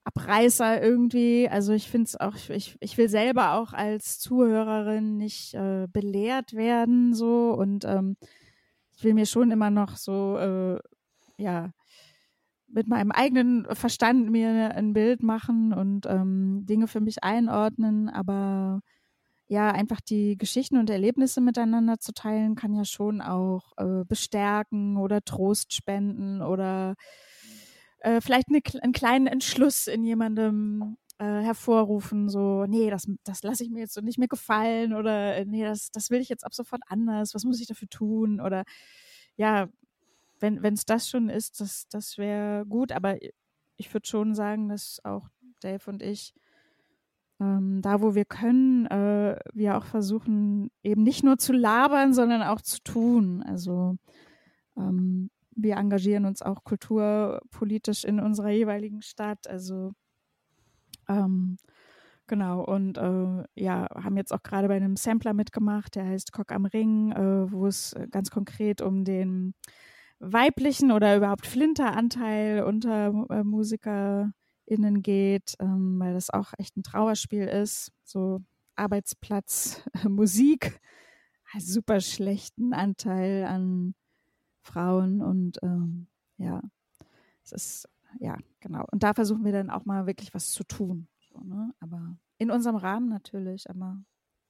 Abreißer 0.06 0.82
irgendwie. 0.82 1.48
Also 1.50 1.74
ich 1.74 1.90
finde 1.90 2.08
es 2.08 2.20
auch, 2.20 2.36
ich, 2.50 2.76
ich 2.82 2.98
will 2.98 3.08
selber 3.10 3.54
auch 3.54 3.74
als 3.74 4.20
Zuhörerin 4.20 5.18
nicht 5.18 5.54
äh, 5.54 5.88
belehrt 5.92 6.54
werden 6.54 7.14
so 7.14 7.54
und 7.54 7.86
ähm, 7.86 8.18
ich 8.96 9.04
will 9.04 9.14
mir 9.14 9.26
schon 9.26 9.52
immer 9.52 9.70
noch 9.70 9.96
so, 9.96 10.38
äh, 10.38 10.80
ja, 11.42 11.72
mit 12.74 12.88
meinem 12.88 13.12
eigenen 13.12 13.66
Verstand 13.76 14.30
mir 14.32 14.74
ein 14.76 14.94
Bild 14.94 15.24
machen 15.24 15.74
und 15.74 16.06
ähm, 16.08 16.66
Dinge 16.66 16.88
für 16.88 17.02
mich 17.02 17.24
einordnen, 17.24 18.10
aber 18.10 18.82
ja, 19.48 19.72
einfach 19.72 20.02
die 20.02 20.38
Geschichten 20.38 20.78
und 20.78 20.90
Erlebnisse 20.90 21.42
miteinander 21.42 22.00
zu 22.00 22.14
teilen, 22.14 22.56
kann 22.56 22.74
ja 22.74 22.86
schon 22.86 23.22
auch 23.22 23.74
äh, 23.78 24.06
bestärken 24.06 24.98
oder 24.98 25.22
Trost 25.22 25.74
spenden 25.74 26.42
oder 26.42 26.96
äh, 28.00 28.22
vielleicht 28.22 28.48
eine, 28.50 28.60
einen 28.82 28.94
kleinen 28.94 29.28
Entschluss 29.28 29.88
in 29.88 30.04
jemandem 30.04 30.98
äh, 31.20 31.26
hervorrufen, 31.42 32.30
so, 32.30 32.66
nee, 32.66 32.90
das, 32.90 33.08
das 33.24 33.44
lasse 33.44 33.64
ich 33.64 33.70
mir 33.70 33.82
jetzt 33.82 33.94
so 33.94 34.02
nicht 34.02 34.18
mehr 34.18 34.28
gefallen 34.28 34.94
oder 34.94 35.36
äh, 35.38 35.46
nee, 35.46 35.64
das, 35.64 35.92
das 35.92 36.10
will 36.10 36.20
ich 36.22 36.30
jetzt 36.30 36.46
ab 36.46 36.54
sofort 36.54 36.82
anders, 36.88 37.34
was 37.34 37.44
muss 37.46 37.62
ich 37.62 37.68
dafür 37.68 37.90
tun? 37.90 38.42
Oder 38.42 38.64
ja, 39.38 39.68
wenn 40.44 40.74
es 40.74 40.86
das 40.86 41.10
schon 41.10 41.30
ist, 41.30 41.62
das, 41.62 41.88
das 41.90 42.18
wäre 42.18 42.66
gut, 42.66 42.92
aber 42.92 43.18
ich 43.78 43.94
würde 43.94 44.08
schon 44.08 44.36
sagen, 44.36 44.70
dass 44.70 45.00
auch 45.04 45.30
Dave 45.62 45.90
und 45.90 46.02
ich 46.04 46.34
ähm, 47.40 47.82
da, 47.82 48.02
wo 48.02 48.16
wir 48.16 48.26
können, 48.26 48.86
äh, 48.88 49.40
wir 49.54 49.78
auch 49.78 49.86
versuchen, 49.86 50.72
eben 50.84 51.04
nicht 51.04 51.24
nur 51.24 51.38
zu 51.38 51.54
labern, 51.54 52.14
sondern 52.14 52.44
auch 52.44 52.62
zu 52.62 52.82
tun. 52.84 53.44
Also 53.44 53.98
ähm, 54.78 55.30
wir 55.56 55.78
engagieren 55.78 56.26
uns 56.26 56.42
auch 56.42 56.64
kulturpolitisch 56.64 58.04
in 58.06 58.20
unserer 58.20 58.50
jeweiligen 58.50 59.02
Stadt. 59.02 59.48
Also 59.48 59.92
ähm, 61.10 61.58
genau 62.28 62.64
und 62.64 62.98
äh, 62.98 63.44
ja, 63.56 63.88
haben 63.96 64.18
jetzt 64.18 64.34
auch 64.34 64.44
gerade 64.44 64.68
bei 64.68 64.76
einem 64.76 64.96
Sampler 64.96 65.34
mitgemacht, 65.34 65.96
der 65.96 66.06
heißt 66.06 66.32
Cock 66.32 66.52
am 66.52 66.66
Ring, 66.66 67.12
äh, 67.12 67.52
wo 67.52 67.68
es 67.68 67.96
ganz 68.12 68.30
konkret 68.32 68.82
um 68.82 69.04
den 69.04 69.54
weiblichen 70.20 70.92
oder 70.92 71.18
überhaupt 71.18 71.46
Flinteranteil 71.46 72.64
unter 72.64 73.28
äh, 73.30 73.44
MusikerInnen 73.44 75.02
geht, 75.02 75.56
ähm, 75.60 76.00
weil 76.00 76.14
das 76.14 76.30
auch 76.30 76.54
echt 76.58 76.78
ein 76.78 76.84
Trauerspiel 76.84 77.46
ist. 77.48 77.92
So 78.04 78.42
Arbeitsplatz, 78.76 79.84
Musik, 80.08 80.80
halt 81.52 81.64
super 81.64 82.00
schlechten 82.00 82.74
Anteil 82.74 83.46
an 83.46 83.96
Frauen 84.62 85.22
und 85.22 85.60
ähm, 85.62 86.08
ja, 86.38 86.62
es 87.44 87.52
ist, 87.52 87.90
ja, 88.20 88.38
genau. 88.60 88.86
Und 88.92 89.04
da 89.04 89.14
versuchen 89.14 89.44
wir 89.44 89.52
dann 89.52 89.70
auch 89.70 89.86
mal 89.86 90.08
wirklich 90.08 90.34
was 90.34 90.52
zu 90.52 90.64
tun. 90.64 91.08
So, 91.20 91.40
ne? 91.42 91.74
Aber 91.80 92.18
in 92.38 92.52
unserem 92.52 92.78
Rahmen 92.78 93.10
natürlich, 93.10 93.70
aber 93.70 94.02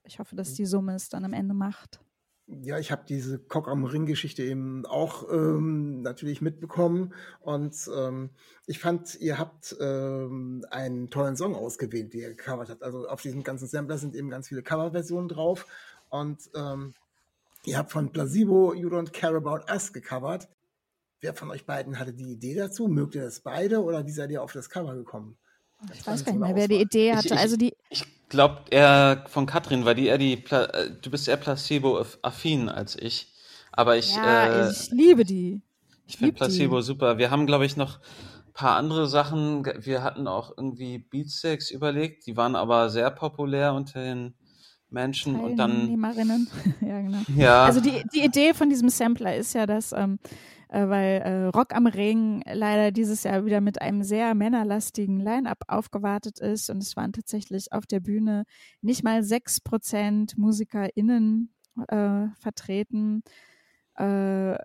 ich 0.03 0.19
hoffe, 0.19 0.35
dass 0.35 0.53
die 0.53 0.65
Summe 0.65 0.95
es 0.95 1.09
dann 1.09 1.25
am 1.25 1.33
Ende 1.33 1.53
macht. 1.53 2.01
Ja, 2.47 2.77
ich 2.77 2.91
habe 2.91 3.03
diese 3.07 3.39
Cock 3.39 3.69
am 3.69 3.85
Ring-Geschichte 3.85 4.43
eben 4.43 4.85
auch 4.85 5.31
ähm, 5.31 6.01
natürlich 6.01 6.41
mitbekommen 6.41 7.13
und 7.39 7.73
ähm, 7.95 8.31
ich 8.67 8.79
fand, 8.79 9.15
ihr 9.21 9.37
habt 9.37 9.75
ähm, 9.79 10.65
einen 10.69 11.09
tollen 11.09 11.37
Song 11.37 11.55
ausgewählt, 11.55 12.13
den 12.13 12.19
ihr 12.19 12.29
gecovert 12.35 12.69
habt. 12.69 12.83
Also 12.83 13.07
auf 13.07 13.21
diesem 13.21 13.43
ganzen 13.43 13.67
Sampler 13.67 13.97
sind 13.97 14.13
eben 14.13 14.29
ganz 14.29 14.49
viele 14.49 14.61
Coverversionen 14.61 15.29
drauf 15.29 15.65
und 16.09 16.49
ähm, 16.53 16.93
ihr 17.63 17.77
habt 17.77 17.93
von 17.93 18.11
Placebo 18.11 18.73
You 18.73 18.89
Don't 18.89 19.13
Care 19.13 19.37
About 19.37 19.71
Us 19.71 19.93
gecovert. 19.93 20.49
Wer 21.21 21.33
von 21.33 21.49
euch 21.49 21.65
beiden 21.65 21.97
hatte 21.97 22.11
die 22.11 22.33
Idee 22.33 22.55
dazu? 22.55 22.89
Mögt 22.89 23.15
ihr 23.15 23.23
das 23.23 23.39
beide 23.39 23.81
oder 23.81 24.05
wie 24.05 24.11
seid 24.11 24.29
ihr 24.31 24.43
auf 24.43 24.51
das 24.51 24.69
Cover 24.69 24.95
gekommen? 24.95 25.37
Ich 25.93 26.05
weiß 26.05 26.25
gar 26.25 26.33
nicht 26.33 26.41
mehr, 26.41 26.55
wer 26.55 26.67
die 26.67 26.81
Idee 26.81 27.13
hatte. 27.13 27.27
Ich, 27.27 27.33
ich, 27.33 27.39
also 27.39 27.55
die, 27.55 27.73
ich 27.89 28.05
glaube, 28.33 28.63
er 28.71 29.23
von 29.27 29.45
Katrin, 29.45 29.85
weil 29.85 29.95
die 29.95 30.07
eher 30.07 30.17
die, 30.17 30.35
Pla 30.35 30.65
äh, 30.65 30.91
du 31.01 31.09
bist 31.09 31.27
eher 31.27 31.37
Placebo-affin 31.37 32.67
als 32.67 32.95
ich. 32.95 33.33
Aber 33.71 33.95
ich, 33.95 34.15
ja, 34.15 34.67
äh, 34.67 34.71
ich 34.71 34.91
liebe 34.91 35.23
die. 35.23 35.61
ich 36.05 36.17
finde 36.17 36.31
lieb 36.31 36.35
die. 36.35 36.39
Placebo 36.39 36.81
super. 36.81 37.17
Wir 37.17 37.31
haben, 37.31 37.45
glaube 37.45 37.65
ich, 37.65 37.77
noch 37.77 37.99
ein 38.47 38.53
paar 38.53 38.75
andere 38.75 39.07
Sachen. 39.07 39.65
Wir 39.79 40.03
hatten 40.03 40.27
auch 40.27 40.51
irgendwie 40.57 40.99
Beatsteaks 40.99 41.71
überlegt, 41.71 42.27
die 42.27 42.35
waren 42.35 42.55
aber 42.55 42.89
sehr 42.89 43.09
populär 43.09 43.73
unter 43.73 44.01
den 44.01 44.33
Menschen 44.93 45.35
und 45.39 45.57
dann, 45.57 45.87
ja, 46.81 47.01
genau. 47.01 47.19
ja, 47.35 47.65
Also 47.65 47.81
die, 47.81 48.03
die 48.13 48.23
Idee 48.23 48.53
von 48.53 48.69
diesem 48.69 48.89
Sampler 48.89 49.35
ist 49.35 49.53
ja, 49.53 49.65
dass, 49.65 49.91
ähm, 49.91 50.19
äh, 50.69 50.87
weil 50.87 51.21
äh, 51.21 51.45
Rock 51.45 51.75
am 51.75 51.87
Ring 51.87 52.43
leider 52.51 52.91
dieses 52.91 53.23
Jahr 53.23 53.45
wieder 53.45 53.61
mit 53.61 53.81
einem 53.81 54.03
sehr 54.03 54.35
männerlastigen 54.35 55.19
Line-Up 55.19 55.63
aufgewartet 55.67 56.39
ist 56.39 56.69
und 56.69 56.77
es 56.77 56.95
waren 56.95 57.13
tatsächlich 57.13 57.71
auf 57.73 57.85
der 57.85 57.99
Bühne 57.99 58.45
nicht 58.81 59.03
mal 59.03 59.23
sechs 59.23 59.59
Prozent 59.59 60.37
MusikerInnen 60.37 61.53
äh, 61.87 62.27
vertreten, 62.39 63.23
äh, 63.95 64.55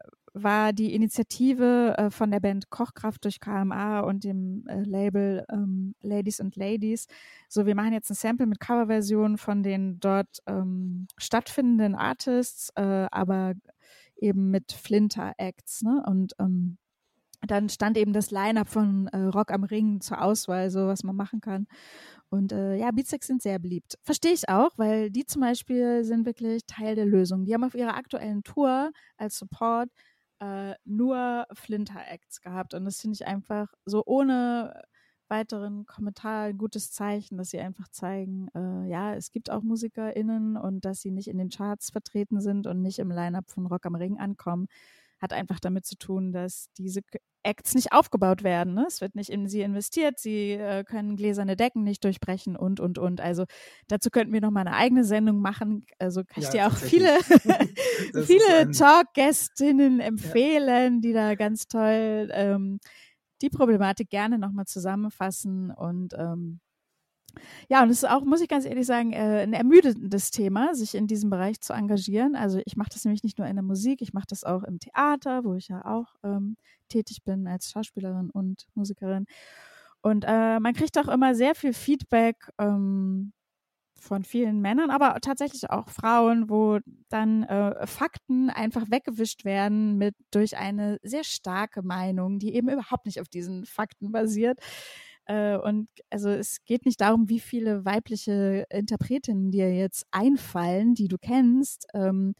war 0.42 0.72
die 0.72 0.94
Initiative 0.94 1.94
äh, 1.96 2.10
von 2.10 2.30
der 2.30 2.40
Band 2.40 2.70
Kochkraft 2.70 3.24
durch 3.24 3.40
KMA 3.40 4.00
und 4.00 4.24
dem 4.24 4.64
äh, 4.66 4.82
Label 4.82 5.44
ähm, 5.50 5.94
Ladies 6.00 6.40
and 6.40 6.56
Ladies. 6.56 7.06
So, 7.48 7.66
wir 7.66 7.74
machen 7.74 7.92
jetzt 7.92 8.10
ein 8.10 8.14
Sample 8.14 8.46
mit 8.46 8.60
Coverversionen 8.60 9.38
von 9.38 9.62
den 9.62 10.00
dort 10.00 10.38
ähm, 10.46 11.06
stattfindenden 11.16 11.94
Artists, 11.94 12.70
äh, 12.76 13.06
aber 13.10 13.54
eben 14.20 14.50
mit 14.50 14.72
Flinter-Acts. 14.72 15.82
Ne? 15.82 16.02
Und 16.06 16.34
ähm, 16.38 16.78
dann 17.46 17.68
stand 17.68 17.96
eben 17.96 18.12
das 18.12 18.30
Line-Up 18.30 18.68
von 18.68 19.06
äh, 19.08 19.18
Rock 19.18 19.52
am 19.52 19.64
Ring 19.64 20.00
zur 20.00 20.20
Auswahl, 20.20 20.70
so 20.70 20.88
was 20.88 21.04
man 21.04 21.14
machen 21.14 21.40
kann. 21.40 21.66
Und 22.30 22.52
äh, 22.52 22.74
ja, 22.76 22.90
Beatsex 22.90 23.26
sind 23.26 23.42
sehr 23.42 23.58
beliebt. 23.58 23.96
Verstehe 24.02 24.32
ich 24.32 24.48
auch, 24.48 24.70
weil 24.76 25.10
die 25.10 25.24
zum 25.24 25.40
Beispiel 25.40 26.04
sind 26.04 26.26
wirklich 26.26 26.66
Teil 26.66 26.94
der 26.94 27.06
Lösung. 27.06 27.44
Die 27.44 27.54
haben 27.54 27.64
auf 27.64 27.74
ihrer 27.74 27.96
aktuellen 27.96 28.42
Tour 28.42 28.90
als 29.16 29.38
Support 29.38 29.88
äh, 30.40 30.74
nur 30.84 31.46
Flinter-Acts 31.52 32.40
gehabt. 32.40 32.74
Und 32.74 32.84
das 32.84 33.00
finde 33.00 33.14
ich 33.14 33.26
einfach 33.26 33.72
so 33.84 34.02
ohne 34.06 34.82
weiteren 35.28 35.86
Kommentar 35.86 36.44
ein 36.44 36.58
gutes 36.58 36.90
Zeichen, 36.90 37.36
dass 37.36 37.50
sie 37.50 37.60
einfach 37.60 37.88
zeigen, 37.88 38.48
äh, 38.54 38.88
ja, 38.88 39.14
es 39.14 39.30
gibt 39.30 39.50
auch 39.50 39.62
MusikerInnen 39.62 40.56
und 40.56 40.84
dass 40.84 41.02
sie 41.02 41.10
nicht 41.10 41.28
in 41.28 41.38
den 41.38 41.50
Charts 41.50 41.90
vertreten 41.90 42.40
sind 42.40 42.66
und 42.66 42.80
nicht 42.82 42.98
im 42.98 43.10
Line-Up 43.10 43.50
von 43.50 43.66
Rock 43.66 43.86
am 43.86 43.94
Ring 43.94 44.18
ankommen, 44.18 44.68
hat 45.20 45.32
einfach 45.32 45.60
damit 45.60 45.86
zu 45.86 45.96
tun, 45.96 46.32
dass 46.32 46.70
diese 46.78 47.00
Acts 47.42 47.74
nicht 47.74 47.92
aufgebaut 47.92 48.42
werden. 48.42 48.74
Ne? 48.74 48.84
Es 48.86 49.00
wird 49.00 49.14
nicht 49.14 49.30
in 49.30 49.48
sie 49.48 49.62
investiert, 49.62 50.18
sie 50.18 50.52
äh, 50.52 50.84
können 50.84 51.16
gläserne 51.16 51.56
Decken 51.56 51.82
nicht 51.84 52.04
durchbrechen 52.04 52.56
und, 52.56 52.80
und, 52.80 52.98
und. 52.98 53.20
Also 53.20 53.44
dazu 53.88 54.10
könnten 54.10 54.32
wir 54.32 54.40
noch 54.40 54.50
mal 54.50 54.60
eine 54.60 54.74
eigene 54.74 55.04
Sendung 55.04 55.40
machen. 55.40 55.84
Also 55.98 56.24
kann 56.24 56.42
ich 56.42 56.48
Ja, 56.48 56.50
dir 56.50 56.66
auch 56.66 56.76
viele, 56.76 57.18
viele 58.14 58.70
Talkgästinnen 58.70 60.00
empfehlen, 60.00 61.00
die 61.00 61.12
da 61.12 61.34
ganz 61.34 61.68
toll 61.68 62.28
ähm, 62.32 62.80
die 63.42 63.50
Problematik 63.50 64.10
gerne 64.10 64.38
nochmal 64.38 64.66
zusammenfassen 64.66 65.70
und 65.70 66.14
ähm, 66.18 66.60
ja, 67.68 67.82
und 67.82 67.90
es 67.90 67.98
ist 68.02 68.08
auch, 68.10 68.24
muss 68.24 68.40
ich 68.40 68.48
ganz 68.48 68.64
ehrlich 68.64 68.86
sagen, 68.86 69.12
äh, 69.12 69.42
ein 69.42 69.52
ermüdendes 69.52 70.30
Thema, 70.30 70.74
sich 70.74 70.94
in 70.94 71.06
diesem 71.06 71.30
Bereich 71.30 71.60
zu 71.60 71.72
engagieren. 71.72 72.36
Also 72.36 72.60
ich 72.64 72.76
mache 72.76 72.90
das 72.92 73.04
nämlich 73.04 73.22
nicht 73.22 73.38
nur 73.38 73.46
in 73.46 73.56
der 73.56 73.62
Musik, 73.64 74.02
ich 74.02 74.12
mache 74.12 74.26
das 74.28 74.44
auch 74.44 74.62
im 74.64 74.78
Theater, 74.78 75.44
wo 75.44 75.54
ich 75.54 75.68
ja 75.68 75.84
auch 75.84 76.14
ähm, 76.24 76.56
tätig 76.88 77.24
bin 77.24 77.46
als 77.46 77.70
Schauspielerin 77.70 78.30
und 78.30 78.66
Musikerin. 78.74 79.26
Und 80.02 80.24
äh, 80.26 80.60
man 80.60 80.74
kriegt 80.74 80.98
auch 80.98 81.08
immer 81.08 81.34
sehr 81.34 81.54
viel 81.54 81.72
Feedback 81.72 82.50
ähm, 82.58 83.32
von 84.00 84.22
vielen 84.22 84.60
Männern, 84.60 84.90
aber 84.90 85.20
tatsächlich 85.20 85.70
auch 85.70 85.88
Frauen, 85.88 86.48
wo 86.48 86.78
dann 87.08 87.42
äh, 87.44 87.86
Fakten 87.86 88.48
einfach 88.50 88.90
weggewischt 88.90 89.44
werden 89.44 89.98
mit 89.98 90.14
durch 90.30 90.56
eine 90.56 90.98
sehr 91.02 91.24
starke 91.24 91.82
Meinung, 91.82 92.38
die 92.38 92.54
eben 92.54 92.68
überhaupt 92.68 93.06
nicht 93.06 93.20
auf 93.20 93.28
diesen 93.28 93.66
Fakten 93.66 94.12
basiert. 94.12 94.60
Äh, 95.28 95.56
und 95.58 95.88
also 96.10 96.30
es 96.30 96.64
geht 96.64 96.86
nicht 96.86 97.00
darum, 97.00 97.28
wie 97.28 97.40
viele 97.40 97.84
weibliche 97.84 98.66
Interpretinnen 98.70 99.50
dir 99.52 99.72
jetzt 99.74 100.06
einfallen, 100.10 100.94
die 100.94 101.08
du 101.08 101.18
kennst. 101.18 101.86
Ähm, 101.94 102.34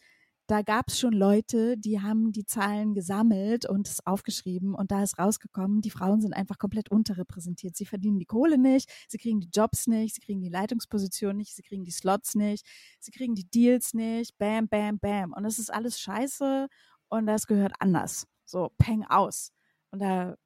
da 0.49 0.63
gab 0.63 0.89
es 0.89 0.99
schon 0.99 1.13
Leute, 1.13 1.77
die 1.77 2.01
haben 2.01 2.33
die 2.33 2.47
Zahlen 2.47 2.95
gesammelt 2.95 3.67
und 3.69 3.87
es 3.87 4.07
aufgeschrieben 4.07 4.75
und 4.75 4.91
da 4.91 5.03
ist 5.03 5.19
rausgekommen, 5.19 5.83
die 5.83 5.91
Frauen 5.91 6.23
sind 6.23 6.33
einfach 6.33 6.57
komplett 6.59 6.91
unterrepräsentiert. 6.91 7.77
Sie 7.77 7.85
verdienen 7.85 8.19
die 8.19 8.25
Kohle 8.27 8.57
nicht, 8.59 8.91
sie 9.09 9.19
kriegen 9.19 9.41
die 9.41 9.51
Jobs 9.55 9.87
nicht, 9.87 10.15
sie 10.15 10.23
kriegen 10.23 10.41
die 10.41 10.49
Leitungsposition 10.49 11.37
nicht, 11.37 11.55
sie 11.55 11.63
kriegen 11.63 11.85
die 11.85 11.91
Slots 11.91 12.35
nicht, 12.35 12.67
sie 13.01 13.11
kriegen 13.13 13.35
die 13.35 13.45
Deals 13.51 13.93
nicht, 13.95 14.39
bam, 14.39 14.69
bam, 14.69 14.99
bam. 14.99 15.35
Und 15.35 15.43
das 15.45 15.59
ist 15.59 15.71
alles 15.73 16.01
scheiße 16.01 16.69
und 17.11 17.27
das 17.27 17.47
gehört 17.47 17.75
anders. 17.81 18.27
So, 18.47 18.71
peng 18.79 19.05
aus. 19.05 19.53
Und 19.91 20.01
da 20.01 20.37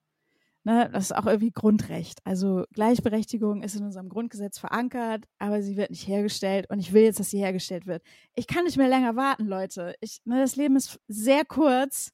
Ne, 0.64 0.88
das 0.92 1.06
ist 1.06 1.16
auch 1.16 1.26
irgendwie 1.26 1.50
Grundrecht. 1.50 2.20
Also 2.24 2.64
Gleichberechtigung 2.72 3.62
ist 3.62 3.74
in 3.74 3.84
unserem 3.84 4.08
Grundgesetz 4.08 4.58
verankert, 4.60 5.24
aber 5.40 5.60
sie 5.60 5.76
wird 5.76 5.90
nicht 5.90 6.06
hergestellt 6.06 6.70
und 6.70 6.78
ich 6.78 6.92
will 6.92 7.02
jetzt, 7.02 7.18
dass 7.18 7.30
sie 7.30 7.38
hergestellt 7.40 7.86
wird. 7.86 8.02
Ich 8.34 8.46
kann 8.46 8.64
nicht 8.64 8.76
mehr 8.76 8.88
länger 8.88 9.16
warten, 9.16 9.46
Leute. 9.46 9.96
Ich, 10.00 10.20
ne, 10.24 10.38
das 10.40 10.54
Leben 10.54 10.76
ist 10.76 11.00
sehr 11.08 11.44
kurz 11.44 12.12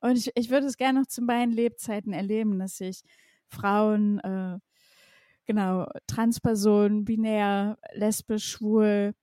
und 0.00 0.18
ich, 0.18 0.30
ich 0.34 0.50
würde 0.50 0.66
es 0.66 0.76
gerne 0.76 1.00
noch 1.00 1.06
zu 1.06 1.22
meinen 1.22 1.52
Lebzeiten 1.52 2.12
erleben, 2.12 2.58
dass 2.58 2.76
sich 2.76 3.00
Frauen, 3.48 4.18
äh, 4.20 4.58
genau, 5.46 5.88
Transpersonen, 6.06 7.06
binär, 7.06 7.78
lesbisch, 7.94 8.46
schwul, 8.46 9.14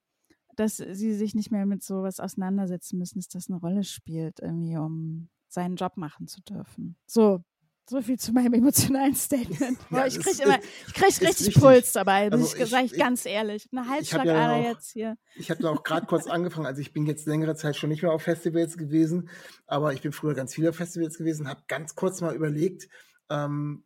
dass 0.55 0.77
sie 0.77 1.13
sich 1.13 1.36
nicht 1.36 1.51
mehr 1.51 1.67
mit 1.67 1.83
sowas 1.83 2.19
auseinandersetzen 2.19 2.97
müssen, 2.97 3.19
dass 3.19 3.27
das 3.27 3.49
eine 3.49 3.59
Rolle 3.59 3.83
spielt, 3.83 4.39
irgendwie, 4.39 4.77
um 4.77 5.29
seinen 5.47 5.75
Job 5.75 5.97
machen 5.97 6.27
zu 6.27 6.41
dürfen. 6.41 6.95
So, 7.05 7.43
so 7.89 8.02
viel 8.02 8.17
zu 8.17 8.32
meinem 8.32 8.54
emotionalen 8.54 9.15
Statement. 9.15 9.78
Ja, 9.91 10.06
ich 10.08 10.15
das 10.15 10.24
krieg 10.24 10.34
ist- 10.34 10.41
immer, 10.41 10.58
ich 10.88 10.93
krieg 10.93 11.06
richtig 11.22 11.48
wichtig. 11.48 11.62
Puls 11.62 11.91
dabei, 11.91 12.32
Also 12.32 12.46
ich, 12.56 12.62
ich- 12.62 12.69
sag 12.69 12.86
ich 12.86 12.93
ich- 12.93 13.00
ganz 13.00 13.26
ehrlich. 13.26 13.67
Eine 13.72 13.88
Halsschlagader 13.89 14.58
ja 14.62 14.69
jetzt 14.72 14.91
hier. 14.91 15.17
ich 15.36 15.50
habe 15.52 15.69
auch 15.69 15.84
gerade 15.84 16.06
kurz 16.06 16.28
angefangen, 16.28 16.65
also 16.65 16.82
ich 16.82 16.93
bin 16.93 17.06
jetzt 17.06 17.26
längere 17.28 17.56
Zeit 17.56 17.76
schon 17.76 17.89
nicht 17.89 18.02
mehr 18.04 18.12
auf 18.13 18.22
Festivals 18.24 18.78
gewesen, 18.78 19.30
aber 19.67 19.93
ich 19.93 20.02
bin 20.02 20.12
früher 20.12 20.34
ganz 20.34 20.54
viele 20.54 20.72
Festivals 20.74 21.17
gewesen, 21.17 21.48
habe 21.50 21.63
ganz 21.67 21.96
kurz 21.96 22.22
mal 22.22 22.34
überlegt, 22.36 22.88
ähm, 23.30 23.84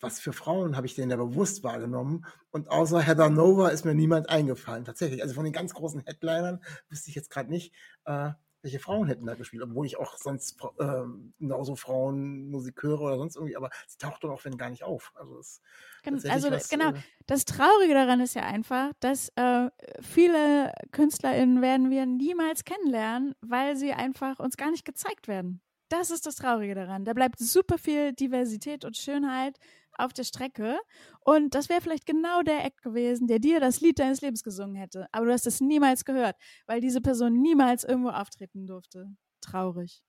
was 0.00 0.20
für 0.20 0.34
Frauen 0.34 0.76
habe 0.76 0.86
ich 0.86 0.94
denn 0.94 1.08
da 1.08 1.16
bewusst 1.16 1.62
wahrgenommen? 1.64 2.26
Und 2.50 2.68
außer 2.70 3.00
Heather 3.00 3.30
Nova 3.30 3.68
ist 3.68 3.86
mir 3.86 3.94
niemand 3.94 4.28
eingefallen, 4.28 4.84
tatsächlich. 4.84 5.22
Also 5.22 5.34
von 5.34 5.44
den 5.44 5.52
ganz 5.54 5.72
großen 5.72 6.02
Headlinern 6.04 6.62
wüsste 6.90 7.08
ich 7.08 7.14
jetzt 7.16 7.30
gerade 7.30 7.48
nicht, 7.48 7.72
äh, 8.04 8.32
welche 8.64 8.80
Frauen 8.80 9.08
hätten 9.08 9.26
da 9.26 9.34
gespielt, 9.34 9.62
obwohl 9.62 9.86
ich 9.86 9.98
auch 9.98 10.16
sonst 10.16 10.58
ähm, 10.80 11.34
genauso 11.38 11.76
Frauenmusik 11.76 12.82
höre 12.82 13.00
oder 13.00 13.18
sonst 13.18 13.36
irgendwie, 13.36 13.56
aber 13.56 13.70
sie 13.86 13.98
taucht 13.98 14.24
doch 14.24 14.30
auch 14.30 14.44
wenn 14.44 14.56
gar 14.56 14.70
nicht 14.70 14.82
auf. 14.84 15.12
Also 15.14 15.38
es 15.38 15.60
Gen- 16.02 16.22
Also 16.28 16.50
was, 16.50 16.68
genau, 16.68 16.90
äh, 16.90 17.02
das 17.26 17.44
Traurige 17.46 17.94
daran 17.94 18.20
ist 18.20 18.34
ja 18.34 18.42
einfach, 18.42 18.92
dass 19.00 19.30
äh, 19.36 19.70
viele 20.02 20.72
KünstlerInnen 20.92 21.62
werden 21.62 21.90
wir 21.90 22.04
niemals 22.06 22.64
kennenlernen, 22.64 23.34
weil 23.40 23.76
sie 23.76 23.92
einfach 23.92 24.38
uns 24.38 24.56
gar 24.56 24.70
nicht 24.70 24.84
gezeigt 24.84 25.28
werden. 25.28 25.62
Das 25.88 26.10
ist 26.10 26.26
das 26.26 26.36
Traurige 26.36 26.74
daran. 26.74 27.04
Da 27.04 27.12
bleibt 27.14 27.38
super 27.38 27.78
viel 27.78 28.12
Diversität 28.12 28.84
und 28.84 28.96
Schönheit 28.96 29.58
auf 29.96 30.12
der 30.12 30.24
Strecke. 30.24 30.78
Und 31.20 31.54
das 31.54 31.68
wäre 31.68 31.80
vielleicht 31.80 32.06
genau 32.06 32.42
der 32.42 32.64
Act 32.64 32.82
gewesen, 32.82 33.26
der 33.26 33.38
dir 33.38 33.60
das 33.60 33.80
Lied 33.80 33.98
deines 33.98 34.20
Lebens 34.20 34.42
gesungen 34.42 34.76
hätte. 34.76 35.06
Aber 35.12 35.26
du 35.26 35.32
hast 35.32 35.46
es 35.46 35.60
niemals 35.60 36.04
gehört, 36.04 36.36
weil 36.66 36.80
diese 36.80 37.00
Person 37.00 37.40
niemals 37.40 37.84
irgendwo 37.84 38.10
auftreten 38.10 38.66
durfte. 38.66 39.06
Traurig. 39.40 40.02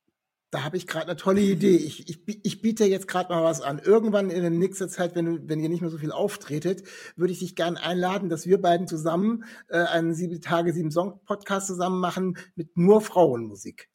Da 0.52 0.62
habe 0.62 0.76
ich 0.76 0.86
gerade 0.86 1.06
eine 1.06 1.16
tolle 1.16 1.40
Idee. 1.40 1.76
Ich, 1.76 2.08
ich, 2.08 2.40
ich 2.44 2.62
biete 2.62 2.84
jetzt 2.84 3.08
gerade 3.08 3.32
mal 3.32 3.42
was 3.42 3.60
an. 3.60 3.80
Irgendwann 3.80 4.30
in 4.30 4.42
der 4.42 4.50
nächsten 4.50 4.88
Zeit, 4.88 5.14
wenn, 5.16 5.48
wenn 5.48 5.60
ihr 5.60 5.68
nicht 5.68 5.80
mehr 5.80 5.90
so 5.90 5.98
viel 5.98 6.12
auftretet, 6.12 6.84
würde 7.16 7.32
ich 7.32 7.40
dich 7.40 7.56
gerne 7.56 7.82
einladen, 7.82 8.28
dass 8.28 8.46
wir 8.46 8.60
beiden 8.60 8.86
zusammen 8.86 9.44
äh, 9.68 9.78
einen 9.78 10.14
sieben 10.14 10.40
Tage, 10.40 10.72
sieben 10.72 10.92
Song 10.92 11.20
Podcast 11.24 11.66
zusammen 11.66 12.00
machen 12.00 12.38
mit 12.54 12.76
nur 12.76 13.00
Frauenmusik 13.00 13.90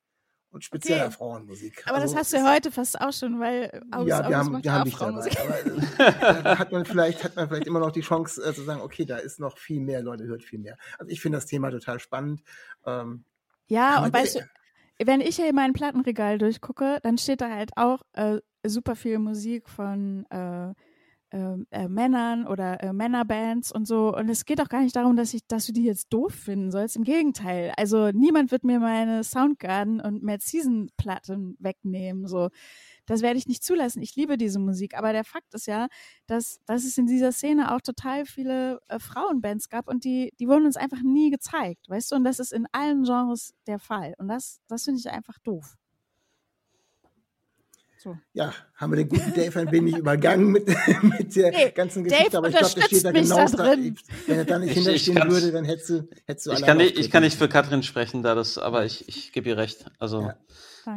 und 0.52 0.64
spezieller 0.64 1.06
Okay. 1.06 1.12
Frauenmusik. 1.12 1.84
Aber 1.88 1.97
Also, 1.97 2.14
das 2.14 2.20
hast 2.20 2.34
du 2.34 2.38
ja 2.38 2.54
heute 2.54 2.72
fast 2.72 2.99
auch 2.99 3.14
schon, 3.14 3.39
weil 3.39 3.82
August, 3.91 4.10
ja, 4.10 4.30
wir 4.30 4.38
August 4.38 4.54
haben, 4.54 4.64
wir 4.64 4.74
haben 5.04 5.18
auch 5.18 5.24
dich 5.24 5.36
dabei. 5.36 5.54
Frauenmusik. 5.54 6.10
Aber 6.20 6.39
äh, 6.39 6.43
da 6.43 6.60
hat 6.60 6.72
man 6.72 6.86
vielleicht, 6.86 7.24
hat 7.24 7.36
man 7.36 7.47
vielleicht 7.47 7.68
immer 7.68 7.80
noch 7.80 7.91
die 7.91 8.02
Chance 8.02 8.43
äh, 8.43 8.54
zu 8.54 8.64
sagen, 8.64 8.82
okay, 8.82 9.06
da 9.06 9.18
ist 9.18 9.39
noch 9.39 9.58
viel 9.58 9.80
mehr, 9.80 10.02
Leute 10.02 10.26
hört 10.26 10.43
viel 10.43 10.60
mehr. 10.60 10.78
Also 10.99 11.12
ich 11.12 11.22
finde 11.22 11.38
das 11.38 11.45
Thema 11.45 11.72
total 11.72 11.99
spannend. 11.99 12.43
Ähm, 12.86 13.24
Ja, 13.68 14.04
und 14.04 14.14
weißt 14.14 14.36
du, 14.36 14.49
wenn 15.04 15.22
ich 15.22 15.38
hier 15.38 15.49
in 15.49 15.56
mein 15.56 15.74
Plattenregal 15.74 16.38
durchgucke, 16.38 16.99
dann 17.02 17.18
steht 17.18 17.41
da 17.41 17.49
halt 17.49 17.72
auch 17.76 18.02
äh, 18.14 18.39
super 18.66 18.95
viel 18.95 19.18
Musik 19.20 19.70
von 19.70 20.26
äh, 20.30 20.74
äh, 21.32 21.56
äh, 21.72 21.88
Männern 21.88 22.46
oder 22.46 22.84
äh, 22.84 22.94
Männerbands 22.94 23.72
und 23.72 23.88
so. 23.88 24.16
Und 24.16 24.30
es 24.30 24.46
geht 24.46 24.62
auch 24.62 24.70
gar 24.70 24.82
nicht 24.82 24.96
darum, 24.96 25.16
dass 25.16 25.34
ich, 25.34 25.48
dass 25.48 25.66
du 25.66 25.72
die 25.72 25.86
jetzt 25.86 26.12
doof 26.12 26.34
finden 26.34 26.72
sollst. 26.72 26.98
Im 26.98 27.04
Gegenteil. 27.04 27.74
Also 27.78 28.12
niemand 28.12 28.52
wird 28.52 28.64
mir 28.64 28.80
meine 28.80 29.24
Soundgarden 29.24 30.02
und 30.02 30.24
Mad 30.24 30.44
Season 30.44 30.90
Platten 30.98 31.56
wegnehmen. 31.60 32.28
So. 32.28 32.50
Das 33.06 33.22
werde 33.22 33.38
ich 33.38 33.48
nicht 33.48 33.64
zulassen. 33.64 34.02
Ich 34.02 34.16
liebe 34.16 34.38
diese 34.38 34.60
Musik. 34.60 34.98
Aber 34.98 35.14
der 35.14 35.24
Fakt 35.24 35.54
ist 35.54 35.68
ja, 35.68 35.88
dass, 36.28 36.60
dass 36.66 36.84
es 36.84 36.98
in 36.98 37.08
dieser 37.08 37.32
Szene 37.32 37.74
auch 37.74 37.82
total 37.82 38.26
viele 38.26 38.80
äh, 38.90 39.00
Frauenbands 39.00 39.70
gab 39.70 39.88
und 39.88 40.04
die, 40.04 40.34
die 40.40 40.48
wurden 40.48 40.66
uns 40.66 40.78
einfach 40.78 41.02
nie 41.02 41.30
gezeigt, 41.30 41.90
weißt 41.90 42.12
du? 42.12 42.16
Und 42.18 42.24
das 42.26 42.40
ist 42.40 42.54
in 42.54 42.68
allen 42.72 43.04
Genres 43.04 43.54
der 43.68 43.80
Fall. 43.80 44.16
Und 44.18 44.28
das, 44.28 44.62
das 44.68 44.84
finde 44.84 45.00
ich 45.00 45.10
einfach 45.10 45.40
doof. 45.40 45.78
So. 48.04 48.18
Ja, 48.34 48.52
haben 48.78 48.91
wir 48.93 48.97
den 48.97 49.10
guten 49.10 49.32
Dave 49.36 49.60
ein 49.60 49.72
wenig 49.72 49.95
übergangen 49.95 50.47
mit, 50.52 50.66
mit 51.04 51.36
der 51.36 51.52
Nee, 51.52 51.70
ganzen 51.70 52.04
Dave 52.04 52.16
Geschichte, 52.16 52.38
aber 52.39 52.49
ich 52.49 52.56
glaube, 52.58 52.74
der 52.74 52.82
steht 52.88 53.06
da 53.06 53.12
genau 53.12 53.36
da 53.36 53.45
drin. 53.45 53.97
Wenn 54.26 54.38
er 54.39 54.45
da 54.45 54.58
nicht 54.58 54.70
Ich- 54.72 54.76
hinterstehen 54.78 55.30
würde, 55.30 55.52
dann 55.52 55.66
hättest 55.66 55.89
du, 55.91 56.10
hättest 56.26 56.47
du 56.47 56.52
Ich 56.54 56.62
kann, 56.64 56.78
nicht, 56.78 56.97
ich 56.97 57.12
kann 57.12 57.22
nicht 57.22 57.38
für 57.38 57.47
Katrin 57.47 57.84
sprechen, 57.84 58.24
da 58.24 58.34
das, 58.34 58.58
aber 58.58 58.86
ich, 58.86 59.08
ich 59.08 59.32
gebe 59.34 59.49
ihr 59.49 59.58
recht. 59.58 59.86
Also 59.99 60.22
Ja. 60.22 60.36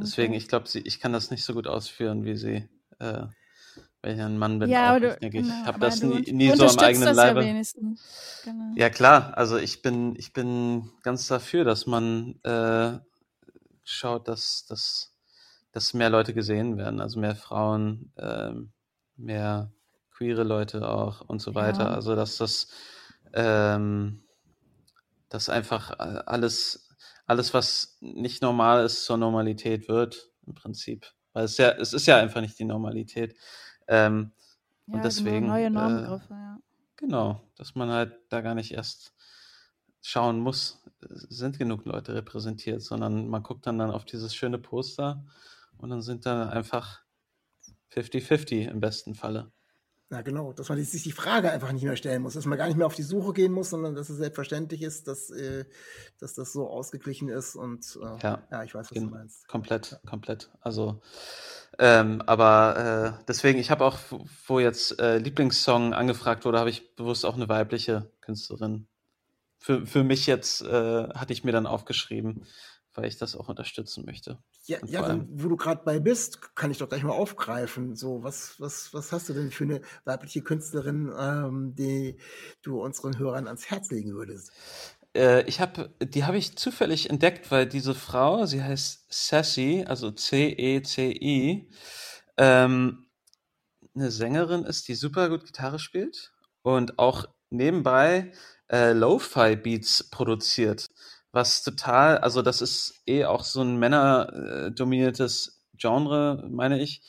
Deswegen, 0.00 0.32
ich 0.32 0.48
glaube, 0.48 0.66
ich 0.72 0.98
kann 0.98 1.12
das 1.12 1.30
nicht 1.30 1.44
so 1.44 1.52
gut 1.52 1.66
ausführen, 1.66 2.24
wie 2.24 2.36
sie, 2.36 2.66
äh, 3.00 3.24
weil 4.00 4.14
ich 4.14 4.20
ein 4.22 4.38
Mann 4.38 4.58
bin. 4.58 4.70
ja, 4.70 4.84
auch 4.84 4.96
aber 4.96 5.00
du, 5.00 5.06
nicht, 5.08 5.22
denke 5.24 5.38
ich. 5.40 5.42
genau, 5.44 5.66
habe 5.66 5.80
das 5.80 6.02
nie, 6.02 6.32
nie 6.32 6.56
so 6.56 6.66
am 6.66 6.78
eigenen 6.78 7.04
das 7.08 7.16
Leibe. 7.18 7.44
Ja. 7.44 7.62
Genau. 8.44 8.72
Ja 8.76 8.88
klar, 8.88 9.36
also 9.36 9.58
ich 9.58 9.82
bin, 9.82 10.16
ich 10.16 10.32
bin 10.32 10.90
ganz 11.02 11.26
dafür, 11.28 11.64
dass 11.64 11.84
man 11.84 12.40
äh, 12.44 12.98
schaut, 13.82 14.26
dass, 14.26 14.64
dass, 14.70 15.13
dass 15.74 15.92
mehr 15.92 16.08
Leute 16.08 16.34
gesehen 16.34 16.78
werden, 16.78 17.00
also 17.00 17.18
mehr 17.18 17.34
Frauen, 17.34 18.12
ähm, 18.16 18.72
mehr 19.16 19.72
queere 20.12 20.44
Leute 20.44 20.88
auch 20.88 21.20
und 21.22 21.42
so 21.42 21.56
weiter. 21.56 21.86
Ja. 21.86 21.94
Also 21.94 22.14
dass 22.14 22.36
das, 22.36 22.68
ähm, 23.32 24.22
dass 25.28 25.48
einfach 25.48 25.90
äh, 25.98 26.22
alles, 26.26 26.88
alles, 27.26 27.52
was 27.54 27.98
nicht 28.00 28.40
normal 28.40 28.84
ist, 28.84 29.04
zur 29.04 29.16
Normalität 29.16 29.88
wird, 29.88 30.30
im 30.46 30.54
Prinzip. 30.54 31.12
Weil 31.32 31.46
es 31.46 31.56
ja, 31.56 31.70
es 31.72 31.92
ist 31.92 32.06
ja 32.06 32.18
einfach 32.18 32.40
nicht 32.40 32.56
die 32.56 32.64
Normalität. 32.64 33.36
Ähm, 33.88 34.30
Ja, 34.86 35.00
deswegen, 35.00 35.46
Genau, 35.46 35.54
neue 35.54 35.66
äh, 35.66 35.70
Normbegriffe, 35.70 36.34
ja. 36.34 36.58
Genau, 36.96 37.40
dass 37.56 37.74
man 37.74 37.90
halt 37.90 38.12
da 38.28 38.42
gar 38.42 38.54
nicht 38.54 38.70
erst 38.70 39.12
schauen 40.02 40.38
muss, 40.38 40.84
sind 41.00 41.58
genug 41.58 41.84
Leute 41.84 42.14
repräsentiert, 42.14 42.80
sondern 42.80 43.26
man 43.26 43.42
guckt 43.42 43.66
dann, 43.66 43.78
dann 43.78 43.90
auf 43.90 44.04
dieses 44.04 44.36
schöne 44.36 44.58
Poster 44.58 45.24
und 45.78 45.90
dann 45.90 46.02
sind 46.02 46.26
da 46.26 46.48
einfach 46.48 47.02
50-50 47.92 48.68
im 48.70 48.80
besten 48.80 49.14
Falle. 49.14 49.52
Ja, 50.10 50.20
genau, 50.20 50.52
dass 50.52 50.68
man 50.68 50.82
sich 50.84 51.02
die 51.02 51.12
Frage 51.12 51.50
einfach 51.50 51.72
nicht 51.72 51.82
mehr 51.82 51.96
stellen 51.96 52.22
muss, 52.22 52.34
dass 52.34 52.44
man 52.44 52.58
gar 52.58 52.66
nicht 52.68 52.76
mehr 52.76 52.86
auf 52.86 52.94
die 52.94 53.02
Suche 53.02 53.32
gehen 53.32 53.52
muss, 53.52 53.70
sondern 53.70 53.94
dass 53.94 54.10
es 54.10 54.18
selbstverständlich 54.18 54.82
ist, 54.82 55.08
dass, 55.08 55.30
äh, 55.30 55.64
dass 56.20 56.34
das 56.34 56.52
so 56.52 56.68
ausgeglichen 56.68 57.28
ist 57.30 57.56
und 57.56 57.98
äh, 58.00 58.22
Ja. 58.22 58.46
ja, 58.50 58.62
ich 58.62 58.74
weiß, 58.74 58.90
was 58.90 58.98
du 58.98 59.06
meinst. 59.08 59.48
Komplett, 59.48 59.98
komplett. 60.06 60.50
Also, 60.60 61.00
ähm, 61.78 62.22
aber 62.26 63.16
äh, 63.18 63.24
deswegen, 63.26 63.58
ich 63.58 63.70
habe 63.70 63.84
auch, 63.84 63.98
wo- 64.10 64.26
wo 64.46 64.60
jetzt 64.60 65.00
äh, 65.00 65.18
Lieblingssong 65.18 65.94
angefragt 65.94 66.44
wurde, 66.44 66.58
habe 66.60 66.70
ich 66.70 66.94
bewusst 66.96 67.24
auch 67.24 67.34
eine 67.34 67.48
weibliche 67.48 68.10
Künstlerin. 68.20 68.86
Für, 69.58 69.86
für 69.86 70.04
mich 70.04 70.26
jetzt 70.26 70.60
äh, 70.60 71.08
hatte 71.08 71.32
ich 71.32 71.42
mir 71.44 71.52
dann 71.52 71.66
aufgeschrieben, 71.66 72.46
weil 72.92 73.06
ich 73.06 73.16
das 73.16 73.34
auch 73.34 73.48
unterstützen 73.48 74.04
möchte. 74.04 74.38
Ja, 74.66 74.78
ja 74.86 75.02
dann, 75.02 75.28
wo 75.30 75.48
du 75.48 75.56
gerade 75.56 75.82
bei 75.84 75.98
bist, 75.98 76.54
kann 76.54 76.70
ich 76.70 76.78
doch 76.78 76.88
gleich 76.88 77.02
mal 77.02 77.12
aufgreifen. 77.12 77.96
So, 77.96 78.22
was, 78.22 78.58
was, 78.58 78.94
was 78.94 79.12
hast 79.12 79.28
du 79.28 79.34
denn 79.34 79.50
für 79.50 79.64
eine 79.64 79.82
weibliche 80.04 80.42
Künstlerin, 80.42 81.12
ähm, 81.18 81.74
die 81.74 82.16
du 82.62 82.82
unseren 82.82 83.18
Hörern 83.18 83.46
ans 83.46 83.66
Herz 83.66 83.90
legen 83.90 84.14
würdest? 84.14 84.52
Äh, 85.14 85.42
ich 85.46 85.60
habe, 85.60 85.94
die 86.02 86.24
habe 86.24 86.38
ich 86.38 86.56
zufällig 86.56 87.10
entdeckt, 87.10 87.50
weil 87.50 87.66
diese 87.66 87.94
Frau, 87.94 88.46
sie 88.46 88.62
heißt 88.62 89.06
Sassy, 89.10 89.84
also 89.86 90.10
C-E-C-I, 90.10 91.70
ähm, 92.38 93.06
eine 93.94 94.10
Sängerin 94.10 94.64
ist, 94.64 94.88
die 94.88 94.94
super 94.94 95.28
gut 95.28 95.44
Gitarre 95.44 95.78
spielt 95.78 96.32
und 96.62 96.98
auch 96.98 97.26
nebenbei 97.50 98.32
äh, 98.70 98.92
Lo-Fi-Beats 98.92 100.10
produziert, 100.10 100.88
was 101.34 101.62
total, 101.62 102.18
also 102.18 102.42
das 102.42 102.60
ist 102.62 103.02
eh 103.06 103.24
auch 103.24 103.44
so 103.44 103.62
ein 103.62 103.76
männerdominiertes 103.78 105.62
Genre, 105.76 106.46
meine 106.50 106.80
ich. 106.80 107.02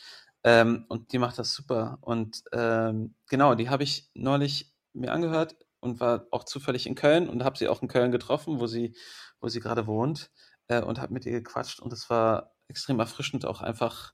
Ähm, 0.43 0.85
und 0.89 1.11
die 1.11 1.19
macht 1.19 1.39
das 1.39 1.53
super. 1.53 1.97
Und 2.01 2.43
ähm, 2.51 3.15
genau, 3.29 3.55
die 3.55 3.69
habe 3.69 3.83
ich 3.83 4.09
neulich 4.13 4.73
mir 4.93 5.11
angehört 5.11 5.55
und 5.79 5.99
war 5.99 6.27
auch 6.31 6.43
zufällig 6.43 6.87
in 6.87 6.95
Köln 6.95 7.29
und 7.29 7.43
habe 7.43 7.57
sie 7.57 7.67
auch 7.67 7.81
in 7.81 7.87
Köln 7.87 8.11
getroffen, 8.11 8.59
wo 8.59 8.67
sie, 8.67 8.95
wo 9.39 9.47
sie 9.47 9.59
gerade 9.59 9.87
wohnt 9.87 10.31
äh, 10.67 10.81
und 10.81 10.99
habe 10.99 11.13
mit 11.13 11.25
ihr 11.25 11.33
gequatscht 11.33 11.79
und 11.79 11.93
es 11.93 12.09
war 12.09 12.53
extrem 12.67 12.99
erfrischend, 12.99 13.45
auch 13.45 13.61
einfach 13.61 14.13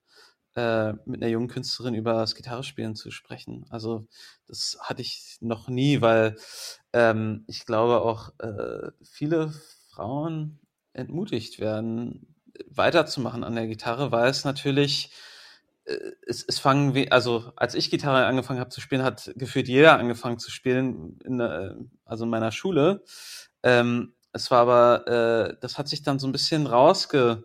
äh, 0.55 0.93
mit 1.05 1.21
einer 1.21 1.31
jungen 1.31 1.47
Künstlerin 1.47 1.95
über 1.95 2.13
das 2.13 2.35
Gitarrespielen 2.35 2.95
zu 2.95 3.11
sprechen. 3.11 3.65
Also 3.69 4.07
das 4.47 4.77
hatte 4.81 5.01
ich 5.01 5.37
noch 5.39 5.69
nie, 5.69 6.01
weil 6.01 6.35
ähm, 6.93 7.45
ich 7.47 7.65
glaube 7.65 8.01
auch 8.01 8.37
äh, 8.39 8.91
viele 9.03 9.53
Frauen 9.91 10.59
entmutigt 10.93 11.59
werden, 11.59 12.35
weiterzumachen 12.69 13.43
an 13.43 13.55
der 13.55 13.67
Gitarre, 13.67 14.11
weil 14.11 14.29
es 14.29 14.45
natürlich 14.45 15.11
äh, 15.85 15.97
es, 16.27 16.43
es 16.43 16.59
fangen, 16.59 17.11
also 17.11 17.51
als 17.55 17.75
ich 17.75 17.89
Gitarre 17.89 18.25
angefangen 18.25 18.59
habe 18.59 18.69
zu 18.69 18.81
spielen, 18.81 19.03
hat 19.03 19.31
gefühlt 19.35 19.67
jeder 19.67 19.97
angefangen 19.99 20.39
zu 20.39 20.51
spielen, 20.51 21.19
in 21.23 21.37
der, 21.37 21.77
also 22.05 22.23
in 22.25 22.29
meiner 22.29 22.51
Schule. 22.51 23.03
Ähm, 23.63 24.13
es 24.33 24.49
war 24.51 24.59
aber, 24.61 25.07
äh, 25.07 25.57
das 25.59 25.77
hat 25.77 25.87
sich 25.87 26.03
dann 26.03 26.19
so 26.19 26.27
ein 26.27 26.31
bisschen 26.31 26.67
rausge, 26.67 27.43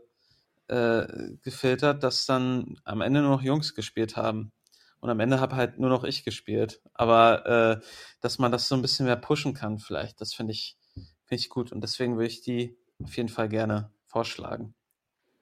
äh, 0.68 1.07
dass 2.01 2.26
dann 2.26 2.76
am 2.84 3.01
Ende 3.01 3.22
nur 3.22 3.30
noch 3.30 3.42
Jungs 3.42 3.74
gespielt 3.74 4.16
haben. 4.16 4.53
Und 5.01 5.11
am 5.11 5.20
Ende 5.20 5.40
habe 5.40 5.57
halt 5.57 5.78
nur 5.78 5.90
noch 5.90 6.05
ich 6.05 6.24
gespielt. 6.24 6.80
Aber 6.94 7.47
äh, 7.47 7.86
dass 8.20 8.38
man 8.38 8.51
das 8.53 8.68
so 8.68 8.74
ein 8.74 8.82
bisschen 8.82 9.07
mehr 9.07 9.16
pushen 9.16 9.55
kann, 9.55 9.78
vielleicht, 9.78 10.20
das 10.20 10.34
finde 10.34 10.53
ich, 10.53 10.76
finde 11.27 11.41
ich 11.41 11.49
gut. 11.49 11.72
Und 11.72 11.83
deswegen 11.83 12.16
würde 12.16 12.29
ich 12.29 12.41
die 12.41 12.77
auf 13.03 13.16
jeden 13.16 13.29
Fall 13.29 13.49
gerne 13.49 13.91
vorschlagen. 14.05 14.74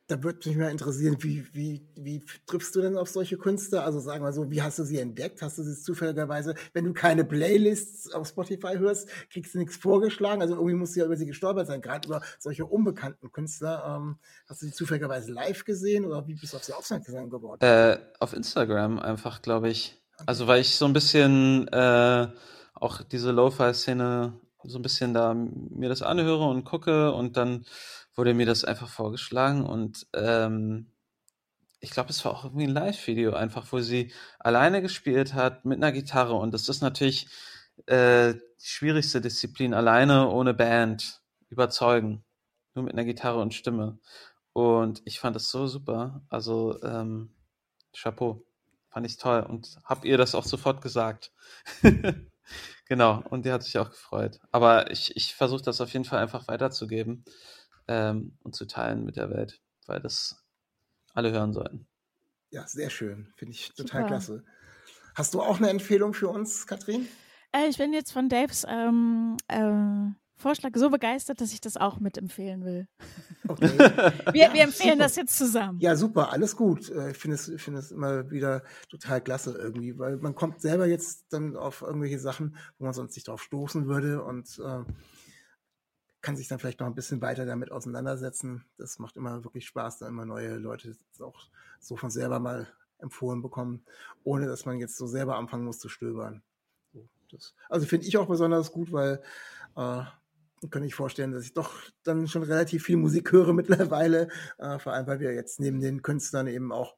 Da 0.06 0.22
würde 0.22 0.46
mich 0.46 0.58
mal 0.58 0.70
interessieren, 0.70 1.16
wie, 1.20 1.46
wie, 1.54 1.88
wie 1.96 2.22
triffst 2.44 2.76
du 2.76 2.82
denn 2.82 2.98
auf 2.98 3.08
solche 3.08 3.38
Künstler? 3.38 3.86
Also 3.86 4.00
sagen 4.00 4.22
wir 4.22 4.34
so, 4.34 4.50
wie 4.50 4.60
hast 4.60 4.78
du 4.78 4.84
sie 4.84 4.98
entdeckt? 4.98 5.40
Hast 5.40 5.56
du 5.56 5.62
sie 5.62 5.80
zufälligerweise, 5.80 6.54
wenn 6.74 6.84
du 6.84 6.92
keine 6.92 7.24
Playlists 7.24 8.12
auf 8.12 8.28
Spotify 8.28 8.76
hörst, 8.76 9.08
kriegst 9.30 9.54
du 9.54 9.58
nichts 9.58 9.76
vorgeschlagen? 9.76 10.42
Also 10.42 10.56
irgendwie 10.56 10.74
musst 10.74 10.94
du 10.94 11.00
ja 11.00 11.06
über 11.06 11.16
sie 11.16 11.24
gestolpert 11.24 11.68
sein, 11.68 11.80
gerade 11.80 12.06
über 12.06 12.20
solche 12.38 12.66
unbekannten 12.66 13.32
Künstler. 13.32 13.96
Ähm, 13.96 14.18
hast 14.46 14.60
du 14.60 14.66
sie 14.66 14.72
zufälligerweise 14.72 15.32
live 15.32 15.64
gesehen 15.64 16.04
oder 16.04 16.26
wie 16.26 16.34
bist 16.34 16.52
du 16.52 16.58
auf 16.58 16.64
sie 16.64 16.74
aufmerksam 16.74 17.30
geworden? 17.30 17.62
Äh, 17.62 17.98
auf 18.20 18.34
Instagram 18.34 18.98
einfach, 18.98 19.40
glaube 19.40 19.70
ich. 19.70 20.02
Also 20.26 20.46
weil 20.46 20.60
ich 20.60 20.76
so 20.76 20.84
ein 20.84 20.92
bisschen 20.92 21.66
äh, 21.68 22.28
auch 22.74 23.00
diese 23.00 23.30
Lo-Fi-Szene 23.30 24.38
so 24.64 24.78
ein 24.78 24.82
bisschen 24.82 25.14
da 25.14 25.34
mir 25.34 25.88
das 25.88 26.02
anhöre 26.02 26.44
und 26.48 26.64
gucke 26.64 27.12
und 27.12 27.36
dann 27.36 27.64
wurde 28.14 28.34
mir 28.34 28.46
das 28.46 28.64
einfach 28.64 28.88
vorgeschlagen 28.88 29.64
und 29.64 30.06
ähm, 30.14 30.90
ich 31.80 31.90
glaube, 31.90 32.10
es 32.10 32.24
war 32.24 32.32
auch 32.32 32.44
irgendwie 32.44 32.64
ein 32.64 32.72
Live-Video 32.72 33.34
einfach, 33.34 33.70
wo 33.70 33.80
sie 33.80 34.12
alleine 34.38 34.80
gespielt 34.80 35.34
hat 35.34 35.64
mit 35.66 35.78
einer 35.78 35.92
Gitarre 35.92 36.34
und 36.34 36.54
das 36.54 36.68
ist 36.68 36.80
natürlich 36.80 37.28
äh, 37.86 38.34
die 38.34 38.66
schwierigste 38.66 39.20
Disziplin, 39.20 39.74
alleine 39.74 40.28
ohne 40.30 40.54
Band 40.54 41.20
überzeugen, 41.50 42.24
nur 42.74 42.84
mit 42.84 42.94
einer 42.94 43.04
Gitarre 43.04 43.40
und 43.40 43.54
Stimme. 43.54 43.98
Und 44.52 45.02
ich 45.04 45.20
fand 45.20 45.36
das 45.36 45.50
so 45.50 45.66
super, 45.66 46.22
also 46.30 46.80
ähm, 46.82 47.34
Chapeau, 47.94 48.44
fand 48.88 49.06
ich 49.06 49.16
toll 49.16 49.44
und 49.48 49.76
hab 49.84 50.04
ihr 50.04 50.16
das 50.16 50.34
auch 50.34 50.44
sofort 50.44 50.80
gesagt. 50.80 51.32
genau, 52.86 53.22
und 53.30 53.44
die 53.44 53.52
hat 53.52 53.62
sich 53.62 53.78
auch 53.78 53.90
gefreut. 53.90 54.38
Aber 54.52 54.90
ich, 54.90 55.16
ich 55.16 55.34
versuche 55.34 55.62
das 55.62 55.80
auf 55.80 55.92
jeden 55.92 56.04
Fall 56.04 56.20
einfach 56.20 56.48
weiterzugeben 56.48 57.24
ähm, 57.88 58.38
und 58.42 58.54
zu 58.54 58.66
teilen 58.66 59.04
mit 59.04 59.16
der 59.16 59.30
Welt, 59.30 59.60
weil 59.86 60.00
das 60.00 60.44
alle 61.12 61.32
hören 61.32 61.52
sollten. 61.52 61.86
Ja, 62.50 62.66
sehr 62.66 62.90
schön. 62.90 63.32
Finde 63.36 63.52
ich 63.52 63.72
total 63.74 64.02
Super. 64.02 64.06
klasse. 64.06 64.44
Hast 65.14 65.34
du 65.34 65.42
auch 65.42 65.58
eine 65.58 65.70
Empfehlung 65.70 66.12
für 66.12 66.28
uns, 66.28 66.66
Katrin? 66.66 67.08
Äh, 67.52 67.68
ich 67.68 67.78
bin 67.78 67.92
jetzt 67.92 68.12
von 68.12 68.28
Daves 68.28 68.66
ähm, 68.68 69.36
äh, 69.48 70.12
Vorschlag 70.44 70.72
so 70.74 70.90
begeistert, 70.90 71.40
dass 71.40 71.54
ich 71.54 71.62
das 71.62 71.78
auch 71.78 72.00
mitempfehlen 72.00 72.66
will. 72.66 72.86
Okay. 73.48 73.66
Wir, 74.34 74.52
wir 74.52 74.62
empfehlen 74.62 74.92
super. 74.92 75.04
das 75.04 75.16
jetzt 75.16 75.38
zusammen. 75.38 75.78
Ja, 75.80 75.96
super, 75.96 76.32
alles 76.32 76.54
gut. 76.54 76.90
Äh, 76.90 77.12
Ich 77.12 77.16
finde 77.16 77.36
es, 77.36 77.48
ich 77.48 77.62
finde 77.62 77.80
es 77.80 77.90
immer 77.90 78.30
wieder 78.30 78.62
total 78.90 79.22
klasse 79.22 79.56
irgendwie, 79.56 79.98
weil 79.98 80.18
man 80.18 80.34
kommt 80.34 80.60
selber 80.60 80.84
jetzt 80.86 81.32
dann 81.32 81.56
auf 81.56 81.80
irgendwelche 81.80 82.18
Sachen, 82.18 82.56
wo 82.76 82.84
man 82.84 82.92
sonst 82.92 83.14
nicht 83.16 83.26
drauf 83.26 83.42
stoßen 83.42 83.86
würde 83.86 84.22
und 84.22 84.60
äh, 84.62 84.84
kann 86.20 86.36
sich 86.36 86.48
dann 86.48 86.58
vielleicht 86.58 86.80
noch 86.80 86.88
ein 86.88 86.94
bisschen 86.94 87.22
weiter 87.22 87.46
damit 87.46 87.72
auseinandersetzen. 87.72 88.66
Das 88.76 88.98
macht 88.98 89.16
immer 89.16 89.44
wirklich 89.44 89.64
Spaß, 89.64 89.98
da 89.98 90.08
immer 90.08 90.26
neue 90.26 90.56
Leute 90.56 90.94
auch 91.20 91.48
so 91.80 91.96
von 91.96 92.10
selber 92.10 92.38
mal 92.38 92.68
empfohlen 92.98 93.40
bekommen, 93.40 93.82
ohne 94.24 94.46
dass 94.46 94.66
man 94.66 94.78
jetzt 94.78 94.98
so 94.98 95.06
selber 95.06 95.36
anfangen 95.36 95.64
muss 95.64 95.78
zu 95.78 95.88
stöbern. 95.88 96.42
Das, 97.30 97.54
also 97.70 97.86
finde 97.86 98.06
ich 98.06 98.18
auch 98.18 98.28
besonders 98.28 98.72
gut, 98.72 98.92
weil 98.92 99.22
äh, 99.76 100.02
kann 100.70 100.82
ich 100.82 100.94
vorstellen, 100.94 101.32
dass 101.32 101.44
ich 101.44 101.54
doch 101.54 101.74
dann 102.02 102.28
schon 102.28 102.42
relativ 102.42 102.84
viel 102.84 102.96
Musik 102.96 103.32
höre 103.32 103.52
mittlerweile, 103.52 104.28
äh, 104.58 104.78
vor 104.78 104.92
allem 104.92 105.06
weil 105.06 105.20
wir 105.20 105.32
jetzt 105.34 105.60
neben 105.60 105.80
den 105.80 106.02
Künstlern 106.02 106.46
eben 106.46 106.72
auch 106.72 106.96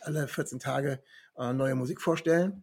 alle 0.00 0.26
14 0.28 0.58
Tage 0.58 1.02
äh, 1.36 1.52
neue 1.52 1.74
Musik 1.74 2.00
vorstellen. 2.00 2.62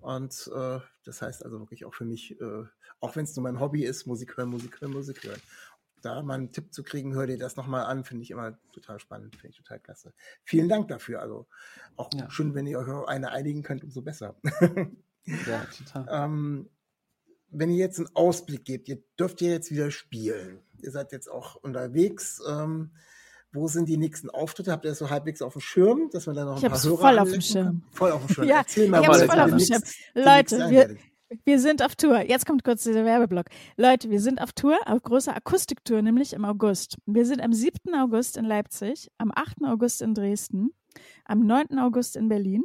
Und 0.00 0.50
äh, 0.54 0.78
das 1.04 1.20
heißt 1.22 1.44
also 1.44 1.60
wirklich 1.60 1.84
auch 1.84 1.94
für 1.94 2.04
mich, 2.04 2.40
äh, 2.40 2.64
auch 3.00 3.16
wenn 3.16 3.24
es 3.24 3.36
nur 3.36 3.42
mein 3.42 3.60
Hobby 3.60 3.84
ist, 3.84 4.06
Musik 4.06 4.36
hören, 4.36 4.48
Musik 4.48 4.80
hören, 4.80 4.92
Musik 4.92 5.22
hören. 5.24 5.40
Da 6.02 6.22
mal 6.22 6.34
einen 6.34 6.52
Tipp 6.52 6.72
zu 6.72 6.82
kriegen, 6.82 7.12
hör 7.14 7.26
dir 7.26 7.36
das 7.36 7.56
nochmal 7.56 7.84
an, 7.84 8.04
finde 8.04 8.22
ich 8.22 8.30
immer 8.30 8.58
total 8.72 8.98
spannend, 9.00 9.36
finde 9.36 9.50
ich 9.50 9.56
total 9.58 9.80
klasse. 9.80 10.14
Vielen 10.44 10.70
Dank 10.70 10.88
dafür. 10.88 11.20
Also 11.20 11.46
auch 11.96 12.08
Ja. 12.14 12.30
schön, 12.30 12.54
wenn 12.54 12.66
ihr 12.66 12.78
euch 12.78 12.88
auf 12.88 13.06
eine 13.06 13.30
einigen 13.32 13.62
könnt, 13.62 13.84
umso 13.84 14.00
besser. 14.00 14.36
Ja, 15.46 15.64
total. 15.66 16.06
ähm, 16.10 16.70
wenn 17.50 17.70
ihr 17.70 17.78
jetzt 17.78 17.98
einen 17.98 18.08
Ausblick 18.14 18.64
gebt, 18.64 18.88
ihr 18.88 19.02
dürft 19.18 19.40
ja 19.40 19.48
jetzt 19.48 19.70
wieder 19.70 19.90
spielen. 19.90 20.60
Ihr 20.82 20.90
seid 20.90 21.12
jetzt 21.12 21.28
auch 21.28 21.56
unterwegs. 21.56 22.40
Ähm, 22.48 22.90
wo 23.52 23.66
sind 23.66 23.88
die 23.88 23.96
nächsten 23.96 24.30
Auftritte? 24.30 24.70
Habt 24.70 24.84
ihr 24.84 24.90
das 24.90 24.98
so 24.98 25.10
halbwegs 25.10 25.42
auf 25.42 25.54
dem 25.54 25.60
Schirm, 25.60 26.08
dass 26.12 26.26
man 26.26 26.36
dann 26.36 26.46
noch 26.46 26.56
ein 26.56 26.62
Ich 26.62 26.70
paar 26.70 26.82
Hörer 26.82 26.98
voll 26.98 27.18
auf 27.18 27.30
dem 27.30 27.40
Schirm. 27.40 27.82
Voll 27.92 28.12
auf 28.12 28.26
dem 28.26 28.34
Schirm. 28.34 28.46
Ja, 28.48 28.58
Erzähl 28.58 28.88
mal, 28.88 29.02
ich 29.02 29.08
was 29.08 29.22
voll 29.24 29.40
auf 29.40 29.50
dem 29.50 29.58
Schirm. 29.58 29.82
Leute, 30.14 30.70
wir, 30.70 30.96
wir 31.44 31.58
sind 31.58 31.82
auf 31.82 31.96
Tour. 31.96 32.20
Jetzt 32.20 32.46
kommt 32.46 32.62
kurz 32.62 32.84
dieser 32.84 33.04
Werbeblock. 33.04 33.46
Leute, 33.76 34.10
wir 34.10 34.20
sind 34.20 34.40
auf 34.40 34.52
Tour, 34.52 34.78
auf 34.86 35.02
großer 35.02 35.36
Akustiktour, 35.36 36.00
nämlich 36.02 36.32
im 36.32 36.44
August. 36.44 36.96
Wir 37.06 37.26
sind 37.26 37.40
am 37.40 37.52
7. 37.52 37.94
August 37.94 38.36
in 38.36 38.44
Leipzig, 38.44 39.10
am 39.18 39.32
8. 39.34 39.64
August 39.64 40.02
in 40.02 40.14
Dresden, 40.14 40.70
am 41.24 41.44
9. 41.44 41.78
August 41.78 42.16
in 42.16 42.28
Berlin, 42.28 42.62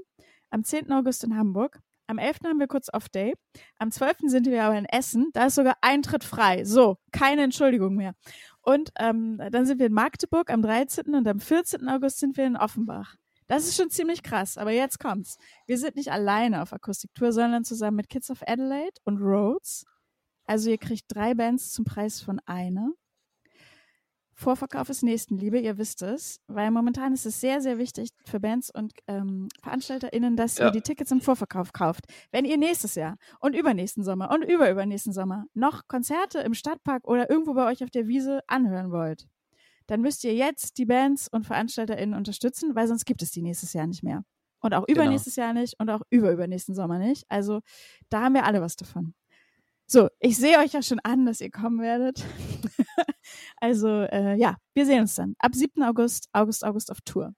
am 0.52 0.64
10. 0.64 0.92
August 0.92 1.24
in 1.24 1.36
Hamburg, 1.36 1.80
am 2.08 2.18
11. 2.18 2.40
haben 2.46 2.60
wir 2.60 2.68
kurz 2.68 2.90
Off-Day, 2.94 3.34
am 3.78 3.92
12. 3.92 4.18
sind 4.26 4.48
wir 4.48 4.64
aber 4.64 4.78
in 4.78 4.86
Essen, 4.86 5.30
da 5.34 5.48
ist 5.48 5.56
sogar 5.56 5.78
Eintritt 5.82 6.24
frei. 6.24 6.64
So, 6.66 6.98
keine 7.12 7.44
Entschuldigung 7.44 7.96
mehr. 7.96 8.14
Und 8.62 8.92
ähm, 8.98 9.42
dann 9.52 9.66
sind 9.66 9.80
wir 9.80 9.88
in 9.88 9.94
Magdeburg 9.94 10.52
am 10.52 10.62
13. 10.62 11.14
und 11.14 11.28
am 11.28 11.40
14. 11.40 11.88
August 11.88 12.20
sind 12.20 12.38
wir 12.38 12.46
in 12.46 12.58
Offenbach. 12.58 13.16
Das 13.48 13.68
ist 13.68 13.76
schon 13.76 13.92
ziemlich 13.92 14.24
krass, 14.24 14.58
aber 14.58 14.72
jetzt 14.72 15.00
kommt's. 15.00 15.38
Wir 15.68 15.78
sind 15.78 15.96
nicht 15.96 16.12
alleine 16.12 16.64
auf 16.64 16.74
Akustiktour, 16.74 17.32
sondern 17.32 17.64
zusammen 17.64 17.98
mit 17.98 18.10
Kids 18.10 18.32
of 18.32 18.42
Adelaide 18.48 19.00
und 19.04 19.20
Rhodes. 19.20 19.86
Also 20.46 20.72
ihr 20.72 20.80
kriegt 20.80 21.06
drei 21.08 21.36
Bands 21.36 21.72
zum 21.72 21.86
Preis 21.86 22.22
von 22.22 22.40
einer. 22.46 22.92
Vorverkauf 24.38 24.90
ist 24.90 25.02
Nächstenliebe, 25.02 25.58
ihr 25.60 25.78
wisst 25.78 26.02
es, 26.02 26.42
weil 26.48 26.70
momentan 26.70 27.14
ist 27.14 27.26
es 27.26 27.40
sehr, 27.40 27.62
sehr 27.62 27.78
wichtig 27.78 28.10
für 28.26 28.40
Bands 28.42 28.70
und 28.70 28.92
ähm, 29.08 29.48
VeranstalterInnen, 29.64 30.36
dass 30.36 30.58
Ja. 30.58 30.66
ihr 30.66 30.72
die 30.72 30.82
Tickets 30.82 31.10
im 31.12 31.22
Vorverkauf 31.22 31.72
kauft. 31.72 32.04
Wenn 32.32 32.44
ihr 32.44 32.58
nächstes 32.58 32.96
Jahr 32.96 33.16
und 33.40 33.56
übernächsten 33.56 34.04
Sommer 34.04 34.32
und 34.32 34.44
überübernächsten 34.44 35.14
Sommer 35.14 35.46
noch 35.54 35.88
Konzerte 35.88 36.40
im 36.40 36.54
Stadtpark 36.54 37.08
oder 37.08 37.30
irgendwo 37.30 37.54
bei 37.54 37.66
euch 37.72 37.82
auf 37.84 37.90
der 37.90 38.08
Wiese 38.08 38.42
anhören 38.48 38.92
wollt, 38.92 39.26
dann 39.88 40.02
müsst 40.02 40.24
ihr 40.26 40.34
jetzt 40.36 40.78
die 40.80 40.86
Bands 40.86 41.30
und 41.30 41.46
VeranstalterInnen 41.46 42.16
unterstützen, 42.18 42.76
weil 42.76 42.88
sonst 42.88 43.06
gibt 43.06 43.22
es 43.22 43.32
die 43.32 43.42
nächstes 43.42 43.72
Jahr 43.74 43.88
nicht 43.88 44.04
mehr. 44.04 44.24
Und 44.60 44.74
auch 44.74 44.86
Genau. 44.88 45.00
übernächstes 45.02 45.38
Jahr 45.38 45.54
nicht 45.54 45.76
und 45.80 45.90
auch 45.90 46.02
überübernächsten 46.10 46.76
Sommer 46.76 46.98
nicht. 47.00 47.24
Also 47.30 47.62
da 48.10 48.24
haben 48.24 48.34
wir 48.34 48.44
alle 48.46 48.62
was 48.62 48.76
davon. 48.76 49.14
So, 49.88 50.10
ich 50.20 50.36
sehe 50.38 50.58
euch 50.58 50.74
ja 50.74 50.82
schon 50.82 51.00
an, 51.04 51.26
dass 51.28 51.40
ihr 51.40 51.52
kommen 51.52 51.80
werdet. 51.80 52.24
also 53.58 53.88
äh, 53.88 54.36
ja, 54.36 54.56
wir 54.74 54.86
sehen 54.86 55.02
uns 55.02 55.16
dann. 55.16 55.36
Ab 55.40 55.56
7. 55.56 55.82
August, 55.84 56.30
August, 56.34 56.64
August 56.66 56.92
auf 56.92 57.00
Tour. 57.06 57.34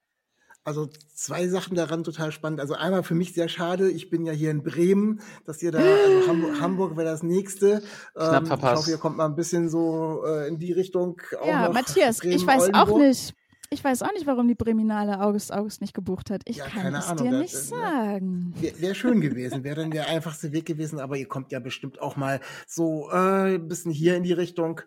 Also 0.63 0.89
zwei 1.13 1.47
Sachen 1.47 1.75
daran 1.77 2.03
total 2.03 2.33
spannend. 2.33 2.59
Also 2.59 2.73
einmal 2.73 3.01
für 3.03 3.15
mich 3.15 3.33
sehr 3.33 3.47
schade. 3.47 3.89
Ich 3.89 4.09
bin 4.09 4.25
ja 4.25 4.33
hier 4.33 4.51
in 4.51 4.63
Bremen, 4.63 5.21
dass 5.45 5.63
ihr 5.63 5.71
da, 5.71 5.79
also 5.79 6.27
Hamburg, 6.27 6.51
Hamburg 6.61 6.97
wäre 6.97 7.05
das 7.09 7.23
nächste. 7.23 7.81
Knapp 8.13 8.33
Ähm, 8.33 8.43
ich 8.43 8.47
verpasst. 8.49 8.75
hoffe, 8.81 8.91
ihr 8.91 8.97
kommt 8.97 9.15
mal 9.15 9.25
ein 9.27 9.35
bisschen 9.35 9.69
so 9.69 10.23
äh, 10.25 10.49
in 10.49 10.59
die 10.59 10.73
Richtung. 10.73 11.21
Auch 11.39 11.47
ja, 11.47 11.67
noch 11.67 11.73
Matthias, 11.73 12.17
Bremen, 12.17 12.33
ich 12.35 12.45
weiß 12.45 12.63
auch 12.73 12.87
Oldenburg. 12.89 13.01
nicht. 13.03 13.33
Ich 13.69 13.83
weiß 13.83 14.01
auch 14.03 14.13
nicht, 14.13 14.25
warum 14.27 14.47
die 14.47 14.55
Breminale 14.55 15.19
August, 15.21 15.51
August 15.53 15.81
nicht 15.81 15.93
gebucht 15.93 16.29
hat. 16.31 16.41
Ich 16.45 16.57
Ja, 16.57 16.65
kann 16.67 16.93
es 16.95 17.05
Ahnung, 17.07 17.23
dir 17.25 17.31
das- 17.31 17.41
nicht 17.41 17.53
das- 17.53 17.67
sagen. 17.69 18.53
Wäre 18.59 18.81
wär 18.81 18.95
schön 18.95 19.21
gewesen, 19.21 19.63
wäre 19.63 19.75
dann 19.81 19.91
der 19.91 20.07
einfachste 20.09 20.51
Weg 20.51 20.65
gewesen, 20.65 20.99
aber 20.99 21.15
ihr 21.17 21.27
kommt 21.29 21.51
ja 21.53 21.59
bestimmt 21.59 22.01
auch 22.01 22.15
mal 22.17 22.41
so 22.65 23.09
äh, 23.11 23.55
ein 23.55 23.67
bisschen 23.69 23.91
hier 23.93 24.15
in 24.17 24.23
die 24.23 24.33
Richtung. 24.33 24.81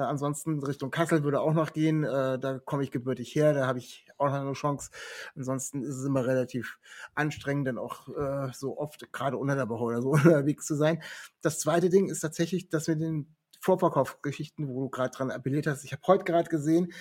Äh, 0.00 0.04
ansonsten 0.04 0.62
Richtung 0.62 0.90
Kassel 0.90 1.24
würde 1.24 1.40
auch 1.40 1.52
noch 1.52 1.72
gehen. 1.72 2.04
Äh, 2.04 2.38
da 2.38 2.58
komme 2.58 2.82
ich 2.82 2.90
gebürtig 2.90 3.34
her, 3.34 3.52
da 3.52 3.66
habe 3.66 3.78
ich 3.78 4.06
auch 4.18 4.26
noch 4.26 4.34
eine 4.34 4.52
Chance. 4.52 4.90
Ansonsten 5.36 5.82
ist 5.82 5.96
es 5.96 6.04
immer 6.04 6.26
relativ 6.26 6.78
anstrengend, 7.14 7.68
dann 7.68 7.78
auch 7.78 8.08
äh, 8.08 8.52
so 8.52 8.78
oft 8.78 9.12
gerade 9.12 9.36
unter 9.36 9.54
der 9.54 9.68
Woche 9.68 9.84
oder 9.84 10.02
so 10.02 10.10
unterwegs 10.10 10.66
zu 10.66 10.74
sein. 10.74 11.02
Das 11.42 11.58
zweite 11.58 11.90
Ding 11.90 12.08
ist 12.08 12.20
tatsächlich, 12.20 12.68
dass 12.68 12.88
wir 12.88 12.96
den 12.96 13.34
Vorverkaufgeschichten, 13.60 14.68
wo 14.68 14.80
du 14.80 14.88
gerade 14.88 15.10
dran 15.10 15.30
appelliert 15.30 15.66
hast. 15.66 15.84
Ich 15.84 15.92
habe 15.92 16.02
heute 16.06 16.24
gerade 16.24 16.48
gesehen, 16.48 16.92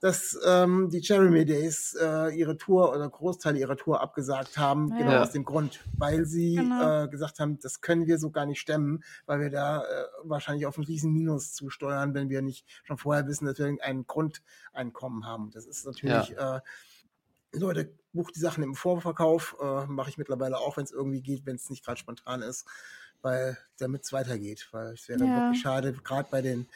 dass 0.00 0.38
ähm, 0.46 0.88
die 0.90 1.00
Jeremy 1.00 1.44
Days 1.44 1.94
äh, 2.00 2.30
ihre 2.34 2.56
Tour 2.56 2.90
oder 2.94 3.08
Großteil 3.08 3.56
ihrer 3.56 3.76
Tour 3.76 4.00
abgesagt 4.00 4.56
haben, 4.56 4.88
Ja. 4.90 4.96
genau 4.96 5.12
Ja. 5.12 5.22
aus 5.22 5.30
dem 5.32 5.44
Grund, 5.44 5.84
weil 5.98 6.24
sie 6.24 6.56
Genau. 6.56 7.04
äh, 7.04 7.08
gesagt 7.08 7.38
haben, 7.38 7.58
das 7.60 7.80
können 7.82 8.06
wir 8.06 8.18
so 8.18 8.30
gar 8.30 8.46
nicht 8.46 8.60
stemmen, 8.60 9.04
weil 9.26 9.40
wir 9.40 9.50
da 9.50 9.84
äh, 9.84 10.04
wahrscheinlich 10.24 10.66
auf 10.66 10.78
einen 10.78 10.86
riesen 10.86 11.12
Minus 11.12 11.52
zusteuern, 11.52 12.14
wenn 12.14 12.30
wir 12.30 12.40
nicht 12.42 12.66
schon 12.84 12.96
vorher 12.98 13.26
wissen, 13.26 13.44
dass 13.46 13.58
wir 13.58 13.66
irgendein 13.66 14.06
Grundeinkommen 14.06 15.26
haben. 15.26 15.50
Das 15.50 15.66
ist 15.66 15.84
natürlich, 15.86 16.36
äh, 16.36 16.60
Leute, 17.52 17.94
bucht 18.12 18.34
die 18.36 18.40
Sachen 18.40 18.62
im 18.62 18.74
Vorverkauf, 18.74 19.56
äh, 19.60 19.86
mache 19.86 20.10
ich 20.10 20.18
mittlerweile 20.18 20.58
auch, 20.58 20.76
wenn 20.76 20.84
es 20.84 20.90
irgendwie 20.92 21.22
geht, 21.22 21.46
wenn 21.46 21.56
es 21.56 21.70
nicht 21.70 21.84
gerade 21.84 21.98
spontan 21.98 22.42
ist, 22.42 22.66
weil 23.26 23.58
damit 23.78 24.04
es 24.04 24.12
weitergeht. 24.12 24.68
Weil 24.70 24.92
es 24.94 25.08
wäre 25.08 25.18
dann 25.18 25.30
Ja. 25.30 25.34
wirklich 25.36 25.58
schade, 25.60 25.92
gerade 25.92 26.28
bei 26.30 26.42
den, 26.42 26.68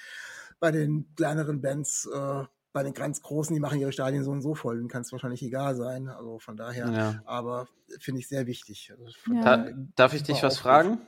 bei 0.59 0.72
den 0.72 1.07
kleineren 1.14 1.62
Bands, 1.62 2.07
äh, 2.12 2.44
bei 2.72 2.82
den 2.82 2.92
ganz 2.92 3.22
großen, 3.22 3.55
die 3.55 3.61
machen 3.61 3.78
ihre 3.78 3.92
Stadien 3.92 4.24
so 4.24 4.32
und 4.32 4.42
so 4.42 4.55
voll, 4.57 4.76
denen 4.76 4.88
kann 4.88 5.03
es 5.03 5.12
wahrscheinlich 5.12 5.42
egal 5.42 5.76
sein. 5.76 6.09
Also 6.09 6.38
von 6.40 6.57
daher, 6.57 6.92
Ja. 6.92 7.22
aber 7.24 7.68
finde 8.01 8.20
ich 8.20 8.28
sehr 8.28 8.46
wichtig. 8.48 8.92
Also 8.92 9.05
Ja. 9.32 9.40
Daher, 9.57 9.74
darf 9.94 10.12
ich 10.12 10.22
dich 10.24 10.42
was 10.42 10.55
Aufruf. 10.55 10.62
fragen? 10.62 10.98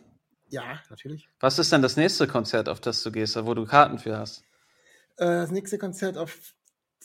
Ja, 0.48 0.80
natürlich. 0.90 1.28
Was 1.40 1.58
ist 1.58 1.72
denn 1.72 1.82
das 1.82 1.96
nächste 1.96 2.28
Konzert, 2.28 2.68
auf 2.68 2.80
das 2.80 3.02
du 3.02 3.10
gehst, 3.10 3.34
wo 3.44 3.54
du 3.54 3.64
Karten 3.64 3.98
für 3.98 4.16
hast? 4.16 4.44
Äh, 5.16 5.26
das 5.26 5.50
nächste 5.50 5.76
Konzert 5.78 6.16
auf 6.18 6.54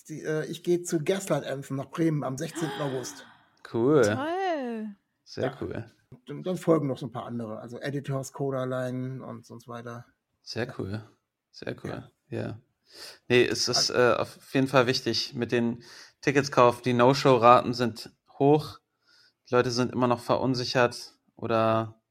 die, 0.09 0.21
äh, 0.21 0.45
ich 0.45 0.63
gehe 0.63 0.83
zu 0.83 1.03
Gaslight 1.03 1.45
Anthem 1.45 1.77
nach 1.77 1.89
Bremen 1.89 2.23
am 2.23 2.38
16. 2.38 2.69
August. 2.79 3.25
Cool. 3.73 4.03
Toll. 4.03 4.95
Sehr 5.25 5.45
Ja. 5.45 5.57
cool. 5.61 5.91
Und 6.28 6.47
dann 6.47 6.58
folgen 6.58 6.88
noch 6.88 6.97
so 6.97 7.08
ein 7.08 7.12
paar 7.12 7.26
andere, 7.26 7.60
also 7.60 7.80
Editors, 7.80 8.32
Codaline 8.32 9.24
und 9.26 9.45
sonst 9.45 9.68
weiter. 9.68 10.05
Sehr 10.41 10.74
cool. 10.80 11.03
Sehr 11.51 11.76
cool. 11.84 12.10
Ja. 12.30 12.60
Nee, 13.28 13.45
es 13.45 13.68
ist 13.68 13.89
äh, 13.89 14.16
auf 14.18 14.53
jeden 14.53 14.68
Fall 14.68 14.88
wichtig 14.88 15.34
mit 15.34 15.51
den 15.51 15.84
Tickets 16.22 16.51
kaufen. 16.51 16.84
Die 16.86 16.93
No-Show-Raten 16.93 17.74
sind 17.74 18.12
hoch. 18.39 18.80
Die 19.49 19.55
Leute 19.55 19.72
sind 19.72 19.91
immer 19.91 20.08
noch 20.08 20.22
verunsichert 20.22 21.18
oder 21.36 22.01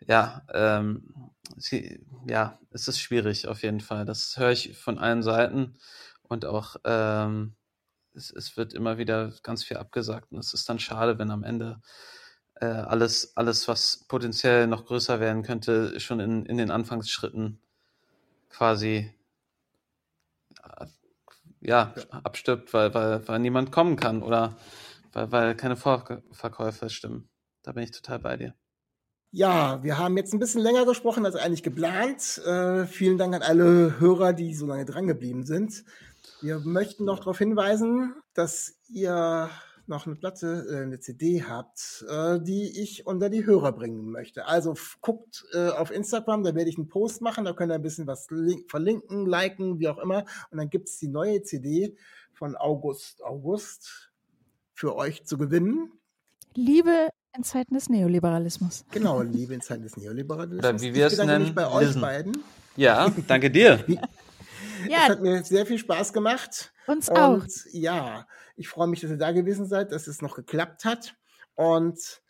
ja, 0.00 0.42
ähm, 0.52 1.32
sie, 1.56 2.04
ja, 2.26 2.58
es 2.70 2.88
ist 2.88 3.00
schwierig 3.00 3.48
auf 3.48 3.62
jeden 3.62 3.80
Fall. 3.80 4.04
Das 4.04 4.36
höre 4.36 4.50
ich 4.50 4.76
von 4.78 4.98
allen 4.98 5.22
Seiten 5.22 5.78
und 6.22 6.44
auch 6.44 6.76
ähm, 6.84 7.54
es, 8.14 8.30
es 8.30 8.56
wird 8.56 8.72
immer 8.72 8.98
wieder 8.98 9.32
ganz 9.42 9.64
viel 9.64 9.76
abgesagt 9.76 10.32
und 10.32 10.38
es 10.38 10.54
ist 10.54 10.68
dann 10.68 10.78
schade, 10.78 11.18
wenn 11.18 11.30
am 11.30 11.44
Ende 11.44 11.80
äh, 12.60 12.66
alles, 12.66 13.36
alles, 13.36 13.68
was 13.68 14.04
potenziell 14.08 14.66
noch 14.66 14.84
größer 14.84 15.20
werden 15.20 15.42
könnte, 15.42 15.98
schon 16.00 16.20
in, 16.20 16.46
in 16.46 16.58
den 16.58 16.70
Anfangsschritten 16.70 17.58
quasi 18.50 19.12
äh, 20.62 20.86
ja, 21.60 21.94
abstirbt, 22.10 22.72
weil, 22.72 22.94
weil, 22.94 23.26
weil 23.26 23.38
niemand 23.38 23.72
kommen 23.72 23.96
kann 23.96 24.22
oder 24.22 24.56
weil, 25.12 25.32
weil 25.32 25.54
keine 25.56 25.76
Vorverkäufe 25.76 26.90
stimmen. 26.90 27.28
Da 27.62 27.72
bin 27.72 27.84
ich 27.84 27.90
total 27.90 28.18
bei 28.18 28.36
dir. 28.36 28.54
Ja, 29.32 29.82
wir 29.82 29.96
haben 29.96 30.16
jetzt 30.16 30.32
ein 30.34 30.40
bisschen 30.40 30.60
länger 30.60 30.84
gesprochen 30.84 31.24
als 31.24 31.36
eigentlich 31.36 31.62
geplant. 31.62 32.38
Äh, 32.44 32.86
vielen 32.86 33.16
Dank 33.16 33.34
an 33.34 33.42
alle 33.42 34.00
Hörer, 34.00 34.32
die 34.32 34.54
so 34.54 34.66
lange 34.66 34.84
drangeblieben 34.84 35.44
sind. 35.44 35.84
Wir 36.40 36.58
möchten 36.58 37.04
noch 37.04 37.20
darauf 37.20 37.38
hinweisen, 37.38 38.14
dass 38.34 38.78
ihr 38.88 39.50
noch 39.90 40.06
eine 40.06 40.16
Platte, 40.16 40.66
äh, 40.70 40.82
eine 40.84 40.98
CD 41.00 41.42
habt, 41.44 42.04
äh, 42.08 42.40
die 42.40 42.80
ich 42.80 43.06
unter 43.06 43.28
die 43.28 43.44
Hörer 43.44 43.72
bringen 43.72 44.10
möchte. 44.10 44.46
Also 44.46 44.74
guckt 45.02 45.44
äh, 45.52 45.68
auf 45.68 45.90
Instagram, 45.90 46.42
da 46.44 46.54
werde 46.54 46.70
ich 46.70 46.78
einen 46.78 46.88
Post 46.88 47.20
machen, 47.20 47.44
da 47.44 47.52
könnt 47.52 47.70
ihr 47.70 47.74
ein 47.74 47.82
bisschen 47.82 48.06
was 48.06 48.28
link- 48.30 48.70
verlinken, 48.70 49.26
liken, 49.26 49.78
wie 49.78 49.88
auch 49.88 49.98
immer. 49.98 50.24
Und 50.50 50.56
dann 50.58 50.70
gibt's 50.70 50.98
die 50.98 51.08
neue 51.08 51.42
CD 51.42 51.94
von 52.32 52.56
August 52.56 53.22
August 53.22 54.10
für 54.72 54.96
euch 54.96 55.24
zu 55.26 55.36
gewinnen. 55.36 55.92
Liebe 56.54 57.10
in 57.36 57.44
Zeiten 57.44 57.74
des 57.74 57.88
Neoliberalismus. 57.90 58.84
Genau, 58.90 59.20
liebe 59.22 59.54
in 59.54 59.60
Zeiten 59.60 59.82
des 59.82 59.96
Neoliberalismus. 59.96 60.58
Oder 60.64 60.80
wie 60.80 60.94
wir 60.94 61.06
ich 61.06 61.12
es 61.12 61.18
bedanke 61.18 61.38
mich 61.38 61.42
nennen, 61.42 61.54
bei 61.54 61.70
euch 61.70 61.86
Listen. 61.88 62.00
beiden. 62.00 62.32
Ja, 62.76 63.08
danke 63.28 63.50
dir. 63.50 63.84
Wie, 63.86 63.96
Es 63.98 64.88
Ja, 64.90 65.08
hat 65.10 65.20
mir 65.20 65.44
sehr 65.44 65.66
viel 65.66 65.78
Spaß 65.78 66.12
gemacht. 66.12 66.72
Uns 66.90 67.08
auch. 67.08 67.42
Und 67.42 67.64
ja, 67.72 68.26
ich 68.56 68.68
freue 68.68 68.88
mich, 68.88 69.00
dass 69.00 69.10
ihr 69.10 69.16
da 69.16 69.32
gewesen 69.32 69.66
seid, 69.66 69.92
dass 69.92 70.06
es 70.06 70.22
noch 70.22 70.36
geklappt 70.36 70.84
hat. 70.84 71.14
Und 71.54 72.22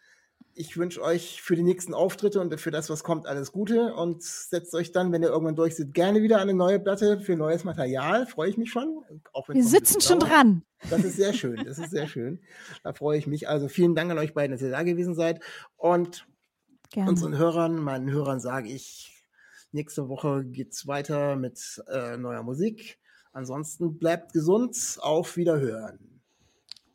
ich 0.55 0.77
wünsche 0.77 1.01
euch 1.03 1.41
für 1.41 1.57
die 1.57 1.63
nächsten 1.63 1.95
Auftritte 1.95 2.41
und 2.41 2.59
für 2.61 2.71
das, 2.71 2.91
was 2.91 3.03
kommt, 3.03 3.27
alles 3.27 3.53
Gute. 3.53 3.95
Und 3.95 4.23
setzt 4.23 4.75
euch 4.75 4.93
dann, 4.93 5.13
wenn 5.13 5.23
ihr 5.23 5.31
irgendwann 5.31 5.57
durch 5.57 5.77
seid, 5.77 5.95
gerne 5.95 6.23
wieder 6.23 6.37
an 6.37 6.43
eine 6.43 6.55
neue 6.55 6.81
Platte 6.81 7.21
für 7.21 7.37
neues 7.37 7.65
Material. 7.65 8.27
Freue 8.27 8.51
ich 8.51 8.57
mich 8.59 8.71
schon. 8.71 9.03
Auch 9.33 9.49
Wir 9.49 9.61
es 9.61 9.71
sitzen 9.71 10.01
schon 10.01 10.19
dauert. 10.19 10.33
dran. 10.33 10.63
Das 10.89 11.05
ist 11.05 11.17
sehr 11.17 11.33
schön. 11.33 11.65
Das 11.65 11.79
ist 11.79 11.91
sehr 11.91 12.07
schön. 12.07 12.41
Da 12.83 12.93
freue 12.93 13.19
ich 13.19 13.27
mich. 13.27 13.49
Also 13.49 13.69
vielen 13.69 13.95
Dank 13.95 14.11
an 14.11 14.19
euch 14.19 14.35
beiden, 14.35 14.53
dass 14.53 14.63
ihr 14.63 14.71
da 14.71 14.83
gewesen 14.83 15.15
seid. 15.15 15.43
Und 15.77 16.27
Gerne. 16.91 17.11
unseren 17.11 17.37
Hörern, 17.39 17.77
meinen 17.77 18.11
Hörern 18.11 18.41
sage 18.41 18.69
ich, 18.69 19.25
nächste 19.73 20.09
Woche 20.09 20.45
geht's 20.45 20.87
weiter 20.87 21.37
mit 21.37 21.83
äh, 21.89 22.17
neuer 22.17 22.43
Musik. 22.43 22.99
Ansonsten 23.33 23.99
bleibt 23.99 24.33
gesund. 24.33 24.99
Auf 25.01 25.37
Wiederhören. 25.37 25.99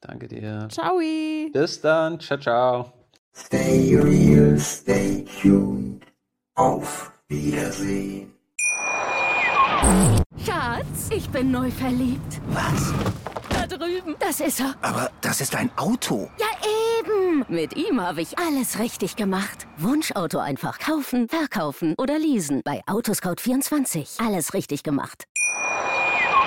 Danke 0.01 0.27
dir. 0.27 0.67
Ciao. 0.69 0.99
Bis 0.99 1.81
dann. 1.81 2.19
Ciao, 2.19 2.39
ciao. 2.39 2.93
Stay 3.33 3.97
real, 3.97 4.57
stay 4.59 5.25
tuned. 5.41 6.03
Auf 6.55 7.11
Wiedersehen. 7.27 8.33
Schatz, 10.38 11.09
ich 11.09 11.29
bin 11.29 11.51
neu 11.51 11.69
verliebt. 11.69 12.41
Was? 12.47 12.93
Da 13.49 13.67
drüben. 13.67 14.15
Das 14.19 14.39
ist 14.39 14.59
er. 14.59 14.75
Aber 14.81 15.11
das 15.21 15.41
ist 15.41 15.55
ein 15.55 15.69
Auto. 15.75 16.29
Ja, 16.39 16.47
eben. 16.99 17.45
Mit 17.49 17.75
ihm 17.75 17.99
habe 17.99 18.21
ich 18.21 18.38
alles 18.38 18.79
richtig 18.79 19.15
gemacht. 19.15 19.67
Wunschauto 19.77 20.39
einfach 20.39 20.79
kaufen, 20.79 21.27
verkaufen 21.27 21.95
oder 21.97 22.17
leasen. 22.17 22.61
Bei 22.63 22.81
Autoscout24. 22.86 24.25
Alles 24.25 24.53
richtig 24.53 24.83
gemacht. 24.83 25.25